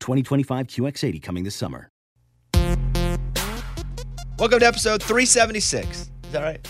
[0.00, 1.90] 2025 QX80 coming this summer.
[4.38, 5.86] Welcome to episode 376.
[6.00, 6.68] Is that right?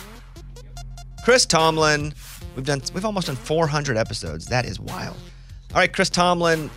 [1.24, 2.12] Chris Tomlin.
[2.56, 4.46] We've done we've almost done 400 episodes.
[4.46, 5.16] That is wild.
[5.72, 6.68] All right, Chris Tomlin.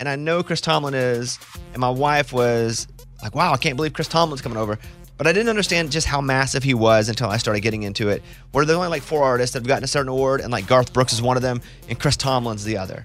[0.00, 1.38] And I know Chris Tomlin is,
[1.72, 2.86] and my wife was
[3.22, 4.78] like, wow, I can't believe Chris Tomlin's coming over.
[5.16, 8.22] But I didn't understand just how massive he was until I started getting into it.
[8.52, 10.92] Where there's only like four artists that have gotten a certain award, and like Garth
[10.92, 13.04] Brooks is one of them, and Chris Tomlin's the other.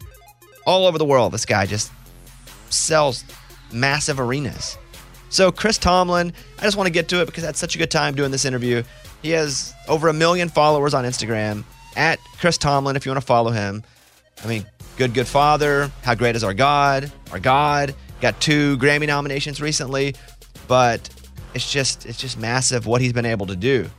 [0.65, 1.91] All over the world, this guy just
[2.71, 3.23] sells
[3.71, 4.77] massive arenas.
[5.29, 7.77] So, Chris Tomlin, I just want to get to it because I had such a
[7.77, 8.83] good time doing this interview.
[9.21, 11.63] He has over a million followers on Instagram
[11.95, 13.83] at Chris Tomlin if you want to follow him.
[14.43, 14.65] I mean,
[14.97, 15.91] good, good father.
[16.03, 17.11] How great is our God?
[17.31, 20.15] Our God got two Grammy nominations recently,
[20.67, 21.09] but
[21.53, 23.89] it's just it's just massive what he's been able to do.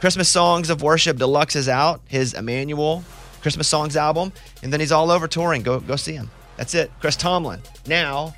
[0.00, 3.02] Christmas Songs of Worship Deluxe is out, his Emmanuel
[3.40, 5.62] Christmas Songs album, and then he's all over touring.
[5.62, 6.30] Go go see him.
[6.58, 6.90] That's it.
[7.00, 7.62] Chris Tomlin.
[7.86, 8.34] Now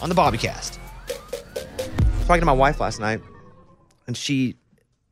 [0.00, 0.78] on the Bobbycast.
[1.08, 3.20] I was talking to my wife last night,
[4.06, 4.54] and she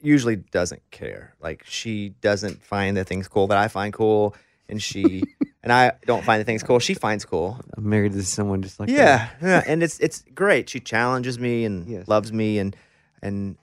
[0.00, 1.34] usually doesn't care.
[1.42, 4.36] Like she doesn't find the things cool that I find cool,
[4.68, 5.24] and she
[5.64, 7.60] and I don't find the things cool she finds cool.
[7.76, 10.70] I'm married to someone just like yeah, yeah, and it's it's great.
[10.70, 12.76] She challenges me and loves me, and
[13.20, 13.56] and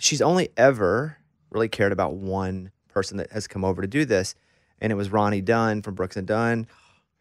[0.00, 1.18] she's only ever
[1.50, 4.34] really cared about one person that has come over to do this,
[4.80, 6.66] and it was Ronnie Dunn from Brooks and Dunn,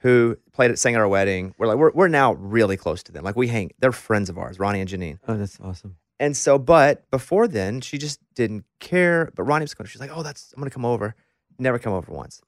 [0.01, 1.53] who played at sang at our wedding.
[1.57, 3.23] We're like we're we're now really close to them.
[3.23, 3.71] Like we hang.
[3.79, 5.19] They're friends of ours, Ronnie and Janine.
[5.27, 5.95] Oh, that's awesome.
[6.19, 9.31] And so, but before then, she just didn't care.
[9.35, 9.87] But Ronnie was going.
[9.87, 11.15] She's like, "Oh, that's I'm gonna come over."
[11.57, 12.41] Never come over once.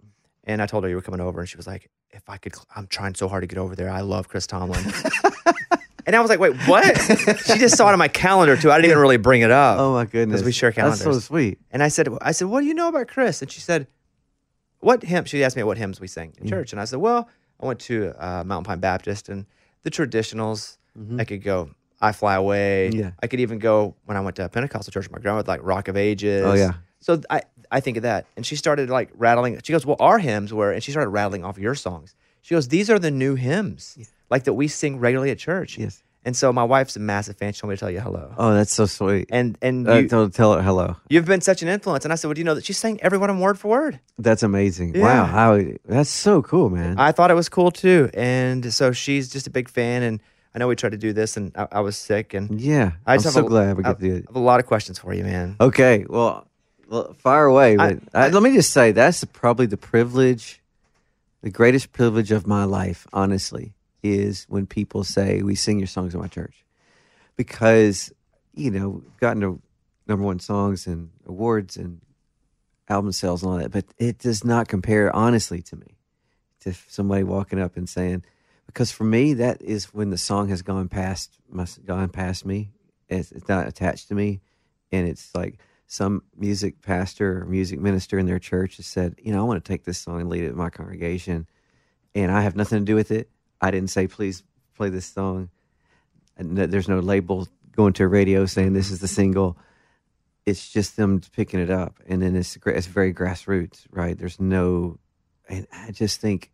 [0.46, 2.54] And I told her you were coming over, and she was like, "If I could,
[2.76, 3.90] I'm trying so hard to get over there.
[3.90, 4.84] I love Chris Tomlin."
[6.06, 6.86] and I was like, "Wait, what?"
[7.46, 8.72] she just saw it on my calendar too.
[8.72, 9.80] I didn't even really bring it up.
[9.80, 11.00] Oh my goodness, because we share calendars.
[11.00, 11.60] That's so sweet.
[11.72, 13.88] And I said, "I said, what do you know about Chris?" And she said,
[14.80, 17.30] "What hymn?" She asked me what hymns we sang in church, and I said, "Well,
[17.64, 19.46] I went to uh, Mountain Pine Baptist, and
[19.84, 20.78] the traditionals.
[21.20, 21.70] I could go."
[22.04, 22.90] I fly away.
[22.92, 23.00] Mm-hmm.
[23.00, 23.12] Yeah.
[23.22, 25.06] I could even go when I went to Pentecostal church.
[25.06, 26.44] with My grandma with like Rock of Ages.
[26.46, 26.74] Oh, yeah.
[27.00, 29.60] So I I think of that, and she started like rattling.
[29.64, 32.14] She goes, "Well, our hymns were," and she started rattling off your songs.
[32.42, 33.98] She goes, "These are the new hymns,
[34.30, 36.04] like that we sing regularly at church." Yes.
[36.26, 37.52] And so my wife's a massive fan.
[37.54, 38.34] She told me to tell you hello.
[38.38, 39.28] Oh, that's so sweet.
[39.30, 40.96] And and Uh, you, tell, tell her hello.
[41.10, 42.06] you've been such an influence.
[42.06, 43.60] And I said, "Well, do you know that she's saying every one of them word
[43.60, 44.96] for word?" That's amazing.
[44.96, 45.02] Yeah.
[45.04, 46.98] Wow, how that's so cool, man.
[46.98, 48.10] I thought it was cool too.
[48.14, 50.02] And so she's just a big fan.
[50.04, 50.22] And
[50.56, 52.34] I know we tried to do this, and I, I was sick.
[52.34, 54.26] And yeah, I I'm so a- glad we I get to do it.
[54.28, 55.56] have a lot of questions for you, man.
[55.60, 56.48] Okay, well,
[56.88, 57.76] well fire away.
[57.76, 60.62] But I, let me just say that's probably the privilege,
[61.42, 66.14] the greatest privilege of my life, honestly, is when people say, We sing your songs
[66.14, 66.66] at my church.
[67.36, 68.12] Because,
[68.54, 69.62] you know, gotten to
[70.08, 72.02] number one songs and awards and
[72.90, 75.98] album sales and all that, but it does not compare, honestly, to me,
[76.60, 78.24] to somebody walking up and saying,
[78.68, 82.72] because for me that is when the song has gone past must gone past me.
[83.10, 84.42] It's, it's not attached to me.
[84.92, 85.60] And it's like
[85.94, 89.64] some music pastor or music minister in their church has said you know i want
[89.64, 91.46] to take this song and lead it in my congregation
[92.16, 93.30] and i have nothing to do with it
[93.64, 94.44] i didn't say please
[94.76, 95.50] play this song
[96.38, 99.58] and there's no label going to a radio saying this is the single
[100.46, 105.00] it's just them picking it up and then it's it's very grassroots right there's no
[105.50, 106.52] and i just think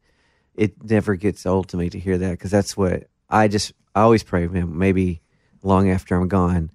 [0.55, 4.01] it never gets old to me to hear that because that's what I just I
[4.01, 4.77] always pray, man.
[4.77, 5.21] Maybe
[5.63, 6.71] long after I'm gone,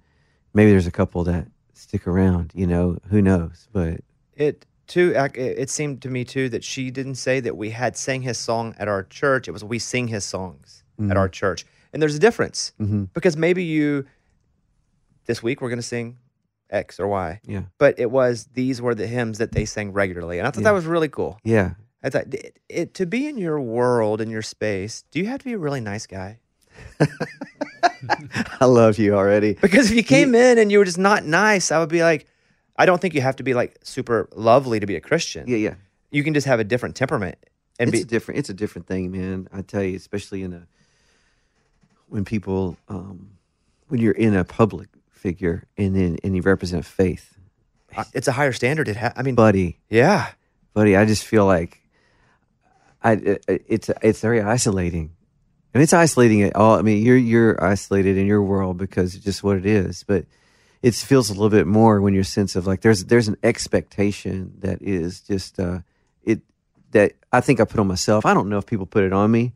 [0.53, 2.51] maybe there's a couple that stick around.
[2.55, 3.67] You know, who knows?
[3.71, 4.01] But
[4.33, 5.13] It too.
[5.35, 8.75] It seemed to me too that she didn't say that we had sang his song
[8.77, 9.47] at our church.
[9.47, 13.09] It was we sing his songs at our church, and there's a difference Mhm.
[13.13, 14.05] because maybe you
[15.25, 16.17] this week we're going to sing
[16.69, 20.39] X or Y, yeah, but it was these were the hymns that they sang regularly,
[20.39, 20.69] and I thought Yeah.
[20.69, 21.37] that was really cool.
[21.43, 21.71] yeah,
[22.03, 25.03] I thought it, it to be in your world in your space.
[25.11, 26.39] Do you have to be a really nice guy?
[28.61, 29.53] I love you already.
[29.61, 32.27] Because if you came in and you were just not nice, I would be like,
[32.75, 35.47] I don't think you have to be like super lovely to be a Christian.
[35.47, 35.75] Yeah, yeah.
[36.11, 37.37] You can just have a different temperament
[37.79, 38.39] and it's be a different.
[38.39, 39.47] It's a different thing, man.
[39.51, 40.67] I tell you, especially in a
[42.07, 43.31] when people um,
[43.87, 47.37] when you're in a public figure and then and you represent faith,
[47.95, 48.87] uh, it's a higher standard.
[48.87, 50.29] It ha- I mean, buddy, yeah,
[50.73, 50.95] buddy.
[50.95, 51.81] I just feel like
[53.03, 55.11] I it, it's it's very isolating,
[55.73, 56.77] and it's isolating at all.
[56.77, 60.25] I mean, you're you're isolated in your world because it's just what it is, but
[60.85, 64.53] it feels a little bit more when your sense of like there's there's an expectation
[64.59, 65.79] that is just uh,
[66.21, 66.41] it
[66.91, 68.23] that I think I put on myself.
[68.23, 69.53] I don't know if people put it on me,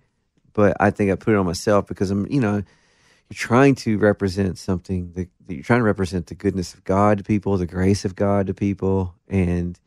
[0.54, 4.00] but I think I put it on myself because I'm you know you're trying to
[4.00, 7.68] represent something that that you're trying to represent the goodness of God to people, the
[7.68, 9.80] grace of God to people, and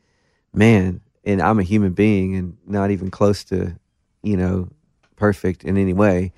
[0.53, 3.77] man, and I'm a human being and not even close to,
[4.21, 4.69] you know,
[5.17, 6.31] perfect in any way,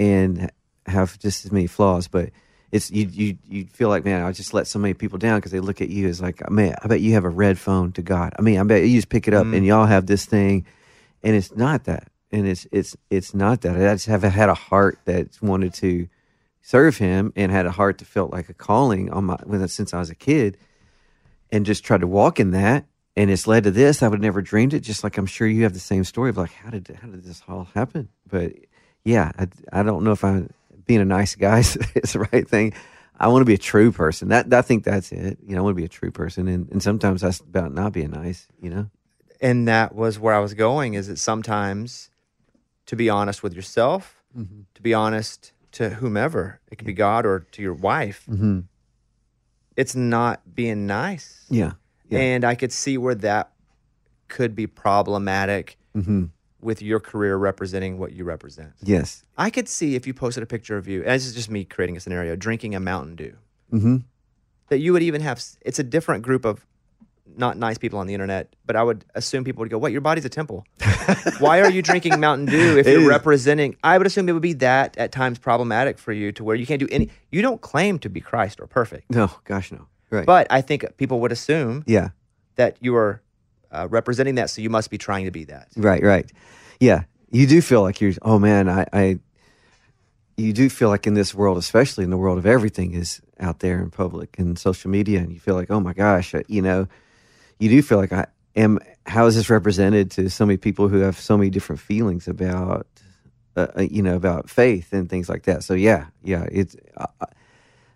[0.00, 0.50] and
[0.86, 2.08] have just as many flaws.
[2.08, 2.30] But
[2.70, 5.52] it's you you you feel like man, I just let so many people down because
[5.52, 8.02] they look at you as like man, I bet you have a red phone to
[8.02, 8.34] God.
[8.38, 9.66] I mean, I bet you just pick it up and mm.
[9.66, 10.66] y'all have this thing,
[11.22, 13.76] and it's not that, and it's it's it's not that.
[13.76, 16.08] I just have had a heart that wanted to
[16.60, 19.94] serve Him and had a heart that felt like a calling on my when since
[19.94, 20.58] I was a kid
[21.50, 22.84] and just tried to walk in that
[23.16, 25.46] and it's led to this i would have never dreamed it just like i'm sure
[25.46, 28.52] you have the same story of like how did how did this all happen but
[29.04, 30.50] yeah i, I don't know if i'm
[30.88, 31.74] being a nice guy is
[32.12, 32.72] the right thing
[33.20, 35.62] i want to be a true person that i think that's it you know i
[35.62, 38.70] want to be a true person and, and sometimes that's about not being nice you
[38.70, 38.90] know
[39.40, 40.94] and that was where I was going.
[40.94, 42.10] Is that sometimes
[42.86, 44.62] to be honest with yourself, Mm-hmm.
[44.74, 48.24] to be honest to whomever, it could be God or to your wife.
[48.28, 48.60] mm-hmm.
[49.76, 51.46] It's not being nice.
[51.48, 51.72] yeah
[52.10, 53.52] yeah And I could see where that
[54.26, 56.26] could be problematic mm-hmm.
[56.60, 58.72] With your career representing what you represent.
[58.82, 61.50] yes I could see if you posted a picture of you, and this is just
[61.50, 63.36] me creating a scenario, drinking a Mountain Dew,
[63.72, 63.96] mm-hmm.
[64.68, 66.64] that you would even have, it's a different group of
[67.36, 69.92] not nice people on the internet, but I would assume people would go, What?
[69.92, 70.64] your body's a temple.
[71.38, 73.08] Why are you drinking Mountain Dew if It you're is.
[73.08, 73.76] representing?
[73.84, 76.66] I would assume it would be that at times problematic for you to where you
[76.66, 79.08] can't do any, you don't claim to be Christ or perfect.
[79.10, 82.08] no gosh no right But I think people would assume yeah
[82.56, 83.22] that you are
[83.70, 85.68] uh, representing that, so you must be trying to be that.
[85.76, 86.30] Right, right.
[86.80, 87.04] Yeah.
[87.30, 89.18] You do feel like you're, oh man, I, I,
[90.36, 93.58] you do feel like in this world, especially in the world of everything is out
[93.58, 96.88] there in public and social media, and you feel like, oh my gosh, you know,
[97.58, 101.00] you do feel like I am, how is this represented to so many people who
[101.00, 102.86] have so many different feelings about,
[103.56, 105.64] uh, uh, you know, about faith and things like that.
[105.64, 107.26] So yeah, yeah, it's, I,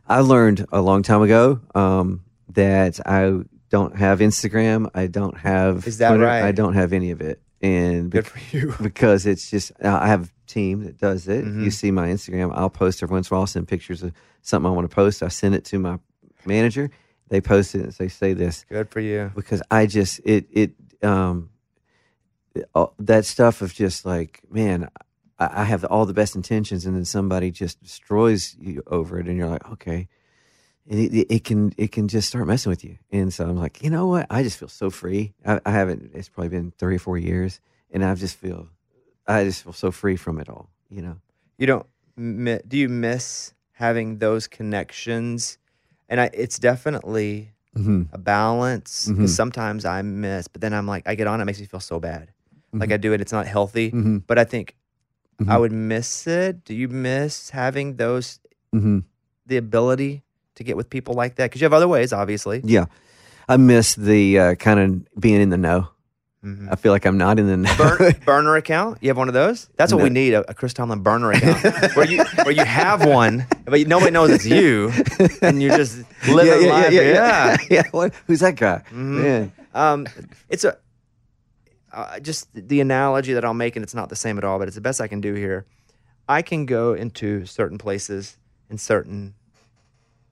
[0.08, 3.40] I learned a long time ago um, that I
[3.72, 4.88] don't have Instagram.
[4.94, 6.44] I don't have Is that Twitter, right?
[6.44, 8.74] I don't have any of it, and Good for you.
[8.82, 11.44] because it's just uh, I have a team that does it.
[11.44, 11.64] Mhm.
[11.64, 12.52] You see my Instagram.
[12.54, 13.42] I'll post every once in a while.
[13.42, 14.12] I'll send pictures of
[14.42, 15.22] something I want to post.
[15.22, 15.98] I send it to my
[16.44, 16.90] manager.
[17.28, 19.32] They post it and say say this Good for you.
[19.34, 20.70] because I just it it
[21.02, 21.48] um
[22.54, 24.88] it- all- that stuff of just like man
[25.38, 29.26] I, I have all the best intentions and then somebody just destroys you over it
[29.28, 30.08] and you're like okay
[30.88, 33.82] and it, it, can it can just start messing with you and so I'm like
[33.82, 36.96] you know what I just feel so free I, I haven't it's probably been three
[36.96, 37.60] or four years
[37.92, 38.68] and I just feel
[39.26, 41.16] I just feel so free from it all you know
[41.58, 41.86] You don't,
[42.68, 45.58] do you miss having those connections?
[46.08, 48.02] And I, it's definitely mm-hmm.
[48.12, 49.36] a balance because Mhm.
[49.36, 52.00] sometimes I miss, but then I'm like, I get on, it makes me feel so
[52.00, 52.32] bad.
[52.72, 52.94] Like Mhm.
[52.94, 54.18] I do it, it's not healthy, mm-hmm.
[54.26, 54.74] but I think
[55.40, 55.60] I Mhm.
[55.60, 56.64] would miss it.
[56.64, 58.40] Do you miss having those,
[58.74, 58.98] Mm-hmm.
[59.46, 60.22] the ability
[60.56, 61.46] to get with people like that?
[61.50, 62.60] Because you have other ways, obviously.
[62.64, 62.86] yeah
[63.48, 65.88] I miss the uh, kind of being in the know
[66.68, 68.98] I feel like I'm not in the Burn, burner account?
[69.00, 69.68] You have one of those?
[69.76, 70.04] That's what No.
[70.04, 71.62] we need a, a Chris Tomlin burner account
[71.96, 74.90] where you where you have one, but nobody knows it's you,
[75.40, 76.92] and you're just living yeah, life.
[76.92, 77.56] yeah, yeah, yeah.
[77.70, 77.82] yeah.
[77.92, 78.12] What?
[78.26, 78.82] Who's that guy?
[78.90, 79.22] Mhm.
[79.22, 80.08] Man, Um,
[80.48, 80.78] it's a
[81.92, 84.66] uh, just the analogy that I'll make, and it's not the same at all, but
[84.66, 85.64] it's the best I can do here.
[86.28, 88.36] I can go into certain places
[88.68, 89.34] in certain.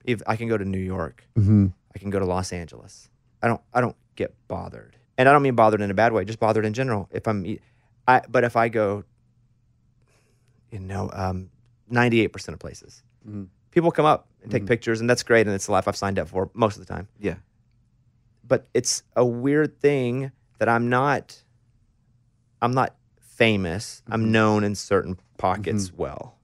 [0.05, 1.73] If I can go to New York, Mhm.
[1.95, 3.09] I can go to Los Angeles.
[3.41, 3.61] I don't.
[3.73, 6.25] I don't get bothered, and I don't mean bothered in a bad way.
[6.25, 7.09] Just bothered in general.
[7.11, 7.45] If I'm,
[8.07, 8.21] I.
[8.29, 9.03] But if I go,
[10.71, 11.49] you know, um,
[11.89, 13.47] ninety-eight percent of places, Mhm.
[13.71, 14.67] people come up and take Mhm.
[14.67, 16.91] pictures, and that's great, and it's the life I've signed up for most of the
[16.93, 17.35] time yeah.
[18.47, 21.43] but it's a weird thing that I'm not
[22.63, 24.03] I'm not famous.
[24.07, 24.29] I'm Mhm.
[24.29, 25.97] known in certain pockets Mhm.
[25.97, 26.37] well.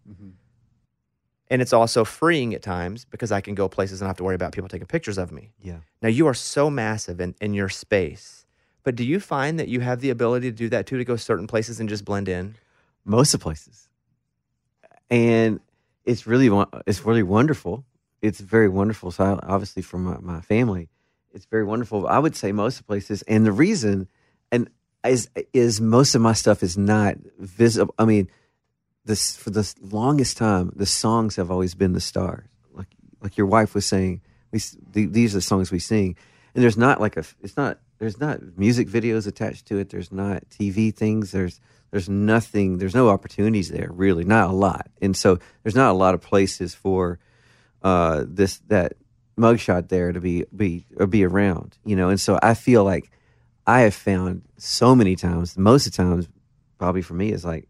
[1.50, 4.24] And it's also freeing at times because I can go places and not have to
[4.24, 5.52] worry about people taking pictures of me.
[5.62, 5.78] Yeah.
[6.02, 8.46] Now you are so massive in, in your space.
[8.84, 11.16] But do you find that you have the ability to do that too, to go
[11.16, 12.56] certain places and just blend in?
[13.08, 13.90] most of the places,
[15.10, 15.60] and
[16.06, 17.86] it's really it's really wonderful.
[18.22, 19.12] It's very wonderful.
[19.12, 20.90] So I, obviously, for my, my family,
[21.34, 22.08] it's very wonderful.
[22.08, 24.08] I would say most of the places, and the reason,
[24.52, 24.70] and
[25.06, 27.96] is is most of my stuff is not visible.
[27.98, 28.30] I mean,
[29.08, 32.48] this for the longest time, the songs have always been the stars.
[32.74, 32.88] Like
[33.22, 34.22] like your wife was saying,
[34.52, 34.60] we
[34.92, 36.16] these are the songs we sing,
[36.54, 39.90] and there's not like a it's not there's not music videos attached to it.
[39.90, 41.32] There's not TV things.
[41.32, 41.60] There's
[41.92, 42.78] there's nothing.
[42.78, 44.90] There's no opportunities there really, not a lot.
[45.02, 47.20] And so there's not a lot of places for
[47.82, 48.94] uh, this that
[49.38, 51.78] mugshot there to be be or be around.
[51.86, 53.10] You know, and so I feel like
[53.66, 56.28] I have found so many times, most of the times,
[56.78, 57.68] probably for me is like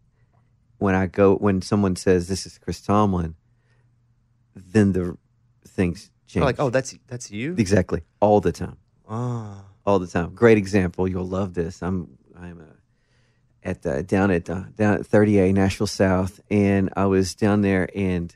[0.78, 3.34] when I go when someone says this is Chris Tomlin,
[4.54, 5.16] then the
[5.66, 6.44] things change.
[6.44, 7.54] Like, oh, that's that's you.
[7.58, 8.76] exactly all the time
[9.08, 9.64] Oh.
[9.86, 10.34] all the time.
[10.34, 11.08] Great example.
[11.08, 11.82] You'll love this.
[11.82, 12.64] I'm I'm uh,
[13.62, 17.88] at the down at uh, down at 30A Nashville South, and I was down there
[17.94, 18.34] and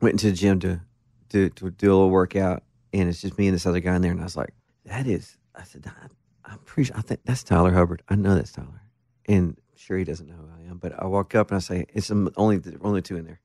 [0.00, 0.80] went into the gym to
[1.28, 4.02] do to do a little workout, and it's just me and this other guy in
[4.02, 4.52] there, and I was like,
[4.84, 5.36] that is.
[5.54, 5.90] I said,
[6.44, 6.88] I'm pretty.
[6.88, 8.02] Sure, I think that's Tyler Hubbard.
[8.08, 8.82] I know that's Tyler,
[9.26, 11.86] and sure he doesn't know who I am, but I walk up and I say,
[11.92, 13.40] it's only only two in there,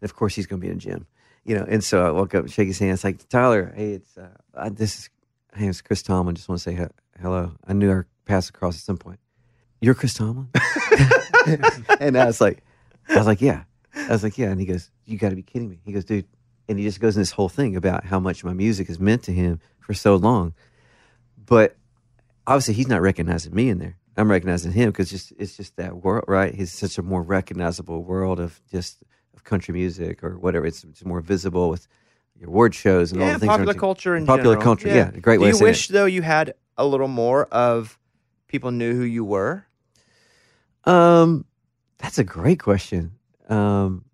[0.00, 1.06] and of course he's going to be in the gym.
[1.44, 2.92] You know, and so I walk up and shake his hand.
[2.92, 5.10] It's like Tyler, hey, it's uh, I, this is
[5.56, 6.34] Hey, it's Chris Tomlin.
[6.34, 7.52] Just want to say he- hello.
[7.66, 9.18] I knew our paths across at some point.
[9.80, 10.48] You're Chris Tomlin?
[11.98, 12.62] and I was like,
[13.08, 13.64] I was like, yeah.
[13.94, 14.50] I was like, yeah.
[14.50, 15.80] And he goes, you got to be kidding me.
[15.82, 16.26] He goes, dude.
[16.68, 19.22] And he just goes in this whole thing about how much my music has meant
[19.22, 20.52] to him for so long.
[21.46, 21.76] But
[22.46, 23.96] obviously, he's not recognizing me in there.
[24.16, 26.54] I'm recognizing him because just it's just that world, right?
[26.54, 29.02] He's such a more recognizable world of just
[29.34, 30.64] of country music or whatever.
[30.66, 31.86] It's, it's more visible with
[32.38, 33.50] your award shows and all yeah, the things.
[33.50, 34.62] popular you- culture in popular general.
[34.62, 34.88] culture.
[34.88, 35.48] Yeah, a great Do way.
[35.48, 37.98] you of saying wish though you had a little more of
[38.48, 39.66] people knew who you were?
[40.84, 41.44] Um,
[41.98, 43.12] that's a great question.
[43.48, 44.04] Um,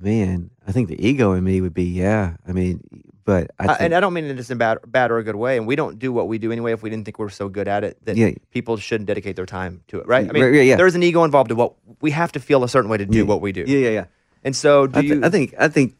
[0.00, 2.36] man, I think the ego in me would be yeah.
[2.46, 2.82] I mean,
[3.24, 5.36] but I Uh, and I don't mean it in a bad, bad or a good
[5.36, 5.56] way.
[5.56, 7.68] And we don't do what we do anyway if we didn't think we're so good
[7.68, 8.30] at it that Yeah.
[8.50, 10.28] people shouldn't dedicate their time to it, right?
[10.28, 10.76] I mean, Right, right, yeah.
[10.76, 13.18] there's an ego involved in what we have to feel a certain way to do
[13.18, 13.24] Yeah.
[13.24, 13.64] what we do.
[13.66, 14.04] yeah, yeah, yeah.
[14.44, 15.20] And so, do I, thi- you?
[15.24, 15.94] I think I think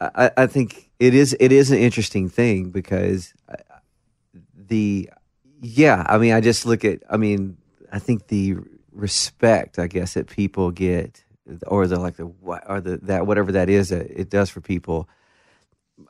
[0.00, 3.54] I, I think it is it is an interesting thing because uh,
[4.54, 5.08] the
[5.60, 7.56] yeah I mean I just look at I mean
[7.92, 8.56] I think the
[8.92, 11.24] respect I guess that people get
[11.66, 12.30] or the like the
[12.66, 15.08] or the that whatever that is that it does for people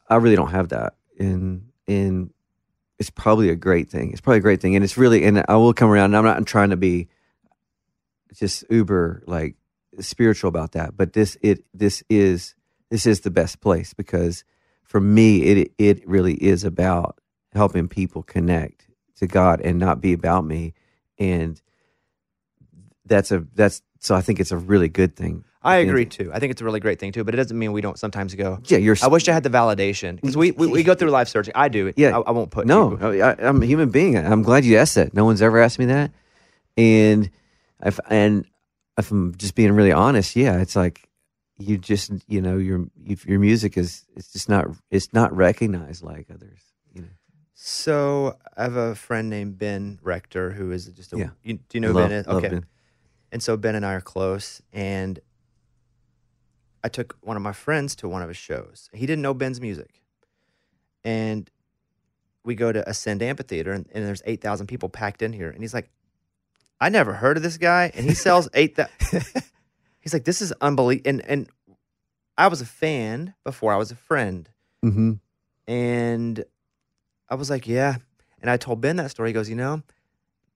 [0.08, 0.94] I really don't have that.
[1.18, 2.30] And and
[2.98, 4.12] it's probably a great thing.
[4.12, 4.74] It's probably a great thing.
[4.74, 6.06] And it's really and I will come around.
[6.06, 7.08] And I'm not trying to be
[8.34, 9.56] just uber like
[10.00, 10.96] spiritual about that.
[10.96, 12.54] But this it this is
[12.90, 14.44] this is the best place because
[14.84, 17.20] for me it it really is about
[17.52, 20.74] helping people connect to God and not be about me.
[21.18, 21.60] And
[23.04, 25.44] that's a that's so I think it's a really good thing.
[25.62, 26.30] I At the end agree too.
[26.32, 27.22] I think it's a really great thing too.
[27.22, 28.60] But it doesn't mean we don't sometimes go.
[28.66, 31.28] Yeah, you're I wish I had the validation because we, we we go through life
[31.28, 31.52] searching.
[31.54, 31.92] I do.
[31.96, 32.16] Yeah.
[32.16, 34.16] I, I won't put No, you- I, I'm a human being.
[34.16, 35.12] I'm glad you asked that.
[35.12, 36.12] No one's ever asked me that,
[36.76, 37.30] and
[37.84, 38.46] if and
[38.98, 41.08] if I'm just being really honest, yeah, it's like
[41.58, 46.28] you just you know your your music is it's just not it's not recognized like
[46.32, 46.60] others.
[46.94, 47.08] You know,
[47.54, 51.18] So I have a friend named Ben Rector who is just a.
[51.18, 51.30] Yeah.
[51.42, 52.26] You, do you know Love- Ben is?
[52.26, 52.48] love Okay.
[52.48, 52.66] Ben.
[53.32, 55.20] And so Ben and I are close, and
[56.82, 58.88] I took one of my friends to one of his shows.
[58.92, 60.02] He didn't know Ben's music,
[61.04, 61.50] and
[62.44, 65.60] we go to Ascend Amphitheater, and, and there's eight thousand people packed in here, and
[65.62, 65.90] he's like,
[66.80, 68.76] "I never heard of this guy," and he sells eight.
[68.76, 68.90] That
[70.00, 71.48] he's like, "This is unbelievable," and and
[72.40, 74.48] I was a fan before I was a friend.
[74.82, 75.12] Mm-hmm.
[75.70, 76.44] And
[77.28, 77.96] I was like, yeah.
[78.40, 79.28] And I told Ben that story.
[79.28, 79.82] He goes, you know,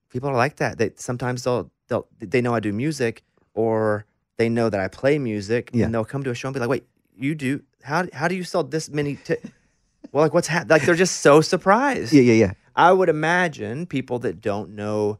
[0.09, 0.79] people are like that.
[0.79, 4.05] They sometimes they'll they'll they know I do music or
[4.37, 5.85] they know that I play music Yeah.
[5.85, 6.85] and they'll come to a show and be like, "Wait,
[7.17, 9.35] you do how how do you sell this many?" T-?
[10.11, 10.69] well, like what's happening?
[10.77, 12.13] Like they're just so surprised.
[12.13, 12.51] Yeah, yeah, yeah.
[12.75, 15.19] I would imagine people that don't know,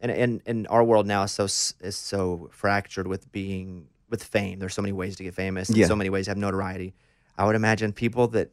[0.00, 4.58] and and and our world now is so is so fractured with being with fame.
[4.58, 5.68] There's so many ways to get famous.
[5.68, 5.86] And Yeah.
[5.86, 6.92] So many ways to have notoriety.
[7.38, 8.50] I would imagine people that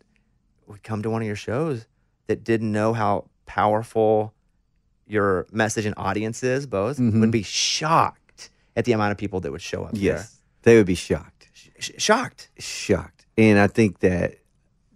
[0.68, 1.86] would come to one of your shows
[2.28, 4.34] that didn't know how powerful
[5.06, 7.20] your message and audience is, both Mhm.
[7.20, 8.29] would be shocked
[8.76, 9.92] at the amount of people that would show up.
[9.94, 11.50] Yes, they would be shocked.
[11.54, 12.50] Sh- shocked.
[12.60, 13.26] shocked.
[13.38, 14.36] And I think that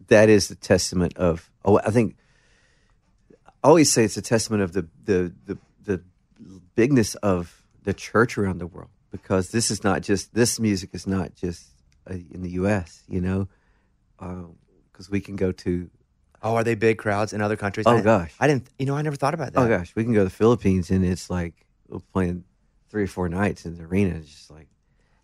[0.07, 1.49] that is the testament of.
[1.65, 2.15] Oh, I think
[3.45, 6.03] I always say it's a testament of the the the, the
[6.75, 11.07] bigness of the church around the world because this is not just this music is
[11.07, 11.67] not just
[12.09, 13.03] uh, in the U.S.
[13.07, 13.47] You know,
[14.91, 15.89] because we can go to.
[16.45, 17.85] Oh, are they big crowds in other countries?
[17.87, 18.33] Oh, I- gosh.
[18.39, 18.67] I didn't.
[18.77, 19.59] You know, I never thought about that.
[19.61, 22.43] Oh gosh, we can go to the Philippines and it's like we're playing
[22.93, 24.15] three or four nights in the arena.
[24.17, 24.67] It's just like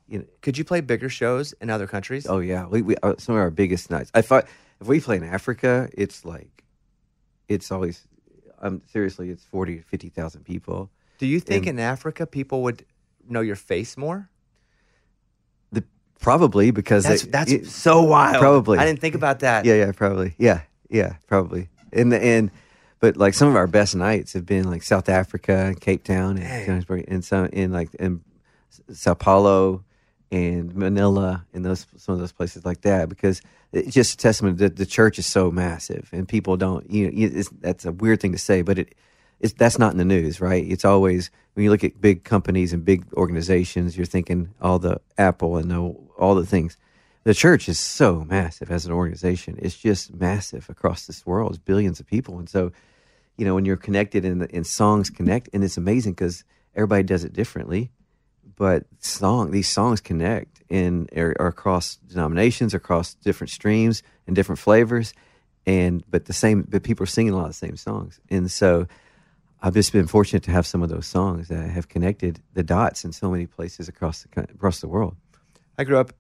[0.08, 0.26] you know.
[0.42, 2.26] Could you play bigger shows in other countries?
[2.28, 4.10] Oh yeah, we, we uh, some of our biggest nights.
[4.16, 4.48] I thought
[4.82, 6.64] if we play in Africa, it's like
[7.48, 8.06] it's always.
[8.62, 10.90] Um, seriously, it's forty to fifty thousand people.
[11.20, 12.86] Do you think in Africa people would
[13.28, 14.30] know your face more?
[15.72, 15.84] The
[16.20, 18.40] probably because That's they- that's it- so wild.
[18.40, 18.80] Probably.
[18.80, 19.64] I didn't think about that.
[19.66, 20.34] Yeah, yeah, probably.
[20.40, 21.70] Yeah, yeah, probably.
[21.94, 22.50] And the and
[23.00, 26.66] but like some of our best nights have been like South Africa, Cape Town, and.
[26.66, 28.22] Johannesburg, and some in like in
[28.92, 29.84] Sao Paulo
[30.32, 33.42] and Manila, and those some of those places like that because
[33.72, 36.90] it's just a testament that the church is so massive and people don't.
[36.90, 38.96] You know, it's, that's a weird thing to say, but it.
[39.40, 40.66] It's, that's not in the news, right?
[40.70, 45.00] It's always when you look at big companies and big organizations, you're thinking all the
[45.18, 46.76] Apple and the, all the things
[47.24, 49.58] the church is so massive as an organization.
[49.60, 51.52] It's just massive across this world.
[51.52, 52.72] It's billions of people, and so
[53.38, 56.44] you know when you're connected and and songs connect, and it's amazing because
[56.76, 57.92] everybody does it differently,
[58.56, 64.36] but song these songs connect and are, er, are across denominations, across different streams and
[64.36, 65.14] different flavors,
[65.66, 66.66] and but the same.
[66.70, 68.88] But people are singing a lot of the same songs, and so.
[69.62, 73.04] I've just been fortunate to have some of those songs that have connected the dots
[73.04, 75.18] in so many places across the across the world.
[75.78, 76.14] I grew up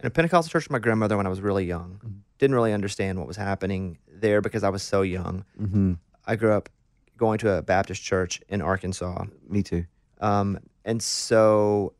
[0.00, 2.00] in a Pentecostal church with my grandmother when I was really young.
[2.04, 2.18] Mm-hmm.
[2.38, 5.44] Didn't really understand what was happening there because I was so young.
[5.56, 5.94] hmm
[6.26, 6.68] I grew up
[7.16, 9.24] going to a Baptist church in Arkansas.
[9.48, 9.84] Me too.
[10.20, 11.94] Um, and so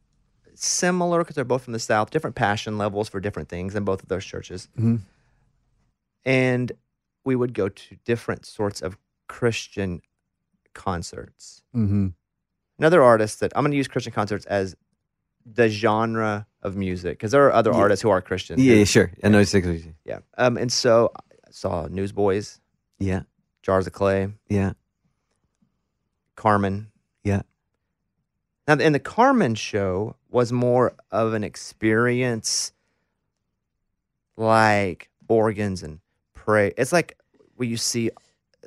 [0.54, 4.02] similar because they're both from the South, different passion levels for different things in both
[4.02, 4.68] of those churches.
[4.78, 5.00] Mhm.
[6.24, 6.72] And
[7.24, 8.96] we would go to different sorts of
[9.28, 10.00] Christian
[10.74, 11.62] concerts.
[11.74, 12.08] Mm-hmm.
[12.78, 14.74] Another artist that I'm going to use Christian concerts as
[15.54, 17.78] the genre of music because there are other Yeah.
[17.78, 18.58] artists who are Christian.
[18.60, 19.10] Yeah, yeah, sure.
[19.24, 19.94] I know exactly.
[20.04, 20.18] Yeah.
[20.38, 22.60] Um, and so I saw Newsboys,
[22.98, 23.22] Yeah,
[23.62, 24.72] Jars of Clay, yeah,
[26.36, 26.90] Carmen.
[27.24, 27.42] yeah.
[28.68, 32.72] Now, and the Carmen show was more of an experience
[34.36, 36.00] like organs and
[36.34, 36.72] pray.
[36.76, 37.18] It's like
[37.56, 38.10] where you see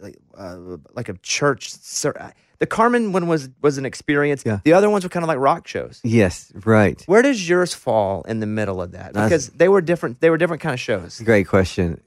[0.03, 1.71] like uh, like a church.
[1.71, 4.43] Ser- the Carmen one was was an experience.
[4.45, 4.59] Yeah.
[4.63, 5.99] The other ones were kind of like rock shows.
[6.03, 7.01] Yes, right.
[7.07, 9.13] Where does yours fall in the middle of that?
[9.13, 10.19] That's- Because they were different.
[10.21, 11.19] They were different kind of shows.
[11.21, 11.99] Great question.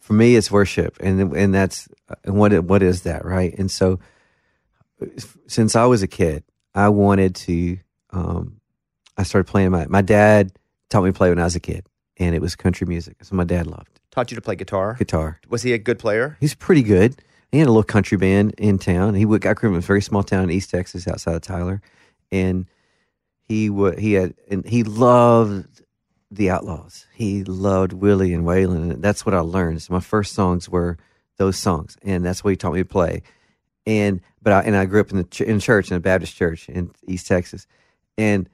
[0.00, 1.88] For me, it's worship, and and that's
[2.24, 3.56] and what what is that, right?
[3.56, 4.00] And so,
[5.46, 7.78] since I was a kid, I wanted to.
[8.10, 8.60] Um,
[9.16, 9.70] I started playing.
[9.70, 10.52] My my dad
[10.90, 11.86] taught me to play when I was a kid,
[12.16, 13.16] and it was country music.
[13.22, 14.00] So my dad loved.
[14.10, 14.94] Taught you to play guitar.
[14.98, 15.40] Guitar.
[15.48, 16.36] Was he a good player?
[16.40, 17.16] He's pretty good.
[17.52, 19.14] He had a little country band in town.
[19.14, 21.42] He would, I grew up in a very small town in East Texas, outside of
[21.42, 21.82] Tyler,
[22.30, 22.66] and
[23.42, 25.82] he would he had and he loved
[26.30, 27.06] the Outlaws.
[27.12, 29.82] He loved Willie and Waylon, and that's what I learned.
[29.82, 30.96] So my first songs were
[31.36, 33.22] those songs, and that's what he taught me to play.
[33.86, 36.34] And but I and I grew up in the ch- in church in a Baptist
[36.34, 37.66] church in East Texas,
[38.16, 38.48] and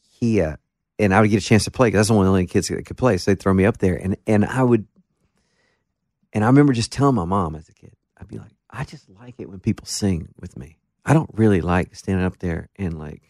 [0.00, 0.56] he uh,
[1.00, 2.68] and I would get a chance to play because that's one of the only kids
[2.68, 3.16] that could play.
[3.16, 4.86] So they'd throw me up there, and and I would
[6.32, 9.08] and I remember just telling my mom as a kid, I'd be like, I just
[9.08, 10.78] like it when people sing with me.
[11.04, 13.22] I don't really like standing up there and like,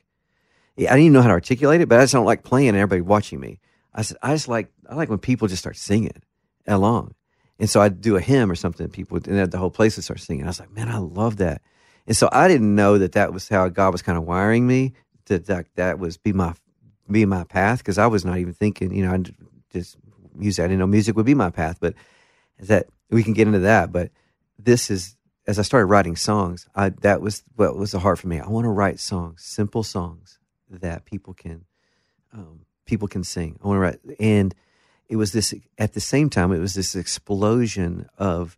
[0.78, 2.78] I didn't even know how to articulate it, but I just don't like playing and
[2.78, 3.60] everybody watching me.
[3.94, 6.22] I said, I just like, I like when people just start singing
[6.66, 7.14] along.
[7.58, 9.96] And so I'd do a hymn or something, and people would, and the whole place
[9.96, 10.44] would start singing.
[10.44, 11.62] I was like, man, I love that.
[12.06, 14.92] And so I didn't know that that was how God was kind of wiring me
[15.26, 16.54] that that, that was be my
[17.10, 19.22] be my path because I was not even thinking, you know, I
[19.72, 19.96] just
[20.34, 20.64] music.
[20.64, 21.94] I didn't know music would be my path, but
[22.60, 23.92] that we can get into that.
[23.92, 24.10] But
[24.58, 25.16] this is
[25.46, 28.40] as I started writing songs, I that was what was the heart for me.
[28.40, 30.38] I want to write songs, simple songs
[30.68, 31.64] that people can
[32.32, 33.58] um, people can sing.
[33.62, 34.54] I want to write, and
[35.08, 36.52] it was this at the same time.
[36.52, 38.56] It was this explosion of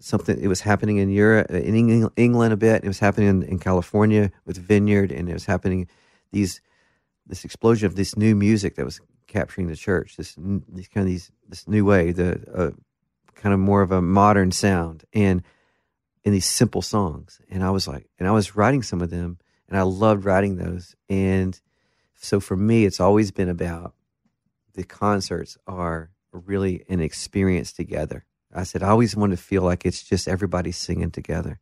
[0.00, 0.40] something.
[0.40, 2.84] It was happening in Europe, in Eng- England a bit.
[2.84, 5.88] It was happening in, in California with Vineyard, and it was happening
[6.32, 6.60] these
[7.26, 10.16] this explosion of this new music that was capturing the church.
[10.16, 10.36] This
[10.68, 12.70] these kind of these this new way, the uh,
[13.44, 15.42] kind of more of a modern sound, and
[16.24, 17.42] in these simple songs.
[17.50, 19.36] And I was like, and I was writing some of them,
[19.68, 20.96] and I loved writing those.
[21.10, 21.60] And
[22.14, 23.92] so for me, it's always been about
[24.72, 28.24] the concerts are really an experience together.
[28.54, 31.60] I said I always want to feel like it's just everybody singing together,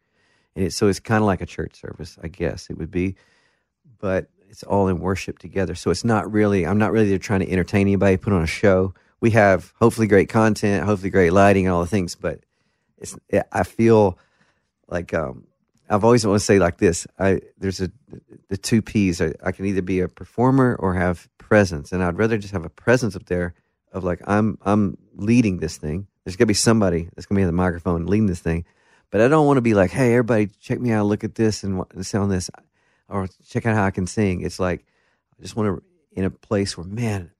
[0.55, 3.17] and it, so it's kind of like a church service, I guess it would be,
[3.99, 5.75] but it's all in worship together.
[5.75, 8.47] So it's not really I'm not really there trying to entertain anybody, put on a
[8.47, 8.95] show.
[9.23, 12.41] We have hopefully great content, hopefully great lighting, and all the things, but
[12.99, 13.17] it's
[13.53, 14.19] I feel
[14.89, 15.47] like um,
[15.89, 17.07] I've always want to say like this.
[17.19, 17.91] I there's a
[18.49, 19.21] the two P's.
[19.21, 22.65] I, I can either be a performer or have presence, and I'd rather just have
[22.65, 23.55] a presence up there
[23.93, 26.09] of like I'm I'm leading this thing.
[26.25, 28.65] There's gonna be somebody that's gonna be on the microphone leading this thing,
[29.11, 31.63] but I don't want to be like, hey, everybody, check me out, look at this
[31.63, 32.51] and, and sound this,
[33.09, 34.41] or check out how I can sing.
[34.41, 34.85] It's like
[35.39, 37.31] I just want to in a place where man,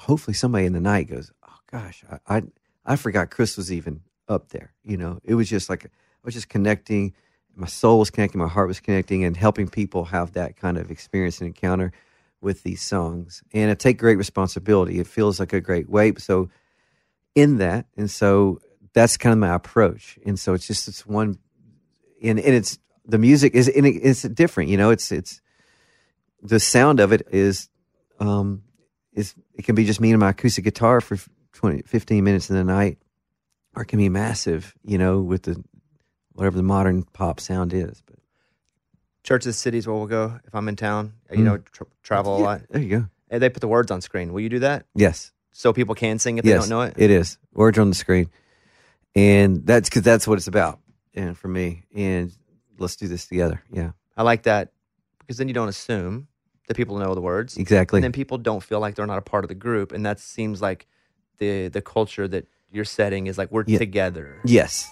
[0.00, 2.42] hopefully somebody in the night goes, oh gosh, I I,
[2.84, 4.72] I forgot Chris was even up there.
[4.84, 5.88] You know, it was just like I
[6.22, 7.14] was just connecting.
[7.54, 10.90] My soul was connecting, my heart was connecting, and helping people have that kind of
[10.90, 11.92] experience and encounter
[12.40, 13.42] with these songs.
[13.52, 14.98] And I take great responsibility.
[14.98, 16.20] It feels like a great weight.
[16.20, 16.48] So
[17.34, 18.60] in that, and so
[18.94, 20.18] that's kind of my approach.
[20.24, 21.38] And so it's just it's one,
[22.22, 24.70] and, and it's the music is and it's different.
[24.70, 25.40] You know, it's it's
[26.42, 27.68] the sound of it is
[28.20, 28.62] um
[29.12, 31.18] is it can be just me and my acoustic guitar for
[31.52, 32.96] 20, 15 minutes in the night,
[33.76, 34.72] or it can be massive.
[34.82, 35.62] You know, with the
[36.32, 38.02] whatever the modern pop sound is.
[38.06, 38.16] But
[39.22, 41.12] Church of the Cities where we'll go if I'm in town.
[41.30, 42.42] You know, tr- travel a Mm.
[42.42, 42.62] Lot.
[42.70, 43.06] there you go.
[43.28, 44.32] And they put the words on screen.
[44.32, 45.30] Will you do that Yes.
[45.52, 46.94] so people can sing if yes, they don't know it?
[46.96, 48.30] It is words on the screen,
[49.14, 50.80] and that's because that's what it's about.
[51.14, 52.32] And for me, and
[52.78, 53.62] let's do this together.
[53.70, 54.72] Yeah, I like that
[55.18, 56.28] because then you don't assume
[56.70, 57.56] that people know the words.
[57.56, 57.98] exactly.
[57.98, 59.90] And then people don't feel like they're not a part of the group.
[59.90, 60.86] And that seems like
[61.38, 63.78] the the culture that you're setting is like we're Yeah.
[63.78, 64.38] together.
[64.44, 64.88] yes.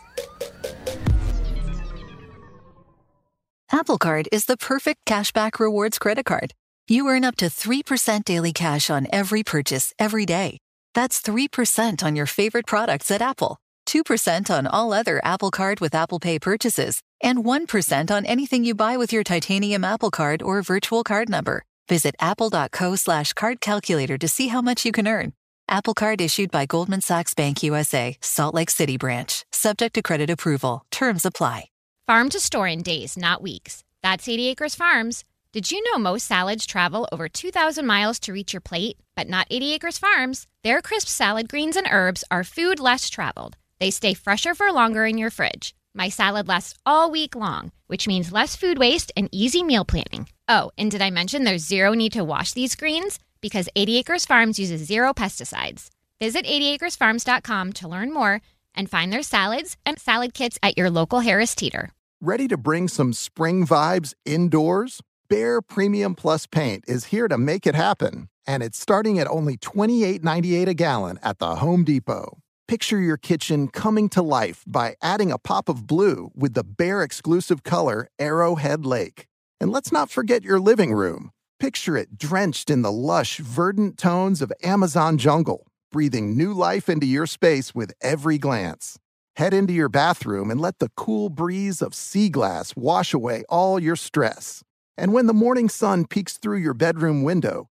[3.70, 6.52] Apple Card is the perfect cashback rewards credit card.
[6.88, 10.58] You earn up to 3% daily cash on every purchase every day.
[10.94, 15.94] That's 3% on your favorite products at Apple, 2% on all other Apple Card with
[15.94, 20.62] Apple Pay purchases, and 1% on anything you buy with your titanium Apple Card or
[20.62, 21.62] virtual card number.
[21.88, 25.32] Visit apple.co slash card calculator to see how much you can earn.
[25.68, 30.30] Apple Card issued by Goldman Sachs Bank USA, Salt Lake City branch, subject to credit
[30.30, 30.84] approval.
[30.90, 31.68] Terms apply.
[32.06, 33.84] Farm to store in days, not weeks.
[34.02, 35.24] That's 80 Acres Farms.
[35.52, 38.96] Did you know most salads travel over 2,000 miles to reach your plate?
[39.14, 40.46] But not 80 Acres Farms.
[40.64, 43.56] Their crisp salad greens and herbs are food less traveled.
[43.78, 45.74] They stay fresher for longer in your fridge.
[45.94, 50.28] My salad lasts all week long, which means less food waste and easy meal planning.
[50.46, 53.18] Oh, and did I mention there's zero need to wash these greens?
[53.40, 55.88] Because 80 Acres Farms uses zero pesticides.
[56.20, 58.40] Visit 80acresfarms.com to learn more
[58.74, 61.90] and find their salads and salad kits at your local Harris Teeter.
[62.20, 65.00] Ready to bring some spring vibes indoors?
[65.30, 69.56] Behr Premium Plus paint is here to make it happen, and it's starting at only
[69.56, 72.38] $28.98 a gallon at the Home Depot.
[72.68, 77.02] Picture your kitchen coming to life by adding a pop of blue with the Behr
[77.02, 79.26] exclusive color Arrowhead Lake.
[79.58, 81.30] And let's not forget your living room.
[81.58, 87.06] Picture it drenched in the lush, verdant tones of Amazon jungle, breathing new life into
[87.06, 88.98] your space with every glance.
[89.36, 93.80] Head into your bathroom and let the cool breeze of sea glass wash away all
[93.80, 94.62] your stress.
[94.98, 97.70] And when the morning sun peeks through your bedroom window,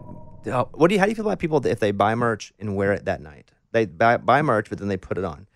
[0.43, 0.99] What do you?
[0.99, 3.51] How do you feel about people if they buy merch and wear it that night?
[3.71, 5.47] They buy, buy merch, but then they put it on.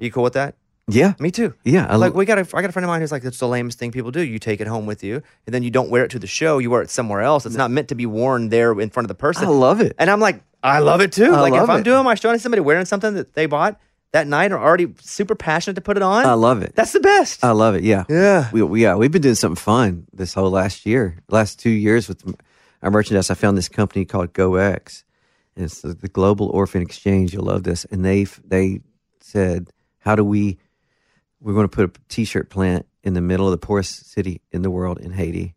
[0.00, 0.56] Are you cool with that?
[0.88, 1.14] Yeah.
[1.18, 1.54] Me too.
[1.64, 1.86] Yeah.
[1.88, 3.46] I like we got a, I got a friend of mine who's like, that's the
[3.48, 4.22] lamest thing people do.
[4.22, 6.58] You take it home with you, and then you don't wear it to the show.
[6.58, 7.46] You wear it somewhere else.
[7.46, 9.44] It's not meant to be worn there in front of the person.
[9.46, 9.94] I love it.
[9.98, 11.32] And I'm like, I love it too.
[11.32, 11.84] I like if I'm it.
[11.84, 13.80] doing my show and somebody wearing something that they bought
[14.12, 16.26] that night are already super passionate to put it on.
[16.26, 16.74] I love it.
[16.74, 17.44] That's the best.
[17.44, 17.84] I love it.
[17.84, 18.04] Yeah.
[18.08, 18.50] Yeah.
[18.52, 18.96] We, we, yeah.
[18.96, 22.24] We've been doing something fun this whole last year, last two years with
[22.82, 23.30] our merchandise.
[23.30, 25.04] I found this company called GOEX,
[25.56, 27.32] and it's the, the Global Orphan Exchange.
[27.32, 27.84] You'll love this.
[27.86, 28.80] And they they
[29.20, 30.58] said, how do we
[31.40, 34.62] we're going to put a t-shirt plant in the middle of the poorest city in
[34.62, 35.54] the world in Haiti,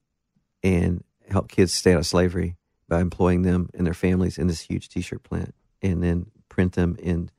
[0.64, 2.56] and help kids stay out of slavery
[2.88, 6.96] by employing them and their families in this huge t-shirt plant, and then print them
[7.02, 7.30] in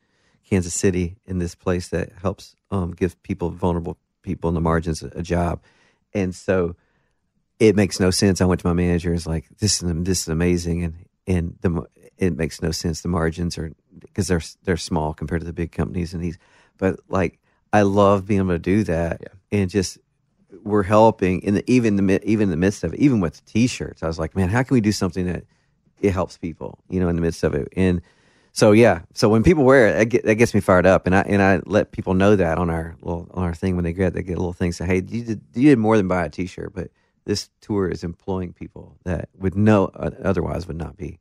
[0.49, 5.03] Kansas City in this place that helps um, give people vulnerable people in the margins
[5.03, 5.63] a, a job,
[6.13, 6.77] and so
[7.59, 8.41] it makes no sense.
[8.41, 9.11] I went to my manager.
[9.11, 10.95] and was like, "This is this is amazing," and
[11.27, 11.85] and the
[12.19, 13.01] it makes no sense.
[13.01, 16.39] The margins are because they're they're small compared to the big companies, and these.
[16.79, 17.39] But like,
[17.73, 19.99] I love being able to do that, and just
[20.63, 23.43] we're helping in the even the even in the midst of it, even with the
[23.51, 24.03] t-shirts.
[24.03, 25.45] I was like, man, how can we do something that
[26.01, 28.01] it helps people, you know, in the midst of it, and.
[28.57, 31.17] So yeah, so when people wear it, that, get, that gets me fired up, and
[31.17, 33.93] I and I let people know that on our little on our thing when they
[33.93, 36.25] get they get a little thing say, hey, you did you did more than buy
[36.25, 36.89] a T-shirt, but
[37.25, 41.19] this tour is employing people that would no uh, otherwise would not be.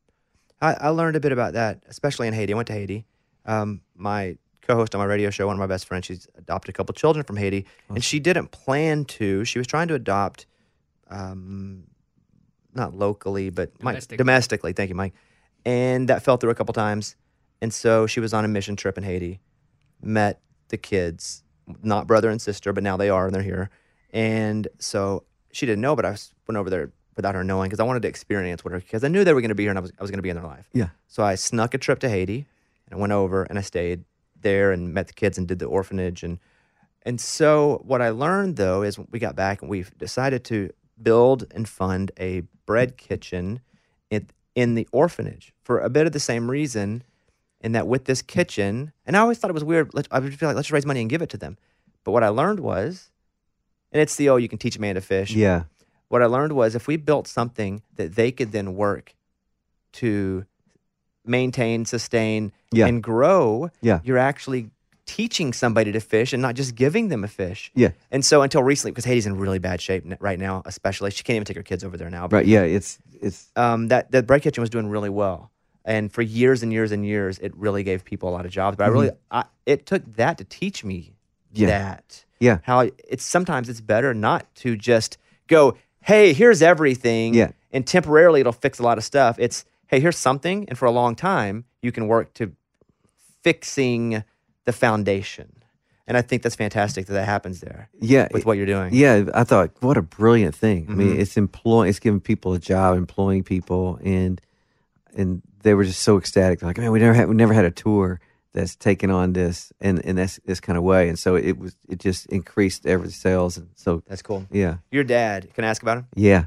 [0.60, 2.52] I, I learned a bit about that, especially in Haiti.
[2.52, 3.06] I went to Haiti.
[3.46, 6.72] Um, my co-host on my radio show, one of my best friends, she's adopted a
[6.72, 9.44] couple children from Haiti, and she didn't plan to.
[9.44, 10.46] She was trying to adopt,
[11.10, 11.84] um,
[12.74, 14.16] not locally, but Mike, Domestically.
[14.16, 14.72] domestically.
[14.72, 15.14] Thank you, Mike.
[15.66, 17.16] And that fell through a couple times,
[17.60, 19.40] and so she was on a mission trip in Haiti,
[20.02, 21.42] met the kids,
[21.82, 23.70] not brother and sister, but now they are, and they're here.
[24.12, 27.80] And so she didn't know, but I was, went over there without her knowing because
[27.80, 29.70] I wanted to experience what her because I knew they were going to be here
[29.70, 30.68] and I was, I was going to be in their life.
[30.72, 30.88] Yeah.
[31.06, 32.46] So I snuck a trip to Haiti
[32.86, 34.04] and I went over and I stayed
[34.40, 36.38] there and met the kids and did the orphanage and
[37.06, 40.70] and so what I learned though is we got back and we've decided to
[41.02, 43.60] build and fund a bread kitchen
[44.10, 47.02] in, in the orphanage for a bit of the same reason
[47.60, 50.48] in that with this kitchen and I always thought it was weird I would feel
[50.48, 51.56] like let's raise money and give it to them
[52.04, 53.10] but what I learned was
[53.94, 55.62] and it's the oh you can teach a man to fish Yeah.
[56.08, 59.14] what I learned was if we built something that they could then work
[59.94, 60.44] to
[61.24, 62.86] maintain, sustain, Yeah.
[62.86, 64.00] and grow, Yeah.
[64.04, 64.70] you're actually
[65.06, 67.70] teaching somebody to fish and not just giving them a fish.
[67.74, 67.90] Yeah.
[68.10, 71.36] And so until recently, because Haiti's in really bad shape right now, especially she can't
[71.36, 72.26] even take her kids over there now.
[72.28, 72.46] Right.
[72.46, 72.62] Yeah.
[72.62, 75.50] It's it's Um, that that bread kitchen was doing really well,
[75.84, 78.76] and for years and years and years, it really gave people a lot of jobs.
[78.76, 81.12] But I really, I, it took that to teach me
[81.54, 81.62] Mm-hmm.
[81.62, 81.78] Yeah.
[81.78, 82.58] that yeah.
[82.62, 87.34] how it's sometimes it's better not to just go, hey, here's everything.
[87.34, 87.50] Yeah.
[87.72, 89.36] And temporarily it'll fix a lot of stuff.
[89.38, 90.66] It's, hey, here's something.
[90.68, 92.52] And for a long time, you can work to
[93.42, 94.22] fixing
[94.64, 95.50] the foundation.
[96.06, 98.28] And I think that's fantastic that that happens there Yeah.
[98.30, 98.90] with what you're doing.
[98.92, 100.86] Yeah, I thought what a brilliant thing.
[100.88, 100.96] I Mhm.
[100.96, 104.40] mean, it's employing, it's giving people a job, employing people, and
[105.16, 106.58] and they were just so ecstatic.
[106.58, 108.20] They're like, man, we never had we never had a tour
[108.54, 111.76] that's taken on this and in this this kind of way, and so it was
[111.88, 114.46] it just increased every sales, and so That's cool.
[114.50, 116.06] yeah, Your dad, can I ask about him?
[116.16, 116.44] yeah.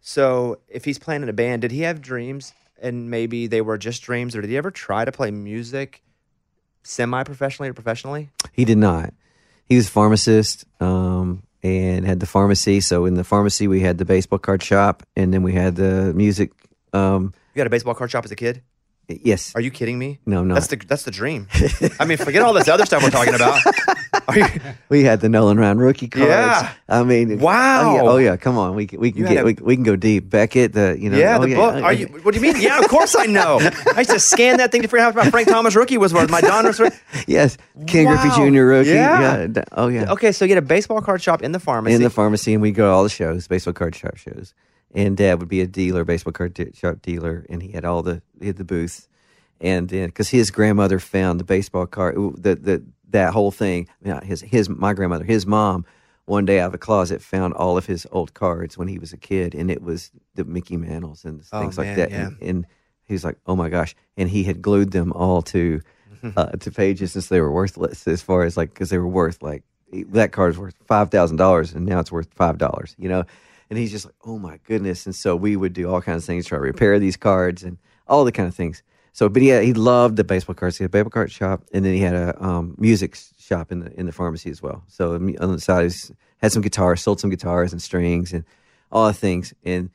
[0.00, 2.52] So if he's playing in a band, did he have dreams
[2.82, 6.02] and maybe they were just dreams or did he ever try to play music
[6.82, 8.28] semi professionally or professionally?
[8.52, 9.14] He did not.
[9.66, 12.80] He was a pharmacist um, and had the pharmacy.
[12.82, 16.12] So in the pharmacy, we had the baseball card shop, and then we had the
[16.14, 16.52] music.
[16.92, 18.60] Um, You got a baseball card shop as a kid?
[19.08, 19.52] Yes.
[19.54, 20.18] Are you kidding me?
[20.26, 20.48] No, I'm.
[20.48, 21.46] That's the that's the dream.
[22.00, 23.60] I mean, forget all this other stuff we're talking about.
[24.28, 24.46] Are you,
[24.88, 26.28] We had the Nolan Ryan rookie cards.
[26.28, 26.72] Yeah.
[26.88, 27.82] I mean, oh, Wow.
[27.90, 28.36] Oh yeah, oh, yeah.
[28.36, 30.30] come on, we can we can You get a- we, we can go deep.
[30.30, 31.74] Beckett, the you know, yeah, oh, the book.
[31.76, 32.06] Oh, Are you?
[32.22, 32.60] What do you mean?
[32.62, 33.58] Yeah, of course I know.
[33.94, 35.98] I used to scan that thing to figure out how much my Frank Thomas rookie
[35.98, 36.30] was worth.
[36.30, 36.78] My Donruss.
[36.78, 38.20] rookie- Yes, Ken Wow.
[38.22, 38.62] Griffey Jr.
[38.62, 38.90] rookie.
[38.90, 39.46] Yeah.
[39.48, 40.12] d- Oh yeah.
[40.12, 41.94] Okay, so you get a baseball card shop in the pharmacy.
[41.94, 44.54] In the pharmacy, and we go to all the shows, baseball card shop shows.
[44.94, 48.02] And Dad would be a dealer, baseball card de- shop dealer, and he had all
[48.02, 49.08] the he had the booths.
[49.60, 53.88] And then because his grandmother found the baseball card, the the that whole thing.
[54.02, 55.84] Not his his my grandmother, his mom,
[56.26, 59.12] one day out of the closet found all of his old cards when he was
[59.12, 62.10] a kid, and it was the Mickey Mantles and Oh, things man, like that.
[62.10, 62.26] yeah.
[62.26, 62.66] And, and
[63.06, 65.80] he was like, "Oh my gosh!" And he had glued them all to
[66.36, 69.42] uh, to pages since they were worthless, as far as like because they were worth
[69.42, 69.62] like
[70.10, 72.94] that card's worth five thousand dollars, and now it's worth five dollars.
[72.98, 73.24] You know,
[73.70, 76.26] and he's just like, "Oh my goodness!" And so we would do all kinds of
[76.26, 78.82] things, try to repair these cards and all the kind of things.
[79.12, 80.76] So, but he had, he loved the baseball cards.
[80.76, 83.80] He had a baseball card shop, and then he had a um, music shop in
[83.80, 84.82] the in the pharmacy as well.
[84.88, 88.44] So um, on the side, he had some guitars, sold some guitars and strings and
[88.90, 89.90] all the things, and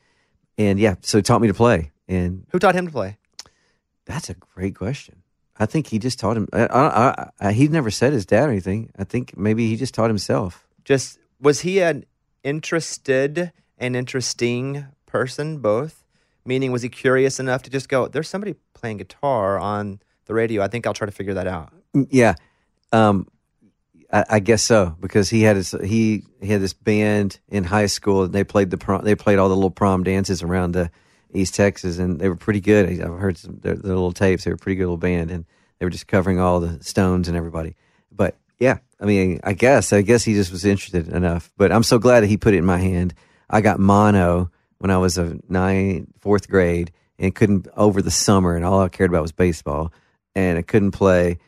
[0.56, 1.90] and yeah, so he taught me to play.
[2.08, 3.16] And Who taught him to play?
[4.06, 5.22] that's a great question.
[5.56, 6.48] I think he just taught him.
[6.52, 8.90] I, I, I, he never said his dad or anything.
[8.98, 10.66] I think maybe he just taught himself.
[10.84, 12.04] Just was he an
[12.44, 16.04] interested and interesting person both?
[16.44, 18.08] Meaning, was he curious enough to just go?
[18.08, 20.62] There's somebody playing guitar on the radio.
[20.62, 21.72] I think I'll try to figure that out.
[21.94, 22.34] Mm, Yeah,
[22.92, 23.28] um,
[24.12, 27.86] I, I guess so because he had his he, he had this band in high
[27.86, 30.90] school and they played the prom, they played all the little prom dances around the
[31.32, 32.88] East Texas and they were pretty good.
[33.00, 34.44] I've heard some their, their little tapes.
[34.44, 35.44] They were a pretty good little band and
[35.78, 37.76] they were just covering all the Stones and everybody.
[38.10, 41.50] But Yeah, I mean, I guess, I guess he just was interested enough.
[41.56, 43.14] But I'm so glad that he put it in my hand.
[43.48, 48.54] I got mono when I was a nine, fourth grade, and couldn't over the summer,
[48.54, 49.92] and all I cared about was baseball,
[50.34, 51.38] and I couldn't play.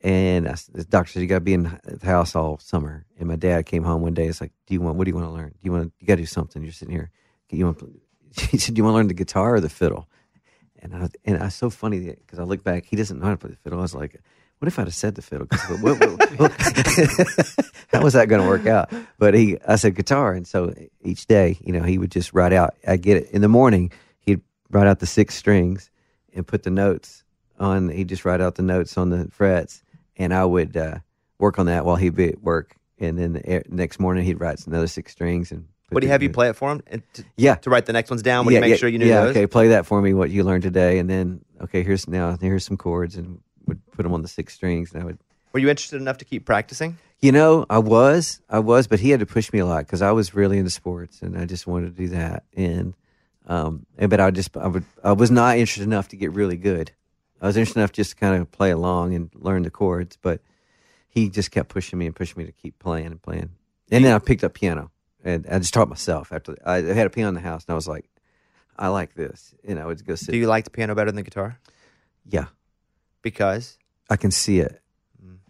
[0.00, 3.06] And I, the doctor said you got to be in the house all summer.
[3.18, 4.26] And my dad came home one day.
[4.26, 4.96] It's like, do you want?
[4.96, 5.50] What do you want to learn?
[5.50, 5.92] Do you want?
[5.98, 6.62] You got to do something.
[6.62, 7.10] You're sitting here.
[7.50, 7.82] You want?
[8.50, 10.08] He said, do you want to learn the guitar or the fiddle?
[10.80, 12.84] And I and I so funny because I look back.
[12.84, 13.78] He doesn't know how to play the fiddle.
[13.78, 14.20] I was like,
[14.64, 15.46] what if I'd have said the fiddle?
[15.46, 16.52] 'Cause what- what- what-
[17.92, 18.90] how was that going to work out?
[19.18, 20.72] But he, I said guitar, and so
[21.02, 22.74] each day, you know, he would just write out.
[22.88, 23.92] I get it in the morning.
[24.20, 25.90] He'd write out the six strings
[26.34, 27.24] and put the notes
[27.60, 27.90] on.
[27.90, 29.82] He'd just write out the notes on the frets,
[30.16, 31.00] and I would uh,
[31.38, 32.76] work on that while he'd be at work.
[32.98, 35.66] And then the next morning, he'd write another six strings and.
[35.90, 36.80] Would he have you play it for him?
[36.86, 37.56] And to, Yeah.
[37.56, 38.46] To write the next ones down?
[38.46, 39.30] Would he make sure you knew yeah, those?
[39.36, 40.14] okay, play that for me.
[40.14, 43.40] What you learned today, and then okay, here's now here's some chords, and
[43.94, 45.18] put them on the six strings, and I would.
[45.52, 46.98] Were you interested enough to keep practicing?
[47.20, 50.02] You know, I was, I was, but he had to push me a lot because
[50.02, 52.44] I was really into sports, and I just wanted to do that.
[52.54, 52.94] And,
[53.46, 56.56] um, and but I just, I would, I was not interested enough to get really
[56.56, 56.90] good.
[57.40, 60.40] I was interested enough just to kind of play along and learn the chords, but
[61.08, 63.50] he just kept pushing me and pushing me to keep playing and playing.
[63.90, 64.90] And then I picked up piano,
[65.22, 66.32] and I just taught myself.
[66.32, 68.06] After I had a piano in the house, and I was like,
[68.76, 70.32] I like this, and I would go sit.
[70.32, 71.58] Do you like the piano better than the guitar?
[72.26, 72.46] Yeah,
[73.22, 73.78] Because
[74.10, 74.80] I can see it.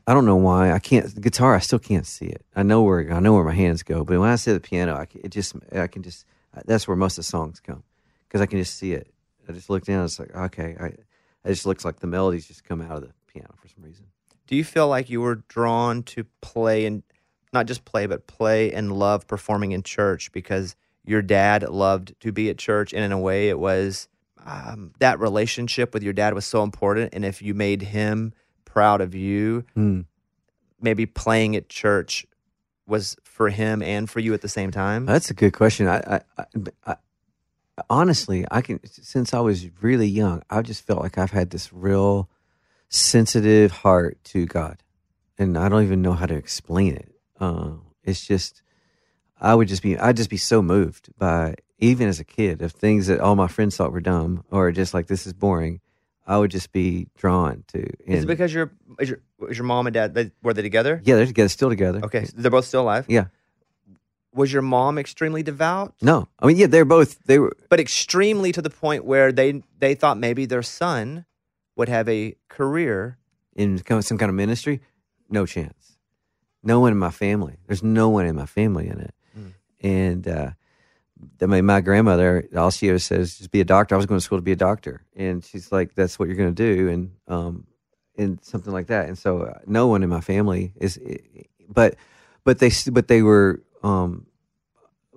[0.07, 1.13] I don't know why I can't.
[1.15, 2.45] The guitar, I still can't see it.
[2.55, 4.97] I know where I know where my hands go, but when I say the piano,
[4.97, 6.27] I can, it just I can just
[6.67, 7.83] that's where most of the songs come
[8.29, 9.09] because I can just see it.
[9.49, 10.05] I just look down.
[10.05, 11.05] It's like okay, I, it
[11.47, 14.05] just looks like the melodies just come out of the piano for some reason.
[14.47, 17.03] do you feel like you were drawn to play and
[17.55, 22.31] not just play, but play and love performing in church because your dad loved to
[22.31, 24.09] be at church, and in a way, it was
[24.45, 27.15] um, that relationship with your dad was so important.
[27.15, 28.35] And if you made him
[28.75, 30.01] proud of you, Hmm.
[30.81, 32.27] maybe playing at church
[32.87, 35.07] was for him and for you at the same time.
[35.07, 35.87] That's a good question.
[35.89, 36.45] I, I, I,
[36.87, 36.97] I
[37.89, 41.73] honestly, I can since I was really young, I just felt like I've had this
[41.73, 42.29] real
[42.89, 44.83] sensitive heart to God,
[45.39, 47.11] and I don't even know how to explain it.
[47.41, 48.63] Uh, it's just
[49.41, 52.73] I would just be I'd just be so moved by even as a kid of
[52.73, 55.81] things that all my friends thought were dumb or just like this is boring.
[56.27, 57.81] I would just be drawn to.
[58.07, 61.01] Is it because your is your is your mom and dad they, were they together?
[61.05, 62.01] yeah, they're together, still together.
[62.05, 63.07] Okay, so they're both still alive.
[63.09, 63.27] Yeah.
[64.35, 65.95] Was your mom extremely devout?
[66.03, 69.63] No, I mean, yeah, they're both they were but extremely to the point where they
[69.79, 71.25] they thought maybe their son
[71.77, 73.19] would have a career.
[73.55, 74.81] in some kind of ministry,
[75.29, 75.99] no chance.
[76.63, 77.59] No one in my family.
[77.67, 79.15] There's no one in my family in it.
[79.83, 80.51] And uh,
[81.41, 83.95] I mean, my grandmother, all she ever says, just be a doctor.
[83.95, 86.37] I was going to school to be a doctor, and she's like, "That's what you're
[86.37, 87.67] going to do," and um,
[88.17, 89.09] and something like that.
[89.09, 90.99] And so, uh, no one in my family is,
[91.69, 91.97] but
[92.45, 94.27] but they but they were um,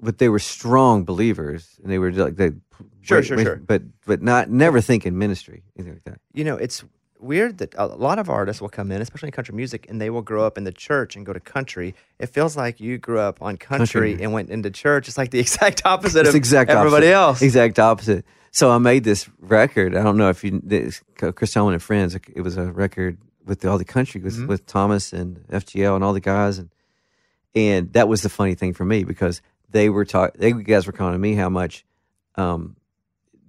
[0.02, 2.52] but they were strong believers, and they were like they
[3.02, 3.56] Sure, sure, sure.
[3.56, 6.20] but but not never thinking ministry anything like that.
[6.34, 6.84] You know, it's
[7.19, 10.10] weird that a lot of artists will come in, especially in country music, and they
[10.10, 11.95] will grow up in the church and go to country.
[12.19, 14.23] It feels like you grew up on country, Country.
[14.23, 15.08] and went into church.
[15.08, 17.13] It's like the exact opposite It's of exact everybody opposite.
[17.13, 17.41] else.
[17.41, 18.25] Exact opposite.
[18.51, 19.95] So I made this record.
[19.95, 22.15] I don't know if you, this, Chris Tomlin and Friends.
[22.15, 24.47] It was a record with all the country with, Mhm.
[24.47, 26.69] with Thomas and FGL and all the guys, and
[27.56, 30.39] and that was the funny thing for me because they were talking.
[30.39, 31.86] They guys were calling me how much,
[32.36, 32.75] um,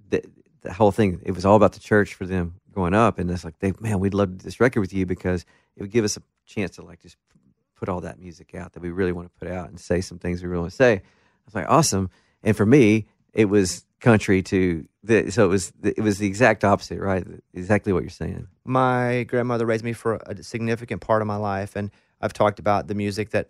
[0.09, 0.23] the,
[0.61, 1.19] the whole thing.
[1.23, 3.99] It was all about the church for them growing up, and it's like they, man,
[3.99, 7.01] we'd love this record with you because it would give us a chance to like
[7.01, 7.17] just
[7.75, 10.19] put all that music out that we really want to put out and say some
[10.19, 10.93] things we really want to say.
[10.95, 11.01] I
[11.45, 12.09] was like, awesome.
[12.43, 16.63] And for me, it was country to the, so it was it was the exact
[16.63, 17.25] opposite, right?
[17.53, 18.47] Exactly what you're saying.
[18.65, 21.89] my grandmother raised me for a significant part of my life and
[22.21, 23.47] i've talked about the music that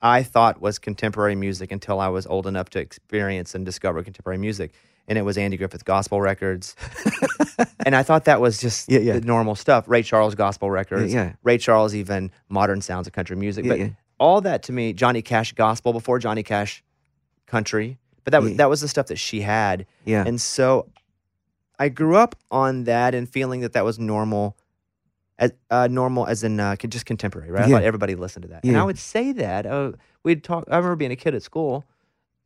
[0.00, 4.38] i thought was contemporary music until i was old enough to experience and discover contemporary
[4.38, 4.72] music
[5.10, 6.74] and it was andy griffith gospel records
[7.84, 9.12] and i thought that was just Yeah, yeah.
[9.14, 11.32] the normal stuff ray charles gospel records Yeah, yeah.
[11.42, 15.20] ray charles even modern sounds of country music Yeah, but all that to me johnny
[15.20, 16.82] cash gospel before johnny cash
[17.46, 20.24] country but that was that was the stuff that she had Yeah.
[20.26, 20.88] and so
[21.78, 24.54] I grew up on that and feeling that that was normal,
[25.38, 27.64] as uh, normal as in uh, just contemporary, right?
[27.64, 27.76] I Yeah.
[27.76, 28.76] thought everybody listened to that, and.
[28.76, 29.64] I would say that.
[29.64, 30.64] Uh, we'd talk.
[30.70, 31.86] I remember being a kid at school,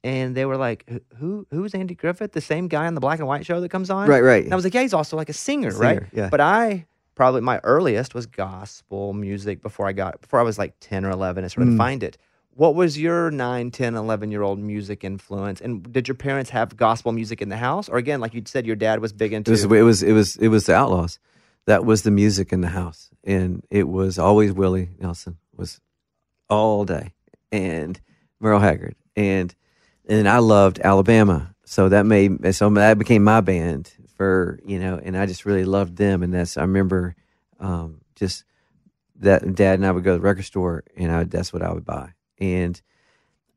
[0.05, 1.47] and they were like, "Who- "Who?
[1.51, 2.31] Who's Andy Griffith?
[2.33, 4.45] The same guy on the black and white show that comes on?" Right, right.
[4.45, 6.29] And I was like, "Yeah, he's also like a singer, right?" Yeah.
[6.29, 6.87] But I
[7.17, 11.11] probably my earliest was gospel music before I got before I was like ten or
[11.11, 11.79] eleven and sort of Mm.
[11.79, 12.17] find it.
[12.57, 15.61] What was your 9, 10, 11 year old music influence?
[15.61, 17.89] And did your parents have gospel music in the house?
[17.89, 20.13] Or again, like you said, your dad was big It into was it was it
[20.13, 21.19] was it was the Outlaws.
[21.67, 25.81] That was the music in the house, and it was always Willie Nelson, was
[26.51, 27.15] all day,
[27.51, 27.99] and
[28.39, 29.55] Merle Haggard, and
[30.09, 35.01] and I loved Alabama, so that made so that became my band for you know,
[35.03, 37.17] and I just really loved them, and that's I remember
[37.61, 38.45] um, just
[39.17, 41.73] that Dad and I would go to the record store, and I, that's what I
[41.73, 42.81] would buy, and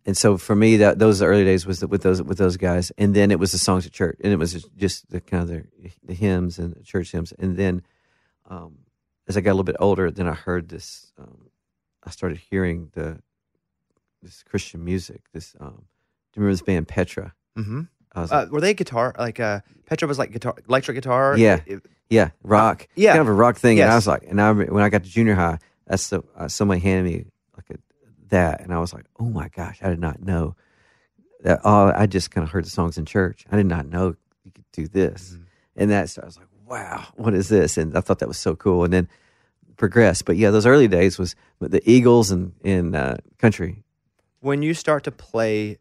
[0.05, 3.13] and so for me that those early days was with those with those guys, and
[3.13, 5.65] then it was the songs at church, and it was just the kind of the,
[6.03, 7.83] the hymns and the church hymns, and then
[8.49, 8.77] um,
[9.27, 11.11] as I got a little bit older, then I heard this.
[11.17, 11.49] Um,
[12.03, 13.21] I started hearing the
[14.21, 15.23] this Christian music.
[15.33, 15.85] This um,
[16.37, 17.33] you remember this band Petra?
[17.57, 17.81] Mm-hmm.
[18.15, 19.13] I was Uh, were they guitar?
[19.17, 21.37] Like uh, Petra was like guitar, electric guitar.
[21.37, 22.87] Yeah, It- yeah, rock.
[22.95, 23.11] yeah.
[23.11, 23.79] kind of a rock thing.
[23.81, 26.47] And I was like, and I when I got to junior high, that's the uh,
[26.47, 27.25] somebody handed me
[27.55, 27.77] like a,
[28.29, 30.55] that, and I was like, oh my gosh, I did not know
[31.43, 31.59] that.
[31.63, 33.45] Oh, I just kind of heard the songs in church.
[33.51, 34.15] I did not know
[34.45, 35.43] you could do this, Mm-hmm.
[35.81, 37.77] and that so I was like, wow, what is this?
[37.77, 39.07] And I thought that was so cool, and then
[39.75, 40.25] progressed.
[40.25, 43.83] But yeah, those early days was the Eagles and in uh, country.
[44.39, 45.77] when you start to play,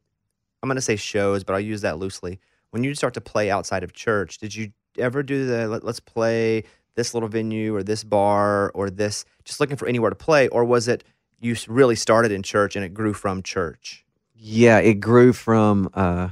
[0.62, 2.40] I'm going to say shows, but I'll use that loosely.
[2.70, 6.00] When you start to play outside of church, did you ever do the let, let's
[6.00, 10.48] play this little venue or this bar or this, just looking for anywhere to play?
[10.48, 11.04] Or was it
[11.38, 14.04] you really started in church and it grew from church?
[14.34, 16.30] Yeah, it grew from uh,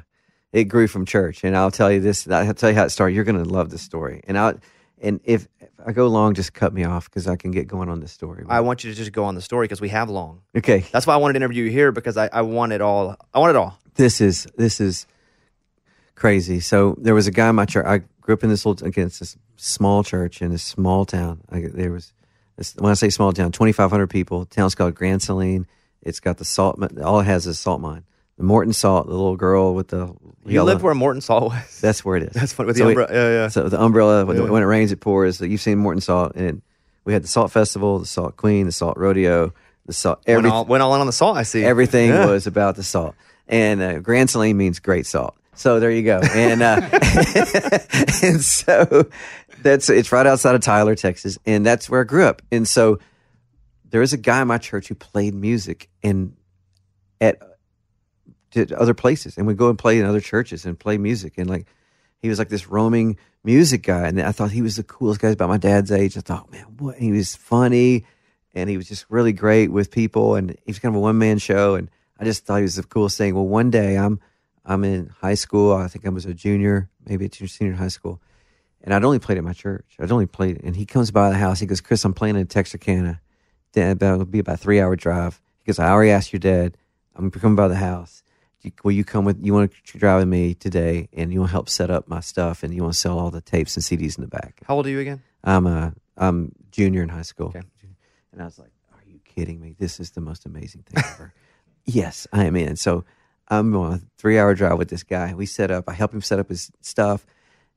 [0.53, 2.29] it grew from church, and I'll tell you this.
[2.29, 3.15] I'll tell you how it started.
[3.15, 4.55] You're going to love this story, and I
[5.01, 7.89] and if, if I go long, just cut me off because I can get going
[7.89, 8.45] on the story.
[8.49, 10.43] I want you to just go on the story because we have long.
[10.57, 13.17] okay, That's why I wanted to interview you here because I, I want it all.
[13.33, 13.79] I want it all.
[13.97, 15.07] This is this is
[16.15, 16.61] crazy.
[16.61, 17.87] So there was a guy in my church.
[17.87, 21.41] I grew up in this little again, it's this small church in a small town.
[21.51, 22.13] I, there was
[22.57, 24.41] this, when I say small town, twenty five hundred people.
[24.41, 25.67] The town's called Grand Saline.
[26.03, 26.79] It's got the salt.
[27.03, 28.05] All it has is salt mine.
[28.37, 29.07] The Morton salt.
[29.07, 31.81] The little girl with the You yellow- lived where Morton Salt was.
[31.81, 32.33] That's where it is.
[32.33, 33.11] That's funny with So the umbrella.
[33.13, 33.49] Yeah, yeah.
[33.49, 34.43] So the umbrella when, Yeah.
[34.51, 35.39] when it rains, it pours.
[35.39, 36.61] So you've seen Morton Salt, and
[37.05, 39.53] we had the Salt Festival, the Salt Queen, the Salt Rodeo,
[39.87, 40.21] the Salt.
[40.27, 41.65] went, all, went all in on the salt, I see.
[41.65, 42.27] everything Yeah.
[42.27, 43.15] was about the salt,
[43.49, 45.37] and uh, Grand Saline means great salt.
[45.55, 46.81] So there you go, and uh,
[48.23, 49.09] and so
[49.63, 52.43] that's it's right outside of Tyler, Texas, and that's where I grew up.
[52.51, 52.99] And so
[53.89, 56.37] there was a guy in my church who played music and
[57.21, 57.41] at
[58.73, 61.67] other places, and would go and play in other churches and play music, and like
[62.21, 65.31] he was like this roaming music guy, and I thought he was the coolest guy
[65.31, 66.17] about my dad's age.
[66.17, 66.97] I thought, man, what?
[66.97, 68.07] He was funny,
[68.55, 71.19] and he was just really great with people, and he was kind of a one
[71.19, 73.35] man show, and I just thought he was the coolest thing.
[73.35, 74.21] Well, one day I'm
[74.65, 75.73] I'm in high school.
[75.75, 78.21] I think I was a junior, maybe a junior, senior in high school,
[78.83, 79.97] and I'd only played at my church.
[79.99, 81.61] I'd only played, and he comes by the house.
[81.61, 83.21] He goes, "Chris, I'm playing in Texarkana.
[83.73, 86.77] That'll be about a three hour drive." He goes, "I already asked your dad.
[87.17, 88.23] I'm coming by the house.
[88.83, 89.45] Will you come with?
[89.45, 92.21] You want to drive with me today, and you want to help set up my
[92.21, 94.77] stuff, and you want to sell all the tapes and CDs in the back." How
[94.77, 95.23] old are you again?
[95.43, 97.61] I'm a I'm junior in high school, Okay.
[98.33, 99.75] and I was like, "Are you kidding me?
[99.79, 101.35] This is the most amazing thing ever."
[101.85, 102.77] yes, I am in.
[102.77, 103.05] So
[103.49, 105.35] I'm on a three hour drive with this guy.
[105.35, 105.85] We set up.
[105.89, 107.27] I help him set up his stuff.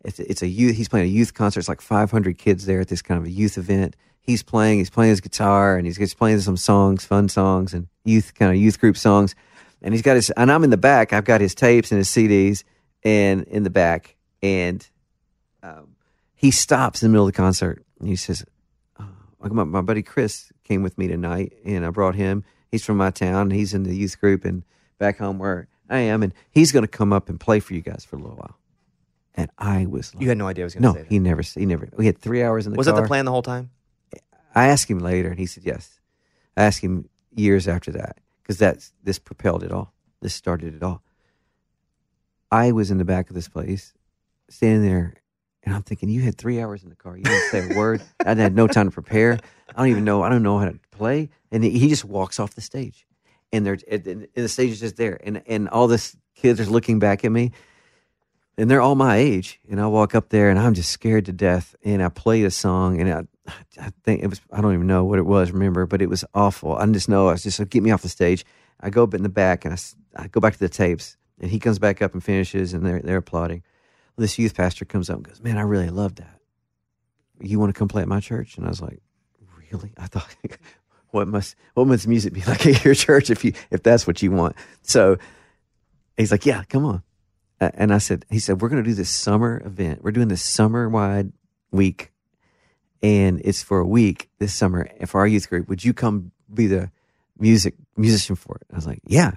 [0.03, 0.75] It's it's a youth.
[0.75, 1.59] He's playing a youth concert.
[1.59, 3.95] It's like 500 kids there at this kind of a youth event.
[4.21, 4.79] He's playing.
[4.79, 8.51] He's playing his guitar and he's, he's playing some songs, fun songs, and youth kind
[8.51, 9.35] of youth group songs.
[9.81, 10.29] And he's got his.
[10.31, 11.13] And I'm in the back.
[11.13, 12.63] I've got his tapes and his CDs,
[13.03, 14.15] and in the back.
[14.41, 14.87] And
[15.63, 15.95] um,
[16.35, 18.45] he stops in the middle of the concert and he says,
[18.99, 22.43] oh, my, my buddy Chris came with me tonight and I brought him.
[22.71, 23.51] He's from my town.
[23.51, 24.63] He's in the youth group and
[24.97, 26.23] back home where I am.
[26.23, 28.57] And he's going to come up and play for you guys for a little while.
[29.35, 31.09] And I was like, You had no idea I was going to no, say that.
[31.09, 32.79] he never, he never, we had three hours in the car.
[32.79, 32.95] was car.
[32.95, 33.69] that the plan the whole time?
[34.55, 35.99] I asked him later and he said yes.
[36.55, 39.93] I asked him years after that because that's, this propelled it all.
[40.21, 41.03] This started it all.
[42.51, 43.93] I was in the back of this place
[44.49, 45.13] standing there
[45.63, 47.17] and I'm thinking, you had three hours in the car.
[47.17, 48.01] You didn't say a word.
[48.25, 49.37] I had no time to prepare.
[49.75, 50.23] I don't even know.
[50.23, 51.29] I don't know how to play.
[51.51, 53.07] And he just walks off the stage,
[53.51, 56.99] and they're and the stage is just there, and and all this kids are looking
[56.99, 57.51] back at me,
[58.57, 59.59] and they're all my age.
[59.69, 61.75] And I walk up there, and I'm just scared to death.
[61.83, 65.05] And I play a song, and I, I think it was I don't even know
[65.05, 65.51] what it was.
[65.51, 66.75] Remember, but it was awful.
[66.75, 68.45] I just know I was just like, get me off the stage.
[68.79, 71.49] I go up in the back, and I, I go back to the tapes, and
[71.49, 73.63] he comes back up and finishes, and they're they're applauding
[74.17, 76.39] this youth pastor comes up and goes, "Man, I really love that.
[77.39, 78.99] You want to come play at my church?" And I was like,
[79.71, 80.35] "Really?" I thought,
[81.11, 84.21] "What must what must music be like at your church if you if that's what
[84.21, 85.17] you want?" So
[86.17, 87.03] he's like, "Yeah, come on."
[87.59, 90.03] And I said, "He said we're going to do this summer event.
[90.03, 91.31] We're doing this summer wide
[91.71, 92.11] week,
[93.01, 95.67] and it's for a week this summer for our youth group.
[95.69, 96.91] Would you come be the
[97.37, 99.33] music musician for it?" I was like, "Yeah,"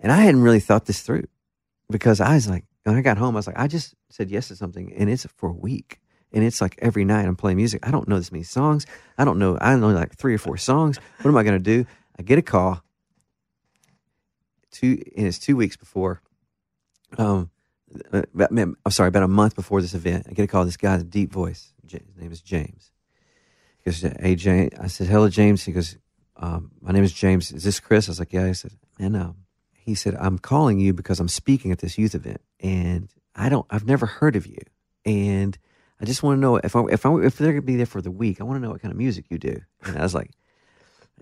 [0.00, 1.26] and I hadn't really thought this through
[1.90, 4.48] because I was like, when I got home, I was like, I just said yes
[4.48, 6.00] to something, and it's for a week,
[6.32, 7.86] and it's like every night I'm playing music.
[7.86, 8.86] I don't know this many songs.
[9.16, 9.56] I don't know.
[9.60, 10.98] I know like three or four songs.
[11.22, 11.86] What am I going to do?
[12.18, 12.82] I get a call.
[14.70, 16.20] Two and it's two weeks before.
[17.16, 17.50] Um,
[18.12, 20.64] uh, about- I'm sorry, about a month before this event, I get a call.
[20.64, 21.72] This guy, with a deep voice.
[21.90, 22.90] His name is James.
[23.78, 25.96] He goes, "Hey, James." I said, "Hello, James." He goes,
[26.36, 27.50] um, "My name is James.
[27.50, 29.36] Is this Chris?" I was like, "Yeah." He said, "Man, um,
[29.72, 33.64] he said I'm calling you because I'm speaking at this youth event, and I don't.
[33.70, 34.58] I've never heard of you,
[35.06, 35.56] and
[36.00, 38.00] I just want to know if I, if I, if they're gonna be there for
[38.00, 38.40] the week.
[38.40, 40.30] I want to know what kind of music you do." And I was like,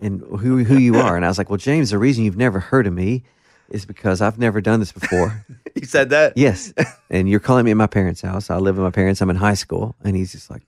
[0.01, 2.61] "And who who you are?" And I was like, "Well, James, the reason you've never
[2.61, 3.25] heard of me."
[3.69, 5.45] Is because I've never done this before.
[5.75, 6.35] You said that?
[6.37, 6.73] Yes.
[7.11, 8.49] and you're calling me at my parents' house.
[8.49, 9.21] I live with my parents.
[9.21, 9.95] I'm in high school.
[10.03, 10.63] And he's just like,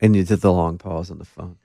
[0.00, 1.58] and you did the long pause on the phone.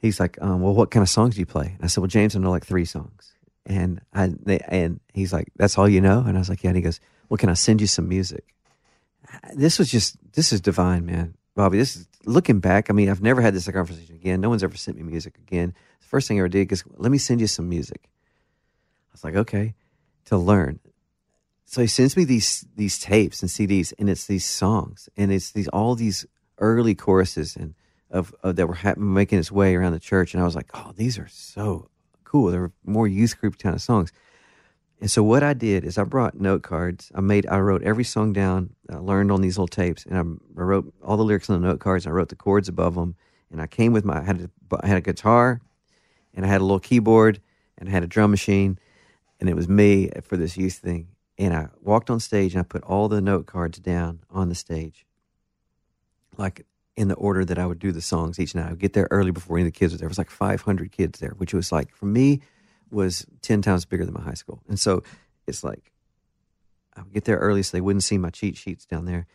[0.00, 1.66] He's like, um, well, what kind of songs do you play?
[1.66, 3.34] And I said, well, James, I know like three songs.
[3.66, 6.24] And I, they, and he's like, that's all you know?
[6.26, 6.70] And I was like, yeah.
[6.70, 6.98] And he goes,
[7.28, 8.44] well, can I send you some music?
[9.54, 11.34] This was just, this is divine, man.
[11.54, 12.88] Bobby, this is looking back.
[12.88, 14.40] I mean, I've never had this conversation again.
[14.40, 15.74] No one's ever sent me music again.
[16.00, 18.08] The first thing I ever did is, let me send you some music.
[19.10, 19.74] I was like, okay,
[20.26, 20.80] to learn
[21.70, 25.50] so he sends me these these tapes and CDs, and it's these songs, and it's
[25.50, 26.24] these all these
[26.56, 27.74] early choruses and
[28.10, 30.70] of, of that were ha- making its way around the church, and I was like,
[30.72, 31.90] oh, these are so
[32.24, 32.50] cool.
[32.50, 34.12] They were more youth group kind of songs.
[35.00, 37.12] And so what I did is I brought note cards.
[37.14, 38.74] I made I wrote every song down.
[38.90, 41.68] I learned on these little tapes, and I, I wrote all the lyrics on the
[41.68, 42.06] note cards.
[42.06, 43.14] I wrote the chords above them,
[43.50, 45.60] and I came with my I had a, I had a guitar,
[46.34, 47.40] and I had a little keyboard,
[47.76, 48.78] and I had a drum machine,
[49.38, 51.08] and it was me for this youth thing.
[51.38, 54.56] And I walked on stage and I put all the note cards down on the
[54.56, 55.06] stage,
[56.36, 58.66] like in the order that I would do the songs each night.
[58.66, 60.06] I would get there early before any of the kids were there.
[60.06, 62.40] It was like 500 kids there, which was like for me
[62.90, 64.62] was 10 times bigger than my high school.
[64.68, 65.02] And so
[65.46, 65.92] it's like
[66.96, 69.26] I would get there early so they wouldn't see my cheat sheets down there.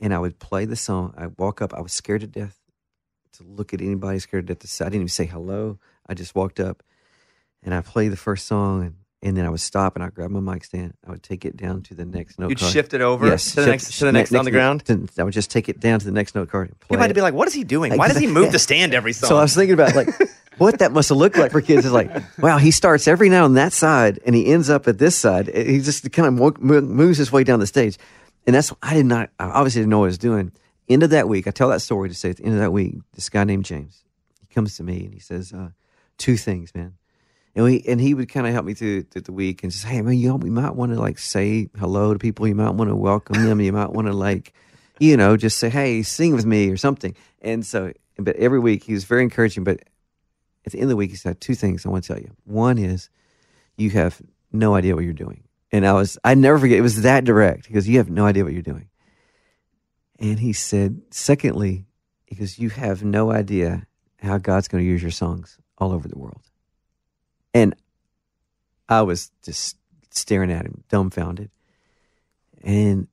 [0.00, 1.14] And I would play the song.
[1.18, 1.74] I walk up.
[1.74, 2.58] I was scared to death
[3.32, 4.18] to look at anybody.
[4.20, 4.84] Scared to death to say.
[4.84, 5.78] I didn't even say hello.
[6.06, 6.82] I just walked up
[7.62, 10.30] and I played the first song and and then I would stop and I'd grab
[10.30, 10.94] my mic stand.
[11.04, 12.72] I would take it down to the next note You'd card.
[12.72, 14.84] shift it over yes, to the shift- next- to the next on the ground?
[14.84, 16.68] to- I would just take it down to the next note card.
[16.68, 17.14] And play to it.
[17.14, 17.96] be like, what is he doing?
[17.98, 19.26] Why does he move the stand every song?
[19.30, 20.08] So I was thinking about like
[20.58, 21.86] what that must have looked like for kids.
[21.86, 24.98] Is like, wow, he starts every now on that side and he ends up at
[24.98, 25.48] this side.
[25.54, 27.98] He just kind of mo- mo- moves his way down the stage,
[28.46, 29.30] and that's I did not.
[29.38, 30.52] I obviously didn't know what I was doing.
[30.88, 32.72] End of that week, I tell that story to say at the end of that
[32.72, 34.04] week, this guy named James,
[34.40, 35.68] he comes to me and he says uh,
[36.16, 36.94] two things, man.
[37.54, 39.84] And we and he would kind of help me through, through the week and just
[39.84, 42.46] hey man, you, you might want to like say hello to people.
[42.46, 43.60] You might want to welcome them.
[43.60, 44.52] You might want to like,
[45.00, 47.16] you know, just say hey, sing with me or something.
[47.42, 49.64] And so, but every week he was very encouraging.
[49.64, 49.80] But
[50.68, 52.30] at the end of the week, he said two things I want to tell you.
[52.44, 53.08] One is
[53.76, 54.20] you have
[54.52, 56.78] no idea what you're doing, and I was I never forget.
[56.78, 58.88] It was that direct because you have no idea what you're doing.
[60.18, 61.86] And he said, secondly,
[62.28, 63.86] because you have no idea
[64.20, 66.42] how God's going to use your songs all over the world.
[67.54, 67.74] And
[68.88, 69.76] I was just
[70.10, 71.50] staring at him, dumbfounded.
[72.62, 73.06] And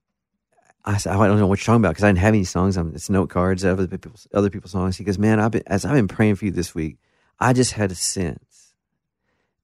[0.84, 2.44] I said, oh, I don't know what you're talking about because I didn't have any
[2.44, 2.78] songs.
[2.78, 4.98] I'm, it's note cards of other people's, other people's songs.
[4.98, 6.98] He goes, man, I've been, as I've been praying for you this week,
[7.40, 8.74] I just had a sense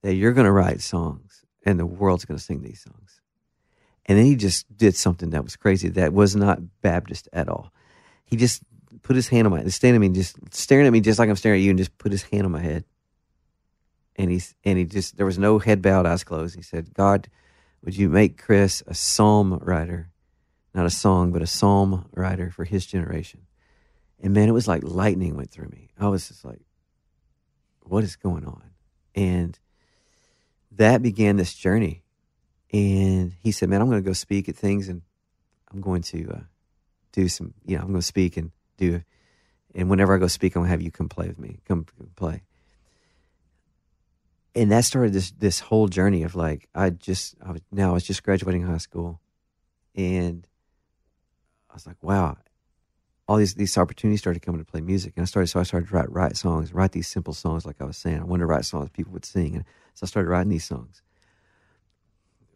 [0.02, 3.20] that you're going to write songs and the world's going to sing these songs.
[4.06, 5.88] And then he just did something that was crazy.
[5.88, 7.72] That was not Baptist at all.
[8.24, 8.62] He just
[9.02, 11.36] put his hand on my, standing at me, just staring at me, just like I'm
[11.36, 12.84] staring at you, and just put his hand on my head.
[14.16, 16.54] And he's and he just there was no head bowed, eyes closed.
[16.54, 17.28] He said, "God,
[17.82, 20.10] would you make Chris a psalm writer,
[20.74, 23.46] not a song, but a psalm writer for his generation?"
[24.20, 25.92] And man, it was like lightning went through me.
[25.98, 26.60] I was just like,
[27.84, 28.70] "What is going on?"
[29.14, 29.58] And
[30.72, 32.02] that began this journey
[32.72, 35.02] and he said, "Man, I'm going to go speak at things, and
[35.70, 36.40] I'm going to uh,
[37.12, 37.54] do some.
[37.66, 39.02] You know, I'm going to speak and do.
[39.74, 41.58] And whenever I go speak, I'm going to have you come play with me.
[41.68, 42.42] Come, play."
[44.54, 47.92] And that started this this whole journey of like I just I was now I
[47.92, 49.20] was just graduating high school,
[49.94, 50.46] and
[51.70, 52.38] I was like, "Wow."
[53.28, 55.88] All these these opportunities started coming to play music, and I started so I started
[55.88, 58.20] to write write songs, write these simple songs, like I was saying.
[58.20, 59.64] I wanted to write songs people would sing, and
[59.94, 61.02] so I started writing these songs.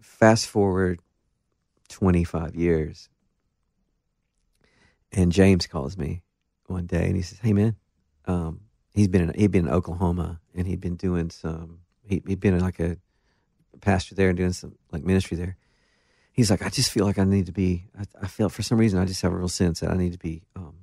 [0.01, 1.01] Fast forward
[1.89, 3.09] 25 years.
[5.13, 6.23] And james calls me
[6.67, 7.77] one day and he says hey man
[8.27, 8.61] um,
[8.93, 12.59] he's been in, he'd been in oklahoma and he'd been doing some he, he'd been
[12.59, 12.97] like a
[13.81, 15.57] pastor there and doing some like ministry there
[16.37, 18.79] he's like i just feel like i need to be i, I feel for some
[18.79, 20.75] reason i just have a real sense that i need to be um,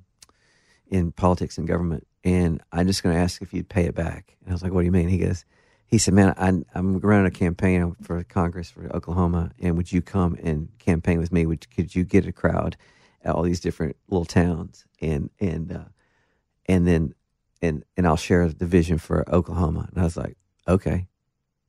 [0.88, 4.36] in politics and government and i'm just going to ask if you'd pay it back
[4.40, 5.44] and i was like what do you mean he goes
[5.86, 10.02] he said, "Man, I, I'm running a campaign for Congress for Oklahoma, and would you
[10.02, 11.46] come and campaign with me?
[11.46, 12.76] Would could you get a crowd
[13.22, 15.84] at all these different little towns, and and uh,
[16.66, 17.14] and then
[17.62, 20.36] and and I'll share the vision for Oklahoma." And I was like,
[20.66, 21.06] "Okay."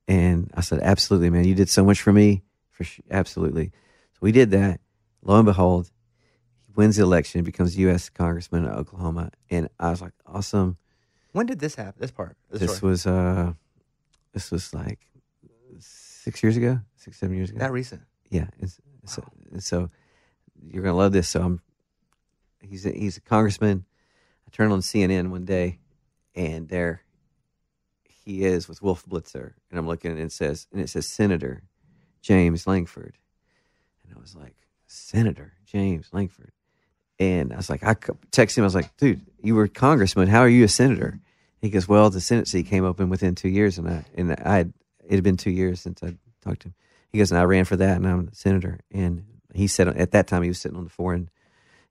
[0.08, 1.46] And I said, absolutely, man.
[1.46, 2.44] You did so much for me.
[2.76, 3.72] For sh- absolutely.
[4.14, 4.82] So we did that.
[5.24, 5.90] Lo and behold,
[6.68, 8.10] he wins the election, becomes U.S.
[8.10, 10.78] Congressman of Oklahoma, and I was like, awesome.
[11.32, 11.96] When did this happen?
[12.00, 12.38] This part.
[12.52, 13.54] This, This was uh,
[14.34, 15.00] this was like
[15.80, 17.60] six years ago, six seven years ago.
[17.60, 18.02] That recent.
[18.30, 18.48] Yeah.
[18.60, 19.24] It's, so,
[19.60, 19.90] so
[20.70, 21.30] you're gonna love this.
[21.30, 21.62] So I'm.
[22.62, 23.86] He's a, he's a congressman.
[24.48, 25.80] I turned on CNN one day,
[26.36, 27.02] and there
[28.04, 31.64] he is with Wolf Blitzer, and I'm looking and it says and it says Senator
[32.26, 33.20] James Lankford,
[34.04, 34.56] and I was like
[34.88, 36.52] Senator James Lankford,
[37.20, 38.64] and I was like I texted him.
[38.64, 40.28] I was like, dude, you were congressman.
[40.28, 41.20] How are you a senator?
[41.62, 44.58] He goes, well, the Senate seat came open within two years, and I and I
[44.58, 44.74] had,
[45.08, 46.74] it had been two years since I talked to him.
[47.12, 48.80] He goes, and I ran for that, and I'm a senator.
[48.92, 51.30] And he said at that time he was sitting on the foreign,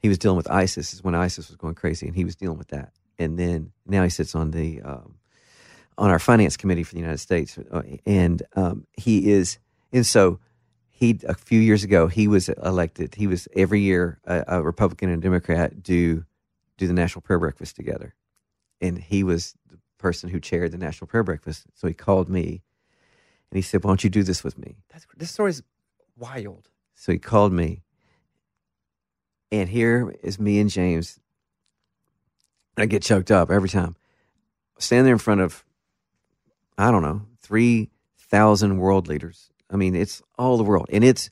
[0.00, 2.58] he was dealing with ISIS is when ISIS was going crazy, and he was dealing
[2.58, 2.92] with that.
[3.20, 5.14] And then now he sits on the um,
[5.96, 9.58] on our finance committee for the United States, uh, and um, he is,
[9.94, 10.40] and so
[10.90, 13.14] he a few years ago he was elected.
[13.14, 16.26] He was every year a, a Republican and a Democrat do
[16.76, 18.14] do the national prayer breakfast together,
[18.80, 21.64] and he was the person who chaired the national prayer breakfast.
[21.74, 22.62] So he called me,
[23.50, 25.62] and he said, "Why don't you do this with me?" That's, this story's
[26.16, 26.68] wild.
[26.96, 27.82] So he called me,
[29.50, 31.20] and here is me and James.
[32.76, 33.94] I get choked up every time.
[34.78, 35.64] Stand there in front of,
[36.76, 39.50] I don't know, three thousand world leaders.
[39.74, 41.28] I mean, it's all the world, and it's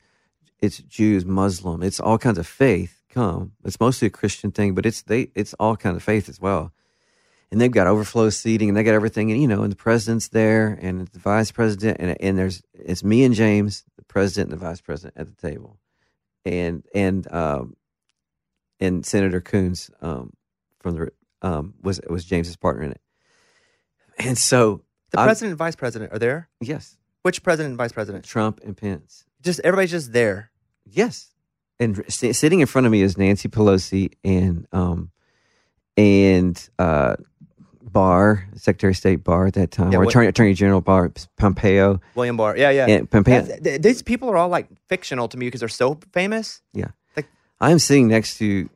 [0.59, 2.99] it's Jews, Muslim, it's all kinds of faith.
[3.09, 6.39] Come, it's mostly a Christian thing, but it's they it's all kind of faith as
[6.41, 6.73] well.
[7.51, 10.27] And they've got overflow seating, and they got everything, and you know, and the president's
[10.29, 14.59] there, and the vice president, and and there's it's me and James, the president and
[14.59, 15.77] the vice president at the table,
[16.43, 17.75] and and um,
[18.79, 20.33] and Senator Coons um,
[20.81, 21.11] from the
[21.43, 23.01] um, was was James's partner in it,
[24.17, 24.81] and so
[25.11, 26.49] The I'm- president and vice president are there.
[26.59, 28.23] yes, Which president and vice president?
[28.25, 30.51] Trump and Pence, Just everybody's just there.
[30.85, 31.31] yes,
[31.79, 35.09] and s- sitting in front of me is Nancy Pelosi and um
[35.97, 37.15] and uh
[37.81, 41.11] Barr, Secretary of State Barr at that time, Yeah, or what- Attorney Attorney General Barr,
[41.37, 42.57] Pompeo, William Barr.
[42.57, 42.87] Yeah, yeah.
[42.87, 43.41] and Pompeo.
[43.41, 46.61] That's- these people are all like fictional to me because they're so famous.
[46.73, 46.87] Yeah.
[47.15, 47.27] Like-
[47.61, 48.67] I'm sitting next to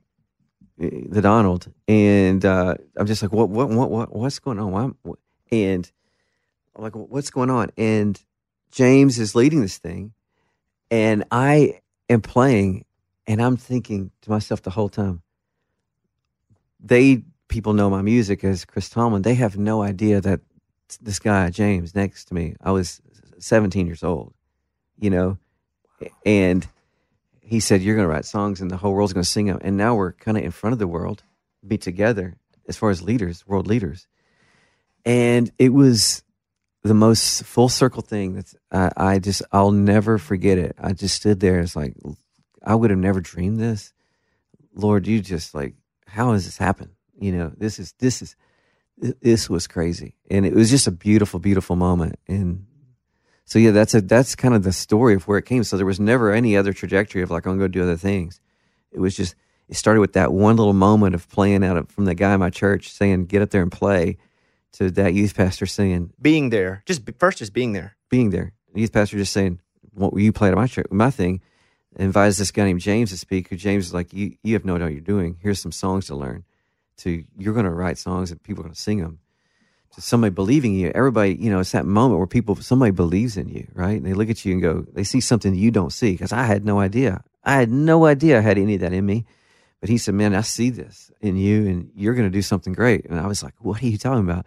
[0.82, 4.72] uh, the Donald, and uh, I'm just like, what, what, what, what, what's going on?
[4.72, 5.18] Why, what?
[5.52, 5.92] And
[6.76, 7.72] I'm like, what's going on?
[7.76, 8.22] And
[8.72, 10.14] James is leading this thing,
[10.92, 12.86] and I am playing,
[13.26, 15.22] and I'm thinking to myself the whole time,
[16.80, 19.22] they people know my music as Chris Tomlin.
[19.22, 20.42] They have no idea that
[21.02, 22.56] this guy James next to me.
[22.62, 23.02] I was
[23.40, 24.34] 17 years old,
[25.00, 25.38] you know,
[26.26, 26.68] and
[27.42, 29.60] he said, "You're going to write songs, and the whole world's going to sing them."
[29.62, 31.24] And now we're kind of in front of the world,
[31.66, 32.36] be together
[32.68, 34.08] as far as leaders, world leaders,
[35.06, 36.24] and it was
[36.88, 38.34] the most full circle thing.
[38.34, 40.76] That's I, just I'll never forget it.
[40.82, 41.60] I just stood there.
[41.60, 41.96] It's like
[42.64, 43.94] I would have never dreamed this.
[44.74, 45.76] Lord, you just like
[46.08, 46.92] how has this happened?
[47.20, 48.36] You know, this is this is
[49.22, 52.20] this was crazy, and it was just a beautiful, beautiful moment.
[52.28, 52.66] And
[53.46, 55.64] so yeah, that's a that's kind of the story of where it came.
[55.64, 58.40] So there was never any other trajectory of like I'm going to do other things.
[58.92, 59.36] It was just
[59.70, 62.40] it started with that one little moment of playing out of, from the guy in
[62.40, 64.18] my church saying get up there and play,
[64.74, 66.84] to that youth pastor saying Being there.
[66.86, 67.96] Just first, just being there.
[68.10, 68.54] being there.
[68.74, 69.60] The youth pastor just saying,
[69.94, 70.88] "What will you play at my church?
[70.92, 71.42] My thing."
[71.96, 73.48] Invites this guy named James to speak.
[73.48, 75.38] Who James is like, "You you have no idea what you're doing.
[75.40, 76.44] Here's some songs to learn.
[76.98, 79.20] To you're going to write songs and people are going to sing them.
[79.96, 80.92] To somebody believing you.
[80.94, 83.98] Everybody, you know, it's that moment where people somebody believes in you, right?
[83.98, 86.12] And they look at you and go, they see something you don't see.
[86.12, 87.24] Because I had no idea.
[87.44, 89.26] I had no idea I had any of that in me.
[89.80, 92.74] But he said, "Man, I see this in you, and you're going to do something
[92.74, 94.46] great." And I was like, "What are you talking about?"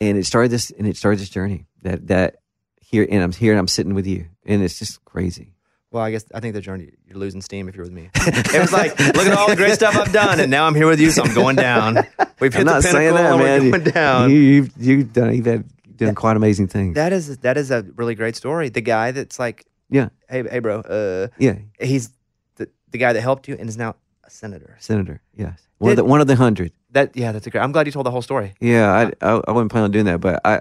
[0.00, 2.36] And it started this, and it started this journey that that
[2.80, 5.54] here, and I'm here, and I'm sitting with you, and it's just crazy.
[5.92, 8.10] Well, I guess I think the journey you're losing steam if you're with me.
[8.14, 10.86] it was like, look at all the great stuff I've done, and now I'm here
[10.86, 11.96] with you, so I'm going down.
[12.40, 13.64] We've hit I'm the not pinnacle, saying that, man.
[13.64, 14.30] we're going down.
[14.30, 15.64] You, you've you've done you've had
[15.96, 16.94] done quite amazing things.
[16.94, 18.68] that is that is a really great story.
[18.68, 22.10] The guy that's like, yeah, hey, hey, bro, uh, yeah, he's
[22.56, 23.96] the the guy that helped you and is now
[24.30, 24.76] senator.
[24.80, 25.20] senator.
[25.34, 26.72] Yes, one of the one of the hundred.
[26.90, 27.60] That yeah, that's a great.
[27.60, 28.54] I'm glad you told the whole story.
[28.60, 30.60] Yeah, I, I I wasn't planning on doing that, but I.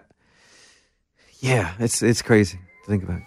[1.40, 3.22] Yeah, it's it's crazy to think about.